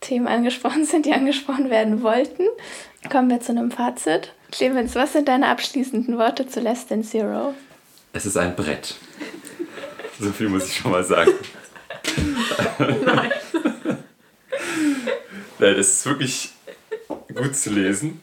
[0.00, 2.44] Themen angesprochen sind, die angesprochen werden wollten,
[3.10, 4.32] kommen wir zu einem Fazit.
[4.52, 7.54] Clemens, was sind deine abschließenden Worte zu Less Than Zero?
[8.12, 8.96] Es ist ein Brett.
[10.18, 11.30] So viel muss ich schon mal sagen.
[12.78, 13.32] Nein.
[15.58, 16.52] Nein, es ist wirklich
[17.34, 18.18] gut zu lesen.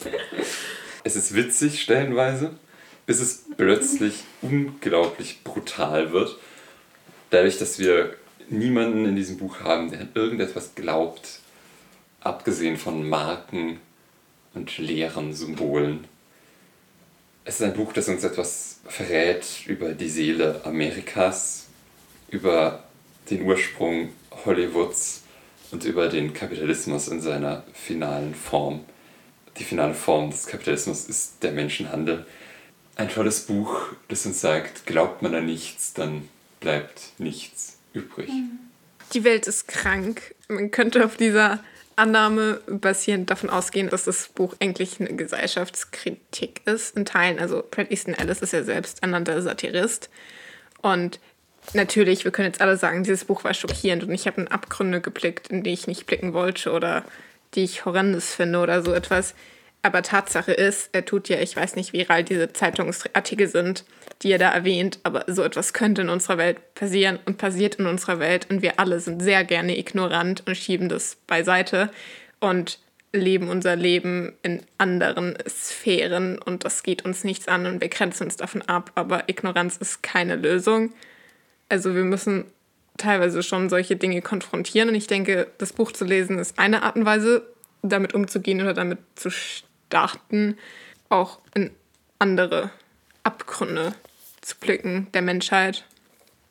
[1.03, 2.51] Es ist witzig stellenweise,
[3.05, 6.37] bis es plötzlich unglaublich brutal wird.
[7.29, 8.15] Dadurch, dass wir
[8.49, 11.39] niemanden in diesem Buch haben, der an irgendetwas glaubt,
[12.21, 13.79] abgesehen von Marken
[14.53, 16.05] und leeren Symbolen.
[17.45, 21.67] Es ist ein Buch, das uns etwas verrät über die Seele Amerikas,
[22.29, 22.83] über
[23.29, 24.09] den Ursprung
[24.45, 25.23] Hollywoods
[25.71, 28.81] und über den Kapitalismus in seiner finalen Form.
[29.57, 32.25] Die finale Form des Kapitalismus ist der Menschenhandel.
[32.95, 36.29] Ein tolles Buch, das uns sagt, glaubt man an nichts, dann
[36.59, 38.29] bleibt nichts übrig.
[39.13, 40.35] Die Welt ist krank.
[40.47, 41.59] Man könnte auf dieser
[41.95, 47.39] Annahme basierend davon ausgehen, dass das Buch eigentlich eine Gesellschaftskritik ist, in Teilen.
[47.39, 50.09] Also Bret Easton Ellis ist ja selbst ernannter Satirist.
[50.81, 51.19] Und
[51.73, 55.01] natürlich, wir können jetzt alle sagen, dieses Buch war schockierend und ich habe in Abgründe
[55.01, 57.03] geblickt, in die ich nicht blicken wollte oder
[57.53, 59.35] die ich horrendes finde oder so etwas.
[59.85, 63.83] Aber Tatsache ist, er tut ja, ich weiß nicht, wie real diese Zeitungsartikel sind,
[64.21, 67.85] die er da erwähnt, aber so etwas könnte in unserer Welt passieren und passiert in
[67.85, 71.91] unserer Welt und wir alle sind sehr gerne ignorant und schieben das beiseite
[72.39, 72.79] und
[73.11, 78.23] leben unser Leben in anderen Sphären und das geht uns nichts an und wir grenzen
[78.23, 80.93] uns davon ab, aber Ignoranz ist keine Lösung.
[81.67, 82.45] Also wir müssen
[82.97, 86.95] teilweise schon solche Dinge konfrontieren und ich denke, das Buch zu lesen ist eine Art
[86.95, 87.45] und Weise,
[87.81, 89.29] damit umzugehen oder damit zu
[89.93, 90.57] starten,
[91.09, 91.69] auch in
[92.17, 92.71] andere
[93.21, 93.93] Abgründe
[94.41, 95.85] zu blicken der Menschheit.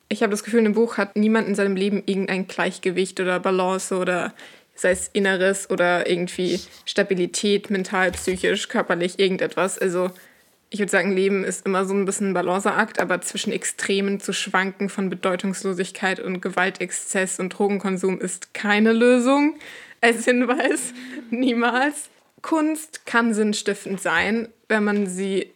[0.08, 3.40] Ich habe das Gefühl, in dem Buch hat niemand in seinem Leben irgendein Gleichgewicht oder
[3.40, 4.32] Balance oder
[4.76, 9.76] sei es Inneres oder irgendwie Stabilität, mental, psychisch, körperlich, irgendetwas.
[9.76, 10.10] Also
[10.70, 14.32] ich würde sagen, Leben ist immer so ein bisschen ein Balanceakt, aber zwischen Extremen zu
[14.32, 19.56] schwanken von Bedeutungslosigkeit und Gewaltexzess und Drogenkonsum ist keine Lösung.
[20.00, 20.94] Als Hinweis,
[21.30, 22.08] niemals.
[22.42, 25.52] Kunst kann sinnstiftend sein, wenn man sie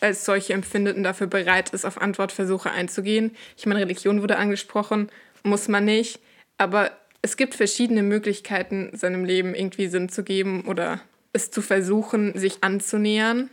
[0.00, 3.36] als solche empfindet und dafür bereit ist, auf Antwortversuche einzugehen.
[3.56, 5.10] Ich meine, Religion wurde angesprochen,
[5.42, 6.20] muss man nicht.
[6.58, 6.90] Aber
[7.22, 11.00] es gibt verschiedene Möglichkeiten, seinem Leben irgendwie Sinn zu geben oder
[11.32, 13.48] es zu versuchen, sich anzunähern.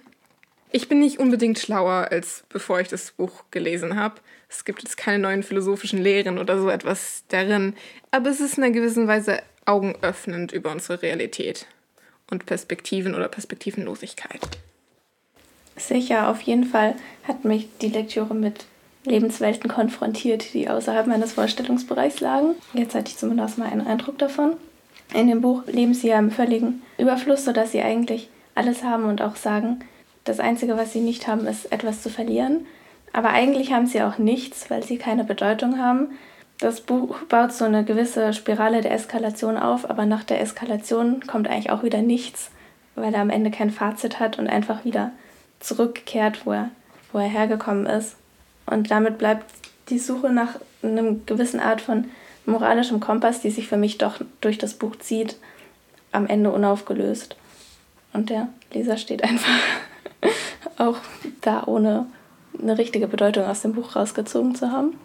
[0.71, 4.15] Ich bin nicht unbedingt schlauer, als bevor ich das Buch gelesen habe.
[4.49, 7.75] Es gibt jetzt keine neuen philosophischen Lehren oder so etwas darin,
[8.11, 11.67] aber es ist in einer gewissen Weise augenöffnend über unsere Realität
[12.31, 14.41] und Perspektiven oder Perspektivenlosigkeit.
[15.77, 16.95] Sicher, auf jeden Fall
[17.27, 18.65] hat mich die Lektüre mit
[19.05, 22.55] Lebenswelten konfrontiert, die außerhalb meines Vorstellungsbereichs lagen.
[22.73, 24.53] Jetzt hatte ich zumindest mal einen Eindruck davon.
[25.13, 29.21] In dem Buch leben sie ja im völligen Überfluss, sodass sie eigentlich alles haben und
[29.21, 29.79] auch sagen,
[30.25, 32.67] das Einzige, was sie nicht haben, ist etwas zu verlieren.
[33.13, 36.09] Aber eigentlich haben sie auch nichts, weil sie keine Bedeutung haben.
[36.59, 41.47] Das Buch baut so eine gewisse Spirale der Eskalation auf, aber nach der Eskalation kommt
[41.47, 42.51] eigentlich auch wieder nichts,
[42.95, 45.11] weil er am Ende kein Fazit hat und einfach wieder
[45.61, 46.69] zurückkehrt, wo er,
[47.13, 48.17] wo er hergekommen ist.
[48.65, 49.45] Und damit bleibt
[49.87, 52.11] die Suche nach einem gewissen Art von
[52.45, 55.37] moralischem Kompass, die sich für mich doch durch das Buch zieht,
[56.11, 57.37] am Ende unaufgelöst.
[58.11, 59.59] Und der Leser steht einfach
[60.77, 60.97] auch
[61.39, 62.07] da, ohne
[62.61, 64.95] eine richtige Bedeutung aus dem Buch rausgezogen zu haben.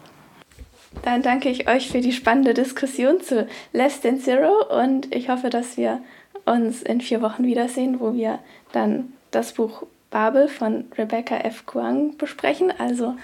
[1.03, 5.49] Dann danke ich euch für die spannende Diskussion zu Less Than Zero und ich hoffe,
[5.49, 6.01] dass wir
[6.45, 8.39] uns in vier Wochen wiedersehen, wo wir
[8.71, 11.65] dann das Buch Babel von Rebecca F.
[11.65, 12.71] Kuang besprechen.
[12.77, 13.15] Also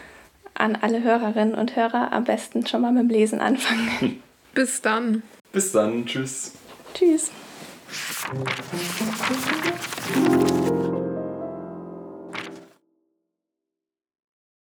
[0.54, 4.22] an alle Hörerinnen und Hörer am besten schon mal mit dem Lesen anfangen.
[4.54, 5.24] Bis dann.
[5.54, 6.06] Bis dann.
[6.06, 6.54] Tschüss.
[6.94, 7.32] Tschüss.